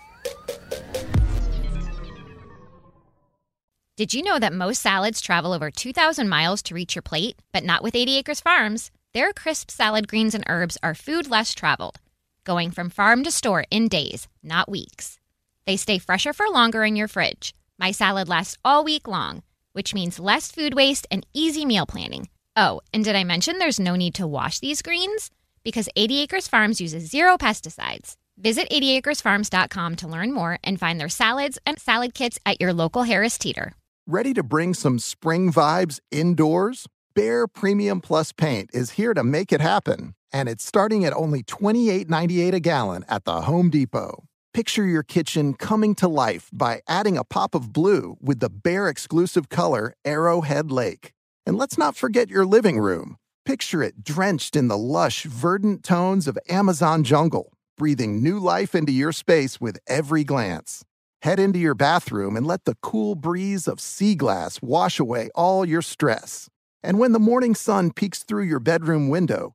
[3.97, 7.37] Did you know that most salads travel over 2,000 miles to reach your plate?
[7.53, 8.91] But not with 80 Acres Farms.
[9.13, 12.01] Their crisp salad greens and herbs are food less traveled,
[12.45, 15.21] going from farm to store in days, not weeks.
[15.67, 17.55] They stay fresher for longer in your fridge.
[17.79, 19.43] My salad lasts all week long,
[19.73, 22.29] which means less food waste and easy meal planning.
[22.57, 25.31] Oh, and did I mention there's no need to wash these greens?
[25.65, 28.17] Because 80 Acres Farms uses zero pesticides.
[28.39, 33.05] Visit 80acresfarms.com to learn more and find their salads and salad kits at your local
[33.05, 33.75] Harris Teeter.
[34.07, 36.87] Ready to bring some spring vibes indoors?
[37.15, 41.43] Behr Premium Plus paint is here to make it happen, and it's starting at only
[41.43, 44.25] $28.98 a gallon at the Home Depot.
[44.55, 48.91] Picture your kitchen coming to life by adding a pop of blue with the Behr
[48.91, 51.15] exclusive color Arrowhead Lake.
[51.47, 53.17] And let's not forget your living room.
[53.47, 58.93] Picture it drenched in the lush, verdant tones of Amazon jungle, breathing new life into
[58.93, 60.85] your space with every glance.
[61.23, 65.65] Head into your bathroom and let the cool breeze of sea glass wash away all
[65.65, 66.51] your stress.
[66.83, 69.55] And when the morning sun peeks through your bedroom window,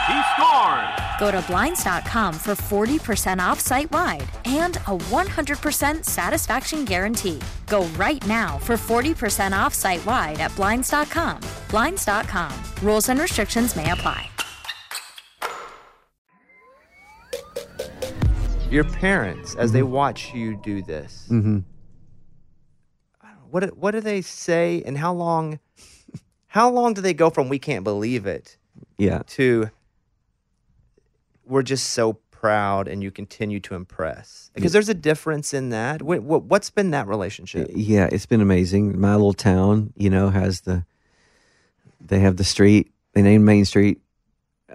[0.11, 0.89] He scores.
[1.19, 7.39] Go to Blinds.com for 40% off site wide and a 100% satisfaction guarantee.
[7.67, 11.39] Go right now for 40% off site wide at Blinds.com.
[11.69, 12.51] Blinds.com.
[12.81, 14.27] Rules and restrictions may apply.
[18.69, 21.59] Your parents, as they watch you do this, Mm-hmm.
[23.49, 25.59] what do- what do they say, and how long?
[26.47, 28.57] How long do they go from "we can't believe it"
[28.97, 29.23] Yeah.
[29.27, 29.69] to
[31.51, 34.49] "we're just so proud" and you continue to impress?
[34.55, 36.01] Because there's a difference in that.
[36.01, 37.69] What, what what's been that relationship?
[37.73, 38.99] Yeah, it's been amazing.
[38.99, 40.85] My little town, you know, has the
[41.99, 42.91] they have the street.
[43.13, 43.99] They named Main Street,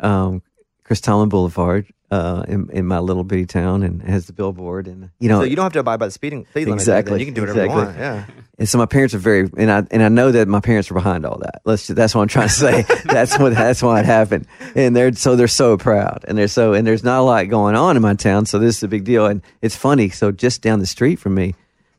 [0.00, 0.42] um,
[0.84, 4.86] Chris Tomlin Boulevard, uh, in, in my little bitty town, and has the billboard.
[4.86, 6.80] And you know, so you don't have to abide by the speeding speed limit.
[6.80, 7.18] exactly.
[7.20, 7.80] You can do whatever exactly.
[7.80, 7.98] you want.
[7.98, 8.26] Yeah.
[8.58, 10.94] And so my parents are very, and I and I know that my parents are
[10.94, 11.62] behind all that.
[11.64, 11.86] Let's.
[11.86, 12.82] That's what I'm trying to say.
[13.04, 14.46] that's what that's why it happened.
[14.74, 17.74] And they're so they're so proud, and they're so and there's not a lot going
[17.74, 19.26] on in my town, so this is a big deal.
[19.26, 20.10] And it's funny.
[20.10, 21.54] So just down the street from me,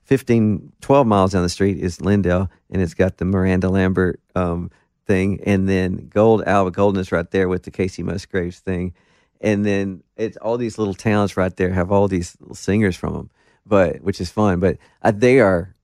[0.05, 4.71] 15, 12 miles down the street is Lindale and it's got the Miranda Lambert um,
[5.05, 8.93] thing, and then Gold Alba Golden is right there with the Kacey Musgraves thing,
[9.41, 13.13] and then it's all these little towns right there have all these little singers from
[13.13, 13.29] them,
[13.65, 14.59] but which is fun.
[14.59, 15.75] But uh, they are,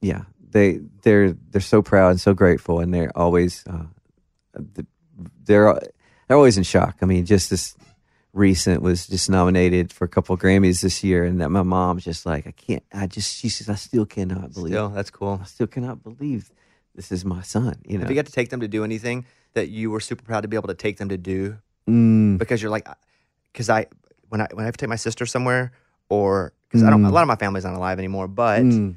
[0.00, 3.86] yeah, they they're they're so proud and so grateful, and they're always uh,
[5.44, 5.78] they're
[6.28, 6.98] they're always in shock.
[7.02, 7.74] I mean, just this
[8.32, 12.04] recent was just nominated for a couple of Grammys this year, and that my mom's
[12.04, 12.82] just like, I can't.
[12.92, 14.72] I just she says I still cannot believe.
[14.72, 15.40] Still, that's cool.
[15.42, 16.50] I still cannot believe
[16.94, 17.76] this is my son.
[17.86, 20.22] You know, Have you got to take them to do anything that you were super
[20.22, 21.58] proud to be able to take them to do?
[21.88, 22.38] Mm.
[22.38, 22.88] Because you're like,
[23.52, 23.86] because I
[24.28, 25.72] when I when I have to take my sister somewhere,
[26.08, 27.12] or because I don't, a Mm.
[27.12, 28.28] lot of my family's not alive anymore.
[28.28, 28.96] But Mm.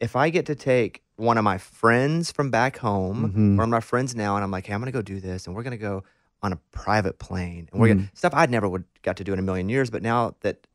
[0.00, 3.58] if I get to take one of my friends from back home, Mhm.
[3.58, 5.62] or my friends now, and I'm like, hey, I'm gonna go do this, and we're
[5.62, 6.02] gonna go
[6.42, 8.16] on a private plane, and we're gonna Mm.
[8.16, 9.88] stuff I'd never would got to do in a million years.
[9.90, 10.66] But now that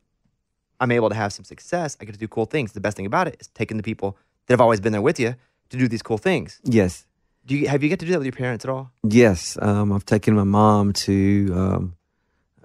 [0.80, 2.72] I'm able to have some success, I get to do cool things.
[2.72, 5.20] The best thing about it is taking the people that have always been there with
[5.20, 5.36] you
[5.70, 6.60] to do these cool things.
[6.64, 7.05] yes,
[7.50, 8.91] Do you have you get to do that with your parents at all?
[9.04, 11.95] Yes, um, I've taken my mom to um,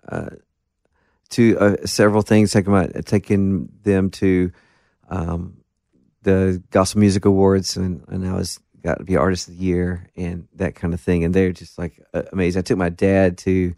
[0.06, 0.28] uh,
[1.30, 2.52] to uh, several things.
[2.52, 4.52] Taking my taking them to
[5.08, 5.56] um,
[6.20, 10.10] the Gospel Music Awards, and, and I was got to be Artist of the Year
[10.16, 11.24] and that kind of thing.
[11.24, 11.98] And they're just like
[12.30, 12.58] amazing.
[12.58, 13.74] I took my dad to.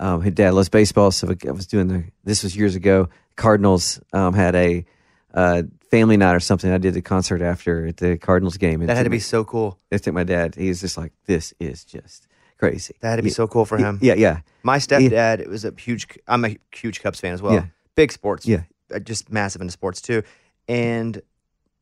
[0.00, 2.04] Um, his dad loves baseball, so I was doing the.
[2.24, 3.10] This was years ago.
[3.36, 4.84] Cardinals um, had a
[5.32, 6.70] uh, family night or something.
[6.70, 8.84] I did the concert after at the Cardinals game.
[8.86, 9.78] That had to be me- so cool.
[9.92, 10.54] I took my dad.
[10.54, 12.26] He's just like, this is just
[12.58, 12.94] crazy.
[13.00, 13.34] That had to be Yeah.
[13.34, 13.98] so cool for him.
[14.02, 14.40] Yeah, yeah.
[14.62, 16.06] My stepdad was a huge.
[16.26, 17.54] I'm a huge Cubs fan as well.
[17.54, 17.66] Yeah.
[17.94, 18.46] Big sports.
[18.46, 18.62] Yeah.
[18.94, 20.22] uh, just massive into sports too.
[20.68, 21.20] And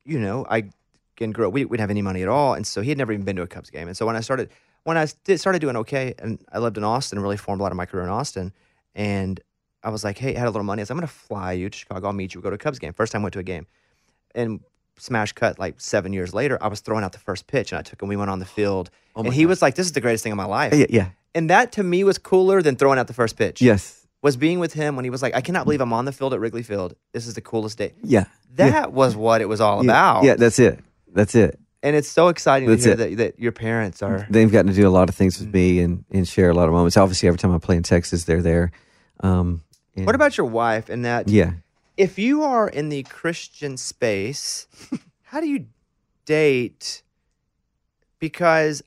[0.05, 0.71] you know, I
[1.33, 1.53] grew up.
[1.53, 3.43] We didn't have any money at all, and so he had never even been to
[3.43, 3.89] a Cubs game.
[3.89, 4.51] And so when I started,
[4.85, 7.73] when I did, started doing okay, and I lived in Austin, really formed a lot
[7.73, 8.53] of my career in Austin,
[8.95, 9.41] and
[9.83, 10.81] I was like, hey, I had a little money.
[10.81, 12.07] I was, I'm going to fly you to Chicago.
[12.09, 12.41] I'll meet you.
[12.41, 12.93] We'll go to a Cubs game.
[12.93, 13.67] First time I went to a game,
[14.37, 14.61] and
[14.99, 17.83] smash cut like seven years later, I was throwing out the first pitch and I
[17.83, 18.09] took him.
[18.09, 19.49] We went on the field, Oh and he God.
[19.49, 21.09] was like, "This is the greatest thing in my life." Yeah, yeah.
[21.35, 23.61] And that to me was cooler than throwing out the first pitch.
[23.61, 24.07] Yes.
[24.23, 26.33] Was being with him when he was like, "I cannot believe I'm on the field
[26.35, 26.95] at Wrigley Field.
[27.13, 28.25] This is the coolest day." Yeah.
[28.55, 28.87] That yeah.
[28.87, 29.91] was what it was all yeah.
[29.91, 30.25] about.
[30.25, 30.81] Yeah, that's it.
[31.13, 31.59] That's it.
[31.83, 34.27] and it's so exciting That's to hear that, that your parents are.
[34.31, 36.67] They've gotten to do a lot of things with me and, and share a lot
[36.69, 36.97] of moments.
[36.97, 38.73] Obviously, every time I play in Texas, they're there.
[39.21, 39.63] Um,
[39.95, 41.29] and- What about your wife and that?
[41.29, 41.53] Yeah.
[41.97, 44.67] If you are in the Christian space,
[45.23, 45.67] how do you
[46.27, 47.03] date?
[48.19, 48.83] Because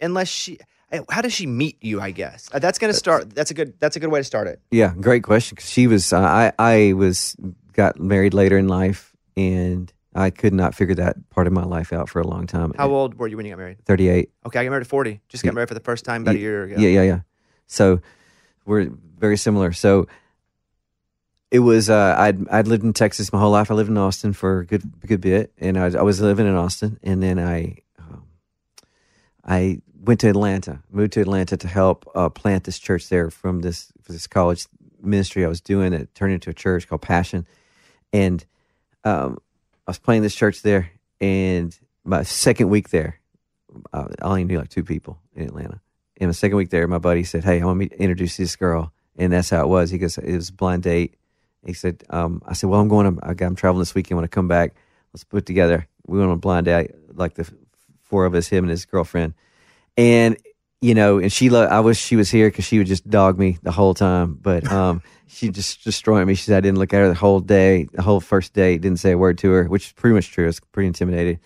[0.00, 0.58] unless she,
[0.90, 2.00] eh, how does she meet you?
[2.00, 3.34] I guess Uh, that's going to start.
[3.34, 3.74] That's a good.
[3.80, 4.60] That's a good way to start it.
[4.70, 5.54] Yeah, great question.
[5.56, 7.36] Because she was, uh, I, I was
[7.72, 11.92] got married later in life, and I could not figure that part of my life
[11.92, 12.72] out for a long time.
[12.76, 13.78] How old were you when you got married?
[13.86, 14.30] Thirty-eight.
[14.46, 15.20] Okay, I got married at forty.
[15.28, 15.54] Just got Yeah.
[15.54, 16.76] married for the first time about a year ago.
[16.78, 17.20] Yeah, yeah, yeah.
[17.66, 18.00] So
[18.66, 19.72] we're very similar.
[19.72, 20.06] So
[21.52, 23.70] it was uh, I'd I'd lived in Texas my whole life.
[23.70, 26.54] I lived in Austin for a good good bit, and I, I was living in
[26.54, 28.24] Austin, and then I um,
[29.44, 33.60] I went to Atlanta, moved to Atlanta to help uh, plant this church there from
[33.60, 34.66] this for this college
[35.02, 35.92] ministry I was doing.
[35.92, 37.46] It turned into a church called Passion,
[38.14, 38.42] and
[39.04, 39.36] um,
[39.86, 40.90] I was playing this church there,
[41.20, 43.20] and my second week there,
[43.92, 45.82] uh, I only knew like two people in Atlanta.
[46.18, 48.56] And my second week there, my buddy said, "Hey, I want me to introduce this
[48.56, 49.90] girl," and that's how it was.
[49.90, 51.18] He goes, "It was a blind date."
[51.64, 53.16] He said, um, "I said, well, I'm going.
[53.16, 54.16] To, I'm traveling this weekend.
[54.16, 54.74] When I come back,
[55.12, 55.86] let's put together.
[56.06, 57.50] We went on a blind date, like the
[58.02, 59.34] four of us, him and his girlfriend,
[59.96, 60.36] and
[60.80, 61.50] you know, and she.
[61.50, 64.34] Lo- I wish she was here because she would just dog me the whole time,
[64.34, 66.34] but um, she just destroyed me.
[66.34, 68.98] She said I didn't look at her the whole day, the whole first day, didn't
[68.98, 70.44] say a word to her, which is pretty much true.
[70.44, 71.38] I was pretty intimidated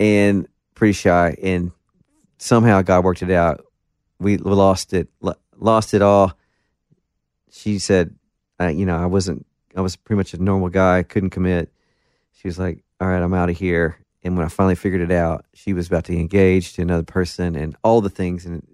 [0.00, 1.70] and pretty shy, and
[2.38, 3.64] somehow God worked it out.
[4.18, 5.08] We lost it,
[5.56, 6.32] lost it all.
[7.50, 8.16] She said,
[8.64, 9.46] uh, you know, I wasn't,
[9.76, 11.72] I was pretty much a normal guy, couldn't commit.
[12.32, 13.98] She was like, all right, I'm out of here.
[14.22, 17.02] And when I finally figured it out, she was about to get engaged to another
[17.02, 18.46] person and all the things.
[18.46, 18.66] And,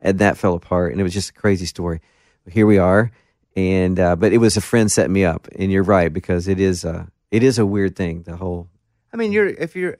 [0.00, 0.92] and that fell apart.
[0.92, 2.00] And it was just a crazy story.
[2.48, 3.10] Here we are.
[3.56, 5.48] And, uh, but it was a friend setting me up.
[5.56, 8.68] And you're right, because it is, uh, it is a weird thing, the whole,
[9.12, 9.96] I mean, you're if you're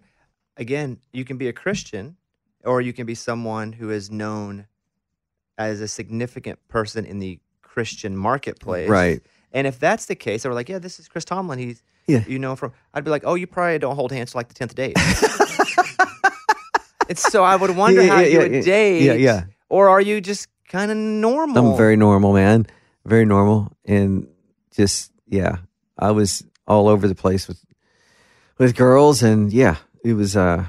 [0.57, 2.16] again, you can be a Christian,
[2.64, 4.66] or you can be someone who is known
[5.57, 9.22] as a significant person in the Christian marketplace, Right.
[9.55, 11.59] And if that's the case, they were like, "Yeah, this is Chris Tomlin.
[11.59, 12.24] He's Yeah.
[12.26, 14.55] you know from." I'd be like, "Oh, you probably don't hold hands till like the
[14.55, 14.96] tenth date."
[17.09, 18.61] it's so I would wonder Yeah, how yeah, you yeah, would yeah.
[18.62, 19.44] date, Yeah, yeah.
[19.68, 21.72] or are you just kind of normal?
[21.72, 22.66] I'm very normal, man.
[23.07, 24.26] Very normal, and
[24.74, 25.57] just yeah,
[25.98, 27.62] I was all over the place with
[28.59, 30.64] with girls, and yeah, it was uh,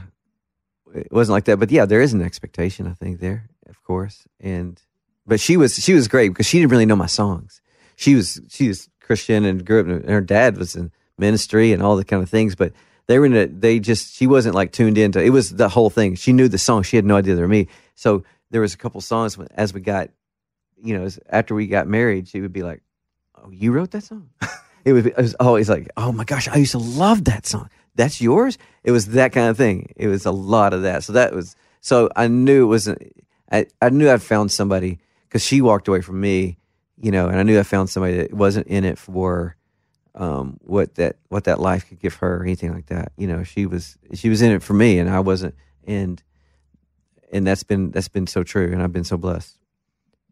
[0.94, 4.28] it wasn't like that, but yeah, there is an expectation, I think, there, of course,
[4.40, 4.80] and
[5.26, 7.62] but she was she was great because she didn't really know my songs.
[7.96, 11.82] She was she was Christian and grew up, and her dad was in ministry and
[11.84, 12.74] all the kind of things, but.
[13.08, 15.92] They were in a, they just, she wasn't like tuned into, it was the whole
[15.92, 16.16] thing.
[16.16, 16.82] She knew the song.
[16.82, 17.68] She had no idea they were me.
[17.94, 20.10] So there was a couple songs when- as we got
[20.82, 22.82] you know, as- after we got married, she would be like,
[23.36, 24.30] "Oh, you wrote that song?"
[24.86, 27.46] it, would be, it was always like, "Oh my gosh, I used to love that
[27.46, 27.70] song.
[27.94, 29.94] That's yours." It was that kind of thing.
[29.96, 31.04] It was a lot of that.
[31.04, 33.02] So that was so I knew it wasn't.
[33.52, 36.58] I I knew I'd found somebody because she walked away from me,
[37.02, 39.56] you know, and I knew I found somebody that wasn't in it for
[40.16, 43.12] um, what that what that life could give her or anything like that.
[43.18, 46.22] You know, she was she was in it for me, and I wasn't, and
[47.32, 49.58] and that's been that's been so true, and I've been so blessed.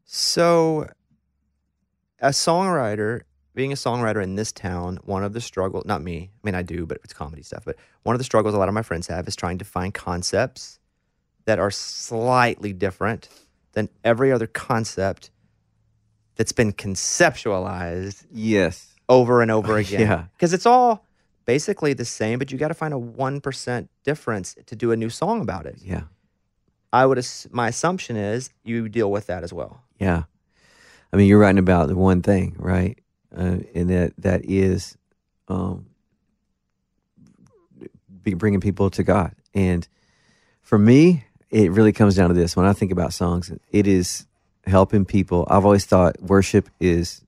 [0.05, 0.87] So,
[2.19, 3.21] a songwriter,
[3.55, 6.61] being a songwriter in this town, one of the struggles, not me, I mean, I
[6.61, 9.07] do, but it's comedy stuff, but one of the struggles a lot of my friends
[9.07, 10.79] have is trying to find concepts
[11.45, 13.27] that are slightly different
[13.73, 15.31] than every other concept
[16.35, 18.93] that's been conceptualized Yes.
[19.09, 20.01] over and over again.
[20.01, 20.23] Yeah.
[20.35, 21.05] Because it's all
[21.45, 25.09] basically the same, but you got to find a 1% difference to do a new
[25.09, 25.77] song about it.
[25.83, 26.03] Yeah.
[26.91, 29.81] I would, my assumption is you deal with that as well.
[29.99, 30.23] Yeah.
[31.11, 32.97] I mean, you're writing about the one thing, right?
[33.35, 34.95] Uh, and that that is
[35.47, 35.87] um,
[38.23, 39.33] be bringing people to God.
[39.53, 39.87] And
[40.61, 42.55] for me, it really comes down to this.
[42.55, 44.25] When I think about songs, it is
[44.65, 45.47] helping people.
[45.49, 47.21] I've always thought worship is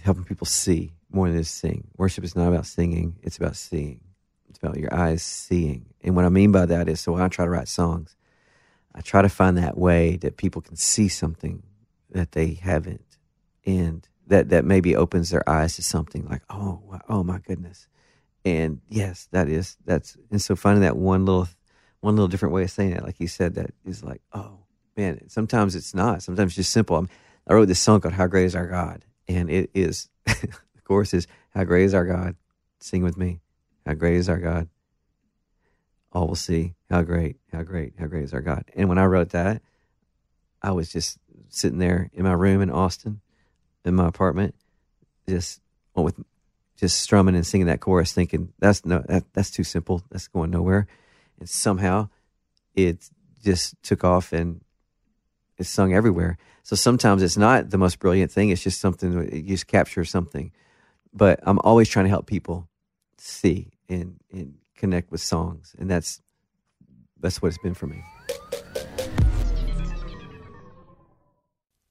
[0.00, 1.86] helping people see more than just sing.
[1.96, 4.00] Worship is not about singing, it's about seeing.
[4.48, 5.86] It's about your eyes seeing.
[6.02, 8.16] And what I mean by that is so when I try to write songs,
[8.94, 11.62] I try to find that way that people can see something
[12.10, 13.16] that they haven't,
[13.64, 17.88] and that that maybe opens their eyes to something like, oh, oh my goodness,
[18.44, 21.48] and yes, that is that's and so finding that one little
[22.00, 24.61] one little different way of saying it, like you said, that is like, oh
[24.96, 26.22] man, sometimes it's not.
[26.22, 26.96] Sometimes it's just simple.
[26.96, 27.08] I'm,
[27.46, 31.14] I wrote this song called "How Great Is Our God," and it is, the chorus
[31.14, 32.36] is "How great is our God."
[32.78, 33.40] Sing with me.
[33.86, 34.68] how great is our God.
[36.12, 38.64] All will see how great, how great, how great is our God.
[38.74, 39.62] And when I wrote that,
[40.60, 41.18] I was just
[41.48, 43.20] sitting there in my room in Austin,
[43.84, 44.54] in my apartment,
[45.28, 45.60] just
[45.94, 46.22] with
[46.76, 50.02] just strumming and singing that chorus, thinking that's no, that, that's too simple.
[50.10, 50.86] That's going nowhere.
[51.38, 52.08] And somehow,
[52.74, 53.08] it
[53.42, 54.60] just took off and
[55.62, 56.36] it's sung everywhere.
[56.62, 58.50] So sometimes it's not the most brilliant thing.
[58.50, 60.52] It's just something you just capture something.
[61.14, 62.68] But I'm always trying to help people
[63.18, 66.20] see and and connect with songs, and that's
[67.20, 68.02] that's what it's been for me.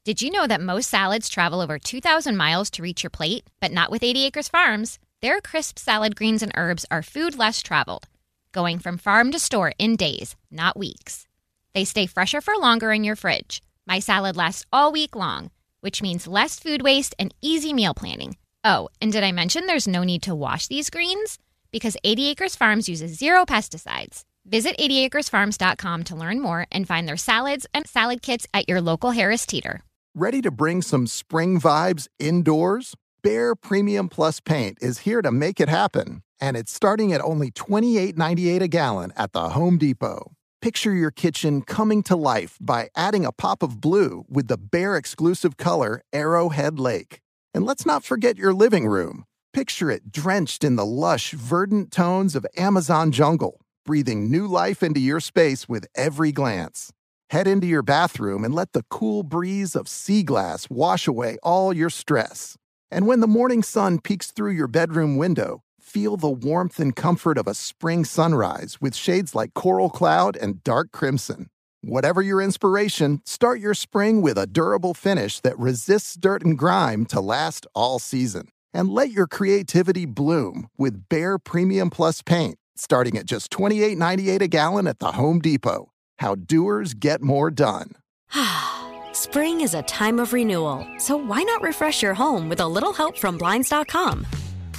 [0.03, 3.45] Did you know that most salads travel over 2,000 miles to reach your plate?
[3.59, 4.97] But not with 80 Acres Farms.
[5.21, 8.07] Their crisp salad greens and herbs are food less traveled,
[8.51, 11.27] going from farm to store in days, not weeks.
[11.73, 13.61] They stay fresher for longer in your fridge.
[13.87, 15.51] My salad lasts all week long,
[15.81, 18.37] which means less food waste and easy meal planning.
[18.63, 21.39] Oh, and did I mention there's no need to wash these greens?
[21.71, 24.23] Because 80 Acres Farms uses zero pesticides.
[24.45, 29.11] Visit 80acresfarms.com to learn more and find their salads and salad kits at your local
[29.11, 29.81] Harris Teeter.
[30.13, 32.95] Ready to bring some spring vibes indoors?
[33.23, 37.51] Behr Premium Plus paint is here to make it happen, and it's starting at only
[37.51, 40.31] $28.98 a gallon at the Home Depot.
[40.61, 44.95] Picture your kitchen coming to life by adding a pop of blue with the Behr
[44.95, 47.19] exclusive color Arrowhead Lake.
[47.51, 49.25] And let's not forget your living room.
[49.53, 54.99] Picture it drenched in the lush, verdant tones of Amazon jungle, breathing new life into
[54.99, 56.93] your space with every glance.
[57.31, 61.73] Head into your bathroom and let the cool breeze of sea glass wash away all
[61.73, 62.55] your stress.
[62.91, 67.37] And when the morning sun peeks through your bedroom window, feel the warmth and comfort
[67.37, 71.49] of a spring sunrise with shades like coral cloud and dark crimson.
[71.83, 77.05] Whatever your inspiration, start your spring with a durable finish that resists dirt and grime
[77.07, 78.47] to last all season.
[78.73, 84.47] And let your creativity bloom with Behr Premium Plus paint, starting at just $28.98 a
[84.47, 85.91] gallon at the Home Depot.
[86.19, 87.91] How doers get more done.
[89.11, 92.93] Spring is a time of renewal, so why not refresh your home with a little
[92.93, 94.25] help from Blinds.com?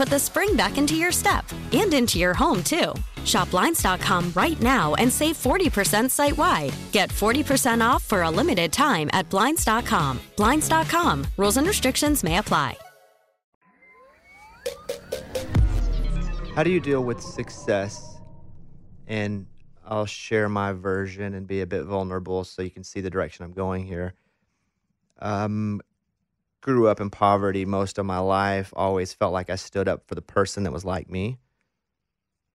[0.00, 2.94] put the spring back into your step and into your home, too.
[3.26, 6.72] Shop Blinds.com right now and save 40% site wide.
[6.90, 10.18] Get 40% off for a limited time at Blinds.com.
[10.38, 11.26] Blinds.com.
[11.36, 12.78] Rules and restrictions may apply.
[16.54, 18.20] How do you deal with success?
[19.06, 19.46] And
[19.86, 23.44] I'll share my version and be a bit vulnerable so you can see the direction
[23.44, 24.14] I'm going here.
[25.18, 25.82] Um,
[26.60, 28.72] grew up in poverty most of my life.
[28.76, 31.38] Always felt like I stood up for the person that was like me.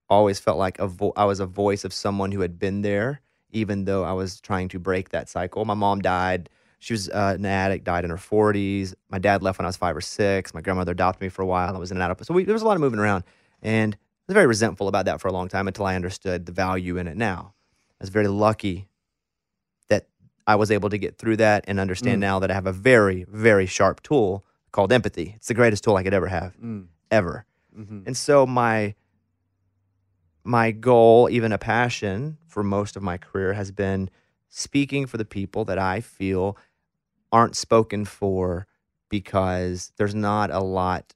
[0.10, 3.22] Always felt like a vo- I was a voice of someone who had been there,
[3.52, 5.66] even though I was trying to break that cycle.
[5.66, 6.50] My mom died.
[6.78, 8.94] She was uh, an addict, died in her 40s.
[9.10, 10.54] My dad left when I was five or six.
[10.54, 11.76] My grandmother adopted me for a while.
[11.76, 13.24] I was in and out of so we, there was a lot of moving around,
[13.64, 13.98] and I
[14.28, 17.08] was very resentful about that for a long time until I understood the value in
[17.08, 17.18] it.
[17.18, 17.56] Now,
[18.00, 18.88] I was very lucky
[20.48, 22.28] I was able to get through that and understand Mm.
[22.28, 25.34] now that I have a very, very sharp tool called empathy.
[25.38, 26.88] It's the greatest tool I could ever have, Mm.
[27.12, 27.46] ever.
[27.78, 28.06] Mhm.
[28.06, 28.96] And so my
[30.48, 34.10] my goal, even a passion for most of my career, has been
[34.48, 36.56] speaking for the people that I feel
[37.32, 38.68] aren't spoken for
[39.10, 41.16] because there's not a lot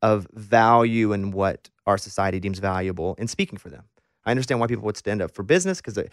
[0.00, 3.84] of value in what our society deems valuable in speaking for them.
[4.24, 6.08] I understand why people would stand up for business because, but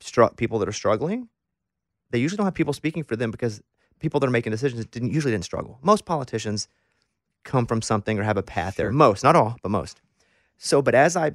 [0.00, 1.28] stru- people that are struggling,
[2.10, 3.62] they usually don't have people speaking for them because
[3.98, 5.78] people that are making decisions didn't usually didn't struggle.
[5.82, 6.68] Most politicians
[7.44, 8.92] come from something or have a path there.
[8.92, 10.00] Most, not all, but most.
[10.56, 11.32] So, but as I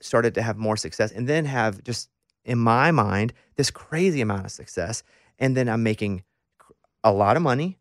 [0.00, 2.08] started to have more success and then have just
[2.44, 5.02] in my mind this crazy amount of success,
[5.38, 6.24] and then I'm making
[7.04, 7.78] a lot of money,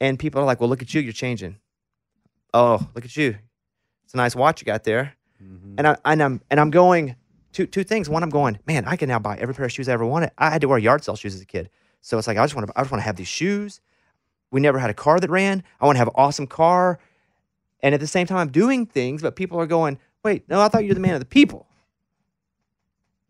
[0.00, 1.56] and people are like, "Well, look at you, you're changing."
[2.54, 3.36] Oh, look at you!
[4.04, 5.74] It's a nice watch you got there, mm-hmm.
[5.78, 7.16] and I and I'm and I'm going
[7.52, 8.08] two two things.
[8.08, 10.30] One, I'm going, man, I can now buy every pair of shoes I ever wanted.
[10.38, 11.70] I had to wear yard sale shoes as a kid,
[12.00, 13.80] so it's like I just want to I just want to have these shoes.
[14.50, 15.62] We never had a car that ran.
[15.80, 16.98] I want to have an awesome car.
[17.82, 20.68] And at the same time, I'm doing things, but people are going, wait, no, I
[20.68, 21.66] thought you're the man of the people.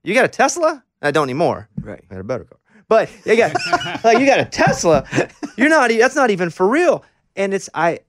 [0.03, 0.85] You got a Tesla?
[1.03, 1.69] I don't anymore.
[1.81, 2.03] Right.
[2.11, 2.59] I got a better car.
[2.89, 3.55] But you got
[4.05, 5.05] like you got a Tesla.
[5.57, 5.91] You're not.
[5.91, 7.05] That's not even for real.
[7.37, 8.01] And it's I.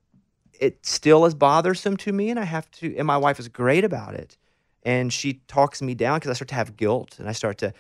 [0.54, 2.96] It still is bothersome to me, and I have to.
[2.96, 4.38] And my wife is great about it,
[4.84, 7.74] and she talks me down because I start to have guilt, and I start to.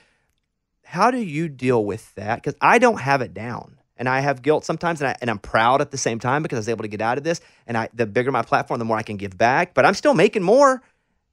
[0.84, 2.38] How do you deal with that?
[2.38, 5.38] Because I don't have it down, and I have guilt sometimes, and, I, and I'm
[5.38, 7.42] proud at the same time because I was able to get out of this.
[7.68, 9.74] And I, the bigger my platform, the more I can give back.
[9.74, 10.82] But I'm still making more,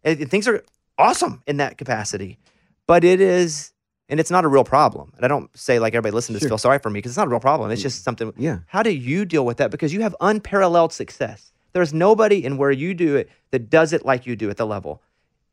[0.04, 0.62] and and things are
[0.98, 2.38] awesome in that capacity.
[2.86, 3.72] But it is,
[4.08, 5.12] and it's not a real problem.
[5.16, 6.50] And I don't say like everybody listen to this Sure.
[6.50, 7.70] feel sorry for me because it's not a real problem.
[7.70, 8.32] It's mm, just something.
[8.36, 8.58] Yeah.
[8.66, 9.70] How do you deal with that?
[9.70, 11.52] Because you have unparalleled success.
[11.72, 14.66] There's nobody in where you do it that does it like you do at the
[14.66, 15.02] level.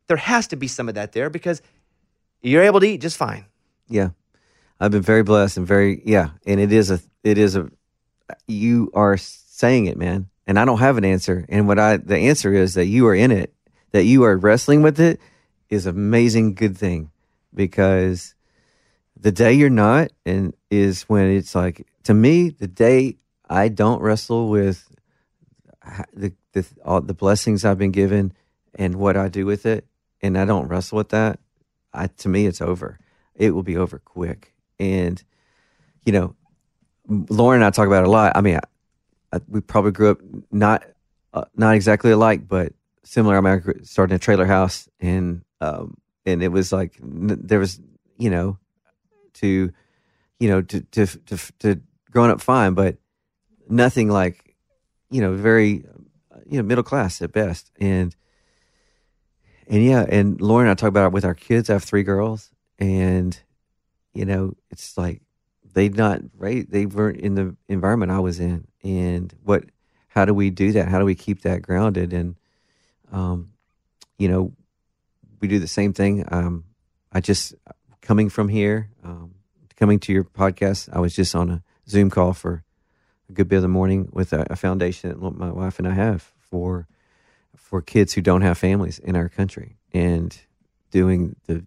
[0.06, 1.62] There has to be some of that there because
[2.42, 3.46] you're able to eat just fine.
[3.88, 4.10] Yeah.
[4.80, 7.70] I've been very blessed and very yeah, and it is a it is a
[8.46, 10.28] you are saying it, man.
[10.46, 11.46] And I don't have an answer.
[11.48, 13.54] And what I the answer is that you are in it,
[13.92, 15.20] that you are wrestling with it
[15.70, 17.10] is amazing good thing
[17.54, 18.34] because
[19.18, 23.16] the day you're not and is when it's like to me the day
[23.48, 24.86] I don't wrestle with
[26.12, 28.32] the the all the blessings I've been given
[28.74, 29.86] and what I do with it
[30.24, 31.38] and I don't wrestle with that
[31.92, 32.98] I to me it's over.
[33.34, 34.54] It will be over quick.
[34.80, 35.22] And
[36.04, 36.34] you know
[37.08, 38.32] Lauren and I talk about a lot.
[38.34, 40.20] I mean I, I, we probably grew up
[40.50, 40.84] not
[41.32, 42.72] uh, not exactly alike but
[43.04, 43.36] similar.
[43.36, 45.96] I mean I started in a trailer house and um
[46.26, 47.80] and it was like n- there was
[48.16, 48.58] you know
[49.34, 49.70] to
[50.40, 52.96] you know to to to, to growing up fine but
[53.68, 54.56] nothing like
[55.10, 55.84] you know very
[56.34, 57.70] uh, you know middle class at best.
[57.78, 58.14] And
[59.68, 61.70] and yeah and lauren i talk about it with our kids.
[61.70, 63.38] I have three girls and
[64.12, 65.22] you know it's like
[65.72, 68.66] they not right they weren't in the environment i was in.
[68.82, 69.64] And what
[70.08, 70.88] how do we do that?
[70.88, 72.12] How do we keep that grounded?
[72.12, 72.36] And
[73.12, 73.52] um
[74.18, 74.52] you know
[75.40, 76.24] we do the same thing.
[76.28, 76.64] Um
[77.12, 77.54] i just
[78.00, 79.34] coming from here um
[79.76, 82.62] coming to your podcast i was just on a zoom call for
[83.28, 85.92] a good bit of the morning with a, a foundation that my wife and I
[85.94, 86.86] have for
[87.56, 90.36] for kids who don't have families in our country, and
[90.90, 91.64] doing the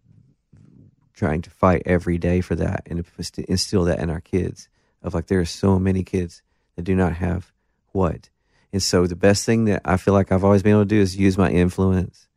[1.13, 3.03] trying to fight every day for that and
[3.47, 4.69] instill that in our kids
[5.01, 6.43] of like there are so many kids
[6.75, 7.51] that do not have
[7.91, 8.29] what,
[8.71, 10.99] and so the best thing that I feel like I've always been able to do
[10.99, 12.27] is use my influence,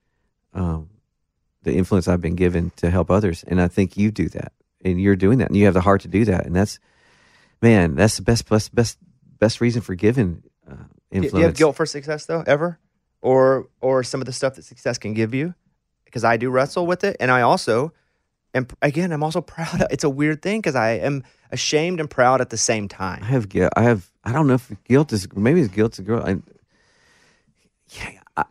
[0.54, 0.88] um,
[1.62, 4.52] the influence I've been given to help others, and I think you do that,
[4.84, 6.78] and you're doing that, and you have the heart to do that, and that's
[7.60, 8.98] man, that's the best best best
[9.38, 11.32] best reason for giving uh, influence.
[11.32, 12.78] do you have guilt for success though, ever,
[13.22, 15.54] or or some of the stuff that success can give you?
[16.04, 17.92] Because I do wrestle with it, and I also,
[18.52, 19.82] and again, I'm also proud.
[19.82, 23.22] Of, it's a weird thing because I am ashamed and proud at the same time.
[23.22, 23.72] I have guilt.
[23.76, 24.10] I have.
[24.24, 26.22] I don't know if guilt is maybe it's guilt to girl.
[26.22, 26.36] I,
[27.90, 28.44] yeah, I,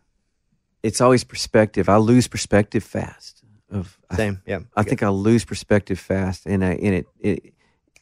[0.84, 1.90] it's always perspective.
[1.90, 3.44] I lose perspective fast.
[3.72, 4.60] Of I- Same, yeah.
[4.76, 7.54] I think I lose perspective fast, and I and it it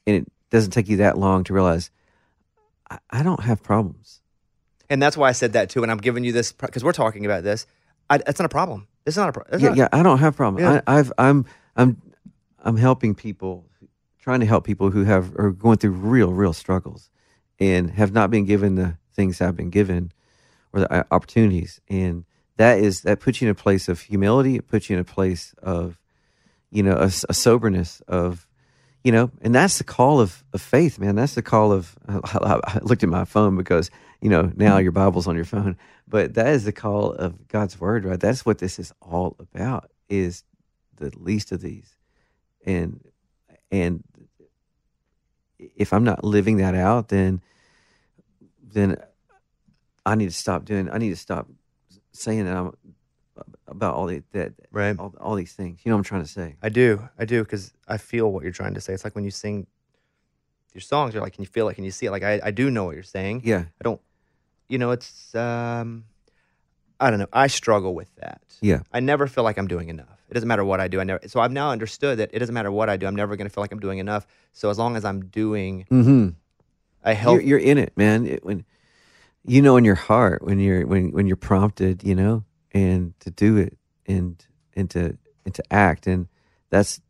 [0.05, 1.91] and it doesn't take you that long to realize
[2.89, 4.21] I, I don't have problems.
[4.89, 5.83] And that's why I said that too.
[5.83, 7.67] And I'm giving you this because we're talking about this.
[8.09, 8.87] I, that's not a problem.
[9.05, 9.59] It's not a problem.
[9.61, 10.63] yeah, yeah, I don't have problem.
[10.63, 10.81] Yeah.
[10.87, 12.01] I, I've I'm I'm
[12.63, 13.65] I'm helping people,
[14.19, 17.09] trying to help people who have are going through real real struggles,
[17.59, 20.11] and have not been given the things I've been given,
[20.73, 22.25] or the uh, opportunities, and
[22.57, 24.55] that is that puts you in a place of humility.
[24.55, 25.99] It puts you in a place of,
[26.71, 28.46] you know, a soberness of,
[29.07, 31.15] you know, and that's the call of, of faith, man.
[31.15, 31.97] That's the call of.
[32.09, 33.89] I looked at my phone because
[34.19, 34.83] you know now mm-hmm.
[34.83, 38.19] your Bible's on your phone, but that is the call of God's word, right?
[38.19, 39.89] That's what this is all about.
[40.09, 40.43] Is
[40.97, 41.95] the least of these,
[42.65, 42.99] and
[43.71, 44.03] and
[45.57, 47.41] if I'm not living that out, then
[48.61, 48.97] then
[50.05, 50.89] I need to stop doing.
[50.89, 51.47] I need to stop
[52.11, 52.73] saying that I'm
[53.67, 55.79] about all the, that right all, all these things.
[55.83, 56.55] You know what I'm trying to say?
[56.61, 57.09] I do.
[57.19, 58.93] I do because I feel what you're trying to say.
[58.93, 59.67] It's like when you sing
[60.73, 61.75] your songs, you're like, can you feel it?
[61.75, 62.11] Can you see it?
[62.11, 63.41] Like, I, I do know what you're saying.
[63.43, 63.65] Yeah.
[63.79, 63.99] I don't,
[64.69, 66.05] you know, it's, um,
[66.99, 67.27] I don't know.
[67.33, 68.41] I struggle with that.
[68.61, 68.81] Yeah.
[68.91, 70.21] I never feel like I'm doing enough.
[70.29, 70.99] It doesn't matter what I do.
[70.99, 73.05] I never, so I've now understood that it doesn't matter what I do.
[73.07, 74.27] I'm never going to feel like I'm doing enough.
[74.51, 76.29] So as long as I'm doing Mm-hmm.
[77.03, 78.25] a help, You're, you're in it, man.
[78.25, 78.65] It, when
[79.45, 82.43] you know in your heart when you're when when you're prompted, you know,
[82.77, 84.43] and to do it and
[84.75, 86.27] and to and to act, and
[86.69, 87.01] that's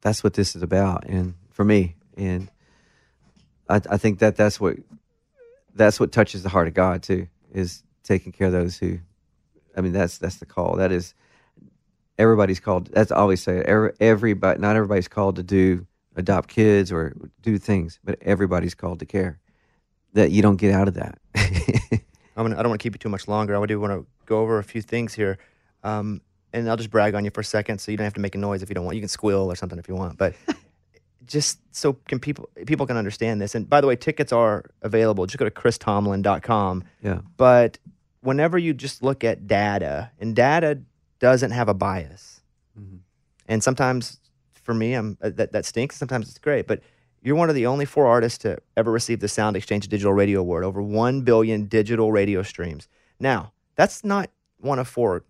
[0.00, 1.04] that's what this is about.
[1.06, 2.50] And for me, and
[3.68, 4.76] I, I think that that's what
[5.74, 8.98] that's what touches the heart of God too, is taking care of those who.
[9.76, 10.76] I mean, that's that's the call.
[10.76, 11.14] That is
[12.18, 12.86] everybody's called.
[12.86, 13.62] That's always say.
[13.62, 15.86] Every, everybody, not everybody's called to do
[16.16, 19.38] adopt kids or do things, but everybody's called to care.
[20.14, 21.18] That you don't get out of that.
[22.38, 23.60] I'm gonna, I don't want to keep you too much longer.
[23.60, 25.38] I do want to go over a few things here.
[25.82, 26.20] Um,
[26.52, 28.34] and I'll just brag on you for a second, so you don't have to make
[28.34, 28.96] a noise if you don't want.
[28.96, 30.34] You can squeal or something if you want, but
[31.26, 33.54] just so can people people can understand this.
[33.54, 35.26] And by the way, tickets are available.
[35.26, 36.84] Just go to christomlin.com.
[37.02, 37.20] Yeah.
[37.36, 37.78] But
[38.20, 40.80] whenever you just look at data, and data
[41.18, 42.40] doesn't have a bias,
[43.48, 44.20] and sometimes
[44.62, 45.96] for me, I'm uh, that that stinks.
[45.96, 46.80] Sometimes it's great, but
[47.28, 50.40] you're one of the only four artists to ever receive the Sound Exchange Digital Radio
[50.40, 52.88] Award, over one billion digital radio streams.
[53.20, 55.24] Now, that's not one of four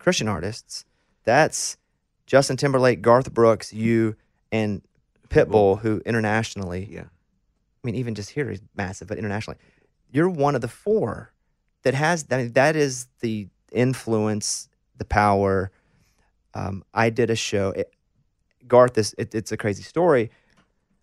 [0.00, 0.84] Christian artists.
[1.22, 1.76] That's
[2.26, 4.16] Justin Timberlake, Garth Brooks, you,
[4.50, 4.82] and
[5.28, 9.58] Pitbull, who internationally, yeah, I mean, even just here he's massive, but internationally,
[10.10, 11.32] you're one of the four
[11.82, 12.26] that has.
[12.32, 14.68] I mean, that is the influence,
[14.98, 15.70] the power.
[16.52, 17.70] Um, I did a show.
[17.70, 17.94] It,
[18.66, 19.14] Garth is.
[19.16, 20.32] It, it's a crazy story.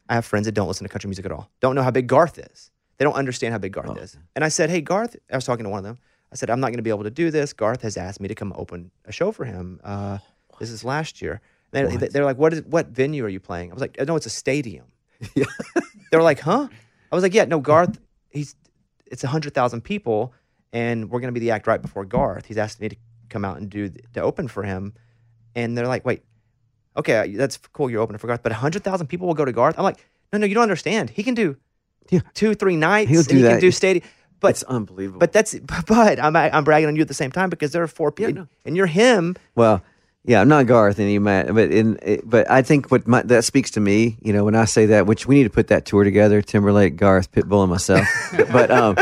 [0.10, 1.50] I have friends that don't listen to country music at all.
[1.60, 2.72] Don't know how big Garth is.
[2.98, 4.18] They don't understand how big Garth is.
[4.36, 5.98] And I said, "Hey, Garth." I was talking to one of them.
[6.32, 8.28] I said, "I'm not going to be able to do this." Garth has asked me
[8.28, 9.80] to come open a show for him.
[9.84, 10.18] Uh,
[10.60, 11.42] this is last year.
[11.72, 12.12] They, What?
[12.12, 12.64] they're like, "What is?
[12.64, 14.86] What venue are you playing?" I was like, "No, it's a stadium."
[15.36, 16.68] they were like, "Huh?"
[17.12, 18.00] I was like, "Yeah, no, Garth.
[18.30, 18.56] He's
[19.06, 20.34] it's a hundred thousand people,
[20.74, 22.46] and we're going to be the act right before Garth.
[22.46, 22.96] He's asked me to
[23.30, 24.94] come out and do to open for him."
[25.56, 26.24] And they're like, "Wait,
[26.98, 27.90] okay, that's cool.
[27.90, 29.98] You're open for Garth, but hundred thousand people will go to Garth." I'm like,
[30.34, 31.10] "No, no, you don't understand.
[31.10, 31.58] He can do
[32.34, 33.10] two, three nights.
[33.10, 33.52] He'll and do he that.
[33.52, 34.06] can do stadium."
[34.40, 35.20] But it's unbelievable.
[35.20, 35.56] But that's
[35.88, 38.48] but I'm I'm bragging on you at the same time because there are four people,
[38.66, 39.36] and you're him.
[39.56, 39.84] Well,
[40.28, 43.46] yeah, I'm not Garth and you, Matt, but in but I think what my, that
[43.46, 45.86] speaks to me, you know, when I say that, which we need to put that
[45.86, 48.06] tour together: Timberlake, Garth, Pitbull, and myself.
[48.52, 48.96] but um,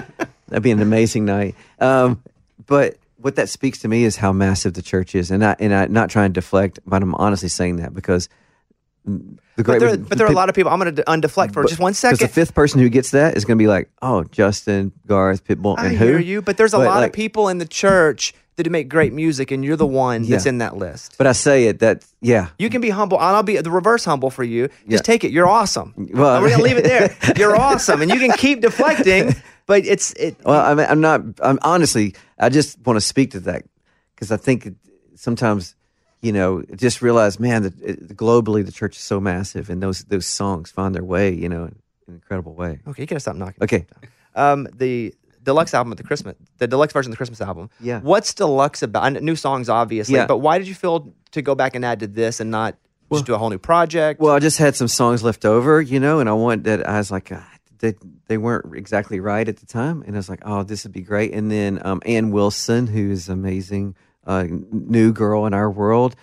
[0.47, 1.55] that'd be an amazing night.
[1.79, 2.21] Um,
[2.67, 5.73] but what that speaks to me is how massive the church is, and I and
[5.73, 8.29] I not trying to deflect, but I'm honestly saying that because
[9.03, 10.71] the But great, there, but there are a lot of people.
[10.71, 13.43] I'm going to undeflect for just one Because the fifth person who gets that is
[13.43, 16.05] going to be like, oh, Justin, Garth, Pitbull, I and who?
[16.05, 18.87] hear you, but there's a But, lot like, of people in the church that make
[18.89, 20.49] great music, and you're the one that's Yeah.
[20.49, 21.15] in that list.
[21.17, 24.05] But I say it that yeah, You can be humble, and I'll be the reverse
[24.05, 24.67] humble for you.
[24.67, 24.97] Just Yeah.
[24.99, 25.31] take it.
[25.31, 25.93] You're awesome.
[26.13, 27.15] Well, we're gonna leave it there.
[27.37, 29.35] You're awesome, and you can keep deflecting.
[29.67, 30.35] But it's it.
[30.45, 31.21] Well, I mean, I'm not.
[31.41, 32.13] I'm honestly.
[32.39, 33.63] I just want to speak to that
[34.15, 34.75] because I think it-
[35.15, 35.75] sometimes,
[36.21, 40.03] you know, just realize, man, that it, globally the church is so massive, and those
[40.05, 41.75] those songs find their way, you know, in
[42.07, 42.79] an incredible way.
[42.87, 43.63] Okay, you gotta stop knocking.
[43.63, 43.85] Okay,
[44.35, 45.13] Um, the
[45.43, 47.69] deluxe album of the Christmas, the deluxe version of the Christmas album.
[47.79, 47.99] Yeah.
[48.01, 49.21] What's deluxe about?
[49.21, 50.15] New songs, obviously.
[50.15, 50.25] Yeah.
[50.25, 52.75] But why did you feel to go back and add to this and not
[53.13, 54.19] just do a whole new project?
[54.19, 56.89] Well, I just had some songs left over, you know, and I wanted that.
[56.89, 57.47] I was like, ah,
[57.85, 57.93] they
[58.27, 61.01] they weren't exactly right at the time, and I was like, oh, this would be
[61.01, 61.33] great.
[61.33, 63.95] And then um, Anne Wilson, who is amazing,
[64.25, 66.15] uh, new girl in our world.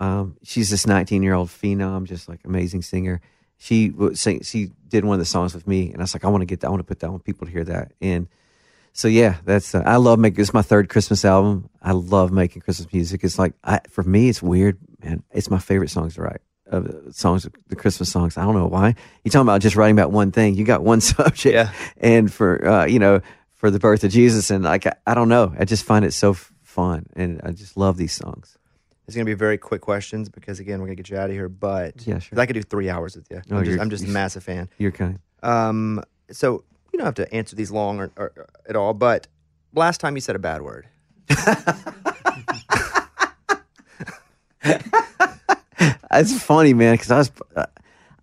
[0.00, 3.20] Um, she's this 19 year old phenom, just like amazing singer.
[3.56, 3.92] She
[4.42, 6.46] she did one of the songs with me, and I was like, I want to
[6.46, 6.68] get that.
[6.68, 7.92] I want to put that on people to hear that.
[8.00, 8.28] And
[8.92, 10.40] so yeah, that's uh, I love making.
[10.40, 11.68] It's my third Christmas album.
[11.82, 13.24] I love making Christmas music.
[13.24, 15.24] It's like I, for me, it's weird, man.
[15.32, 16.40] It's my favorite songs to write.
[16.70, 18.36] Uh, songs, the Christmas songs.
[18.36, 18.94] I don't know why.
[19.24, 20.54] You talking about just writing about one thing?
[20.54, 21.72] You got one subject, Yeah.
[21.96, 23.20] and for uh, you know,
[23.54, 25.54] for the birth of Jesus, and like I, I don't know.
[25.58, 28.58] I just find it so f- fun, and I just love these songs.
[29.06, 31.48] It's gonna be very quick questions because again, we're gonna get you out of here.
[31.48, 32.38] But Yeah, sure.
[32.38, 33.40] I could do three hours with you.
[33.50, 34.68] Oh, I'm, just, I'm just a massive fan.
[34.76, 35.18] You're kind.
[35.42, 38.92] Um, so you don't have to answer these long or, or, at all.
[38.92, 39.26] But
[39.74, 40.86] last time you said a bad word.
[46.10, 47.30] It's funny, man, because I was,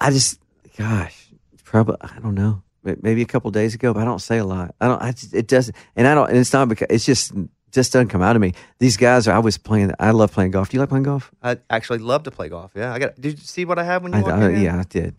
[0.01, 0.39] I just,
[0.77, 1.29] gosh,
[1.63, 4.75] probably, I don't know, maybe a couple days ago, but I don't say a lot.
[4.81, 7.31] I don't, I just, it doesn't, and I don't, and it's not because it's just,
[7.71, 8.53] just doesn't come out of me.
[8.79, 10.69] These guys are, I was playing, I love playing golf.
[10.69, 11.31] Do you like playing golf?
[11.43, 12.71] I actually love to play golf.
[12.75, 13.19] Yeah, I got.
[13.19, 14.61] Did you see what I have when you I, walked I- in?
[14.61, 15.15] yeah, I did.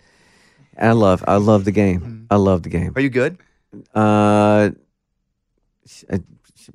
[0.78, 2.00] I love, I love the game.
[2.00, 2.24] Mm-hmm.
[2.30, 2.92] I love the game.
[2.96, 3.38] Are you good?
[3.94, 4.70] Uh,
[6.10, 6.18] uh,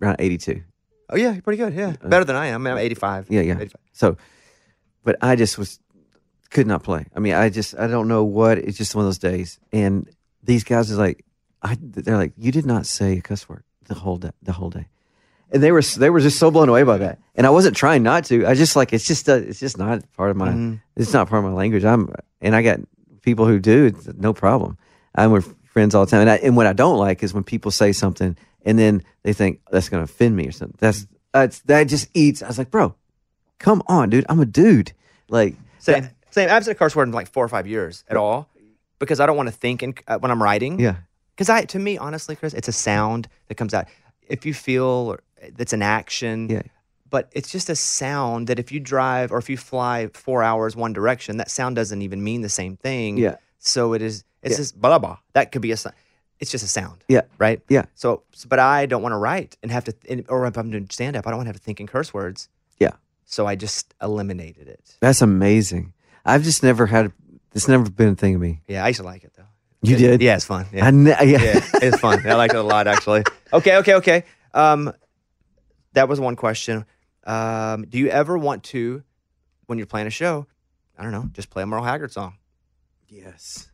[0.01, 0.63] around 82.
[1.09, 1.73] Oh yeah, you're pretty good.
[1.73, 2.65] Yeah, Uh, better than I am.
[2.65, 3.27] I'm 85.
[3.29, 3.55] Yeah, yeah.
[3.59, 3.75] 85.
[3.91, 4.17] So,
[5.03, 5.79] but I just was
[6.49, 7.05] could not play.
[7.15, 8.57] I mean, I just I don't know what.
[8.57, 9.59] It's just one of those days.
[9.71, 10.09] And
[10.43, 11.23] these guys is like,
[11.61, 14.69] I they're like, you did not say a cuss word the whole day, the whole
[14.69, 14.87] day.
[15.53, 17.19] And they were they were just so blown away by that.
[17.35, 18.45] And I wasn't trying not to.
[18.45, 20.81] I just like it's just uh, it's just not part of my Mhm.
[20.95, 21.83] it's not part of my language.
[21.85, 22.79] I'm and I got
[23.21, 24.77] people who do it's no problem.
[25.13, 26.21] I'm with friends all the time.
[26.21, 29.33] And I, and what I don't like is when people say something and then they
[29.33, 30.77] think that's going to offend me or something.
[30.79, 32.41] That's that's that just eats.
[32.43, 32.95] I was like, bro,
[33.61, 34.25] come on, dude.
[34.29, 34.91] I'm a dude.
[35.29, 36.09] Like, Same.
[36.31, 36.47] Same.
[36.47, 38.47] I haven't said a curse word in like four or five years at all
[38.99, 40.79] because I don't want to think in, uh, when I'm writing.
[40.79, 40.95] yeah,
[41.35, 43.87] Because I, to me, honestly, Chris, it's a sound that comes out.
[44.29, 45.19] If you feel or
[45.57, 46.61] that's an action, yeah.
[47.09, 50.75] but it's just a sound that if you drive or if you fly four hours
[50.75, 53.17] one direction, that sound doesn't even mean the same thing.
[53.17, 53.35] Yeah.
[53.59, 54.23] So it is.
[54.41, 54.57] It's Yeah.
[54.57, 55.17] just blah blah.
[55.33, 55.77] That could be a.
[56.39, 57.03] It's just a sound.
[57.09, 57.21] Yeah.
[57.37, 57.61] Right.
[57.69, 57.85] Yeah.
[57.95, 60.87] So, so- but I don't want to write and have to, or if I'm doing
[60.89, 62.47] stand up, I don't want to have to think in curse words.
[63.31, 63.35] Yeah.
[63.35, 64.97] So I just eliminated it.
[64.99, 65.93] That's amazing.
[66.25, 67.11] I've just never had.
[67.53, 68.61] It's never been a thing of me.
[68.67, 69.43] Yeah, I used to like it though.
[69.81, 70.21] You It- did?
[70.21, 70.67] Yeah, it's fun.
[70.71, 70.85] Yeah.
[70.85, 71.59] I ne- yeah.
[71.81, 72.25] it's fun.
[72.27, 73.23] I liked it a lot actually.
[73.51, 74.23] Okay, okay, okay.
[74.53, 74.93] Um,
[75.93, 76.85] that was one question.
[77.25, 79.03] Um, do you ever want to,
[79.67, 80.47] when you're playing a show,
[80.97, 82.37] I don't know, just play a Merle Haggard song?
[83.09, 83.69] Yes.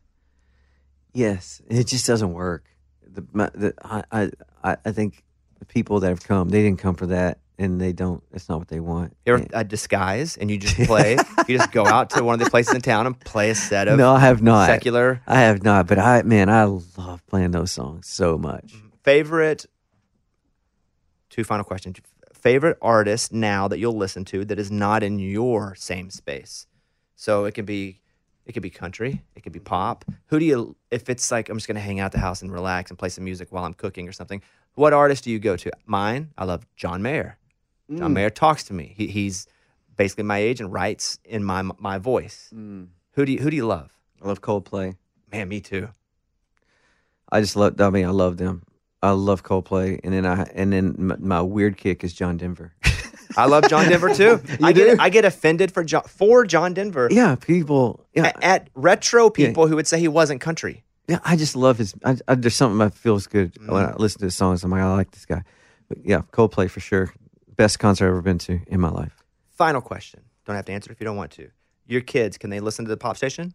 [1.12, 2.64] Yes, it just doesn't work.
[3.06, 4.30] The, my, the, I,
[4.62, 5.22] I I think
[5.58, 8.22] the people that have come, they didn't come for that, and they don't.
[8.32, 9.16] It's not what they want.
[9.26, 11.16] Ever a disguise and you just play?
[11.48, 13.88] you just go out to one of the places in town and play a set
[13.88, 14.66] of no, I have not.
[14.66, 15.86] secular I have not.
[15.86, 18.72] But I, man, I love playing those songs so much.
[18.72, 18.88] Mm-hmm.
[19.02, 19.66] favorite.
[21.30, 21.98] Two final questions.
[22.32, 26.66] Favorite artist now that you'll listen to that is not in your same space.
[27.16, 28.00] So it can be,
[28.46, 30.04] it could be country, it could be pop.
[30.26, 30.76] Who do you?
[30.90, 33.08] If it's like I'm just gonna hang out at the house and relax and play
[33.08, 34.40] some music while I'm cooking or something.
[34.74, 35.72] What artist do you go to?
[35.86, 36.30] Mine.
[36.38, 37.37] I love John Mayer.
[37.96, 38.14] John Mm.
[38.14, 38.92] Mayer talks to me.
[38.96, 39.46] He, he's
[39.96, 42.48] basically my age and writes in my my voice.
[42.52, 43.90] Who do you Who do you love?
[44.22, 44.96] I love Coldplay.
[45.32, 45.88] Man, me too.
[47.30, 47.80] I just love.
[47.80, 48.62] I mean, I love them.
[49.02, 52.72] I love Coldplay, and then I and then my, my weird kick is John Denver.
[53.36, 54.40] I love John Denver too.
[54.62, 57.08] I get I get offended for John for John Denver.
[57.10, 58.06] Yeah, people.
[58.14, 60.84] Yeah, at, at retro people who would say he wasn't country.
[61.06, 61.94] Yeah, I just love his.
[62.04, 63.94] I, I, there's something that feels good when Mm.
[63.94, 64.64] I listen to his songs.
[64.64, 65.42] I'm like, I like this guy.
[65.88, 67.12] But yeah, Coldplay for sure.
[67.58, 69.12] Best concert I've ever been to in my life.
[69.56, 70.20] Final question.
[70.46, 71.50] Don't have to answer if you don't want to.
[71.88, 73.52] Your kids can they listen to the pop station?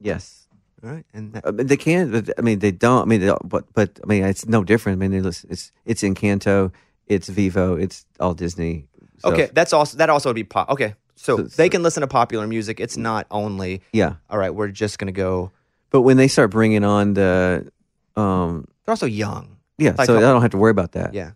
[0.00, 0.46] Yes.
[0.84, 3.02] All right, and that, I mean, they can, but I mean, they don't.
[3.02, 4.96] I mean, they, but but I mean, it's no different.
[4.96, 6.72] I mean, they listen, it's it's Encanto,
[7.06, 8.86] it's Vivo, it's all Disney.
[9.18, 10.70] So- okay, that's also that also would be pop.
[10.70, 12.80] Okay, so, they can listen to popular music.
[12.80, 14.14] It's not only Yeah.
[14.30, 15.50] All right, we're just gonna go.
[15.90, 17.70] But when they start bringing on the,
[18.16, 19.56] um, They're also young.
[19.76, 21.12] yeah, Like so I don't have to worry about that.
[21.12, 21.32] Yeah.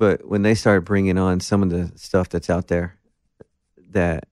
[0.00, 2.96] But when they start bringing on some of the stuff that's out there,
[3.90, 4.26] that,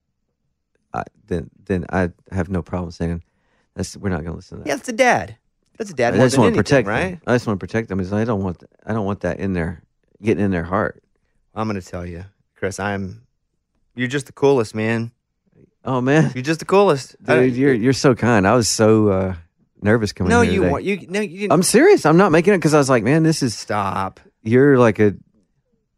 [0.95, 3.23] I, then then I have no problem saying,
[3.75, 4.69] that's we're not going to listen to that.
[4.71, 5.37] Yeah, that's a dad.
[5.77, 6.15] That's a dad.
[6.15, 7.11] I more just than want to protect right?
[7.11, 7.21] them.
[7.27, 8.01] I just want to protect them.
[8.01, 9.83] I don't want I don't want that in there
[10.23, 11.03] getting in their heart.
[11.55, 12.25] I'm gonna tell you,
[12.57, 12.81] Chris.
[12.81, 13.27] I'm.
[13.95, 15.13] You're just the coolest, man.
[15.85, 18.47] Oh man, You're just the coolest, I dude, you're you're so kind.
[18.47, 19.35] I was so uh,
[19.83, 20.31] nervous coming.
[20.31, 20.73] No, here you today.
[20.73, 21.07] want you.
[21.09, 21.49] No, you.
[21.51, 22.07] I'm serious.
[22.07, 24.19] I'm not making it because I was like, man, this is stop.
[24.43, 25.15] You're like a.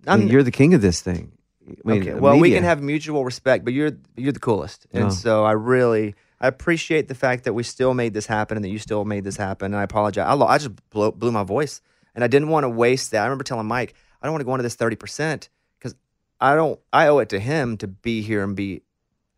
[0.07, 1.33] I mean, you're the king of this thing.
[1.69, 2.15] I mean, okay.
[2.15, 5.11] Well, we can have mutual respect, but you're you're the coolest, and Oh.
[5.11, 8.71] so I really I appreciate the fact that we still made this happen and that
[8.71, 9.67] you still made this happen.
[9.67, 10.27] And I apologize.
[10.27, 11.81] I, lo- I just blew, blew my voice,
[12.15, 13.21] and I didn't want to waste that.
[13.23, 15.49] I remember telling Mike, I don't want to go into this thirty percent
[15.79, 15.95] because
[16.41, 16.81] I don't.
[16.93, 18.83] I owe it to him to be here and be.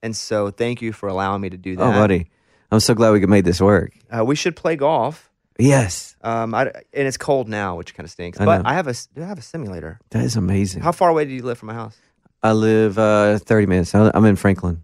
[0.04, 1.82] And so, thank you for allowing me to do that.
[1.84, 2.28] Oh, buddy,
[2.72, 3.92] I'm so glad we could make this work.
[4.10, 5.30] Uh, we should play golf.
[5.58, 8.40] Yes, Um, I, and it's cold now, which kind of stinks.
[8.40, 8.68] I but know.
[8.70, 10.00] I have a I have a simulator.
[10.10, 10.82] that is amazing.
[10.82, 11.96] How far away do you live from my house?
[12.42, 13.94] I live uh, 30 minutes.
[13.94, 14.82] I- I'm in Franklin.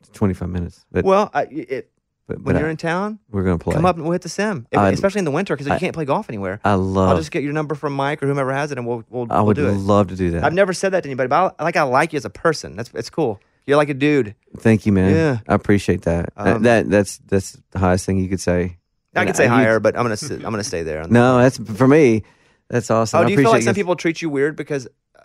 [0.00, 0.84] It's 25 minutes.
[0.90, 1.90] But, well, I, it,
[2.26, 3.74] but, when but you're I- in town, we're gonna play.
[3.74, 5.72] come up and we'll hit the sim, If- I'd- especially in the winter because you
[5.74, 6.60] I- can't play golf anywhere.
[6.64, 9.04] I love- I'll just get your number from Mike or whomever has it, and we'll
[9.10, 9.72] we'll, I we'll would do it.
[9.72, 10.44] love to do that.
[10.44, 12.76] I've never said that to anybody, but I, like I like you as a person.
[12.76, 13.40] That's it's cool.
[13.66, 14.34] You're like a dude.
[14.58, 15.14] Thank you, man.
[15.14, 15.38] Yeah.
[15.48, 16.32] I appreciate that.
[16.36, 18.78] That- Um, that that's that's the highest thing you could say.
[19.14, 21.06] I could say you- higher, but I'm gonna sit, I'm gonna stay there.
[21.08, 22.22] No, that's for me.
[22.68, 23.20] That's awesome.
[23.20, 24.86] Oh, do you feel like some people treat you weird because?
[25.18, 25.22] uh,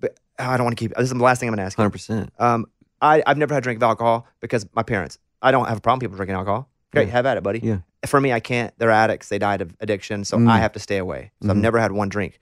[0.00, 0.94] But oh, I don't want to keep.
[0.94, 1.76] This is the last thing I'm gonna ask.
[1.78, 1.84] you.
[1.84, 2.30] 100%.
[2.38, 2.66] Um,
[3.02, 5.18] I I've never had a drink of alcohol because my parents.
[5.42, 6.68] I don't have a problem with people drinking alcohol.
[6.92, 7.12] Great, Yeah.
[7.12, 7.58] have at it, buddy.
[7.62, 7.78] Yeah.
[8.06, 8.72] For me, I can't.
[8.78, 9.28] They're addicts.
[9.28, 10.48] They died of addiction, so Mm.
[10.50, 11.32] I have to stay away.
[11.42, 11.60] So I've Mhm.
[11.60, 12.38] never had one drink.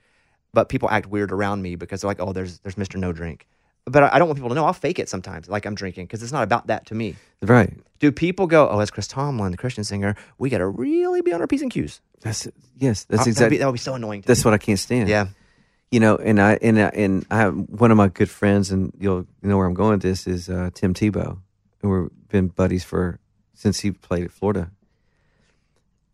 [0.53, 3.45] But people act weird around me because they're like, "Oh, there's there's Mister No Drink."
[3.85, 4.65] But I, don't want people to know.
[4.65, 7.15] I'll fake it sometimes, like I'm drinking, because it's not about that to me.
[7.41, 7.71] Right.
[7.99, 10.15] Do people go, "Oh, that's Chris Tomlin, the Christian singer.
[10.39, 12.47] We got to really be on our p's and q's." That's
[12.77, 13.03] yes.
[13.03, 13.57] That's exactly.
[13.57, 14.49] that would be so annoying to That's me.
[14.49, 15.07] what I can't stand.
[15.07, 15.27] Yeah.
[15.91, 18.91] You know, and I and I, and I have one of my good friends, and
[18.99, 21.37] you'll know where I'm going with this is uh, Tim Tebow,
[21.83, 23.19] and we've been buddies for
[23.53, 24.71] since he played at Florida,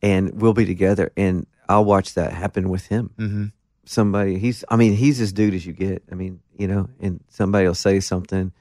[0.01, 3.11] and we'll be together, and I'll watch that happen with him.
[3.17, 3.45] Mm-hmm.
[3.85, 6.03] Somebody, he's, I mean, he's as dude as you get.
[6.11, 8.51] I mean, you know, and somebody will say something,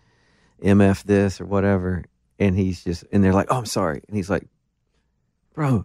[0.62, 2.04] mf this or whatever,
[2.38, 4.46] and he's just, and they're like, oh, I'm sorry, and he's like,
[5.54, 5.84] bro,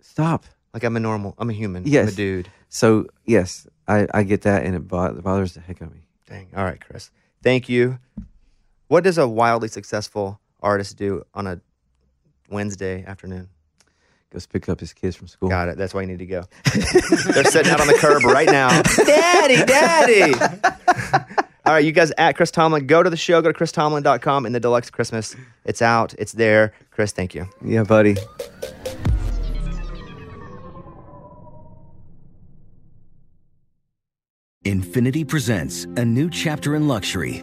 [0.00, 0.44] stop.
[0.74, 1.34] Like I'm a normal.
[1.38, 1.84] I'm a human.
[1.86, 2.50] I'm a dude.
[2.68, 6.02] So yes, I, I get that, and it bothers the heck out of me.
[6.28, 6.48] Dang.
[6.54, 7.10] All right, Chris.
[7.42, 7.98] Thank you.
[8.88, 11.60] What does a wildly successful artist do on a
[12.50, 13.48] Wednesday afternoon?
[14.30, 15.48] Goes pick up his kids from school.
[15.48, 15.78] Got it.
[15.78, 16.44] That's why you need to go.
[17.32, 18.82] They're sitting out on the curb right now.
[19.06, 20.34] Daddy, daddy.
[21.64, 24.52] All right, you guys at Chris Tomlin, go to the show, go to christomlin.com in
[24.52, 25.36] the deluxe Christmas.
[25.64, 26.72] It's out, it's there.
[26.90, 27.46] Chris, thank you.
[27.62, 28.16] Yeah, buddy.
[34.64, 37.42] Infiniti presents a new chapter in luxury,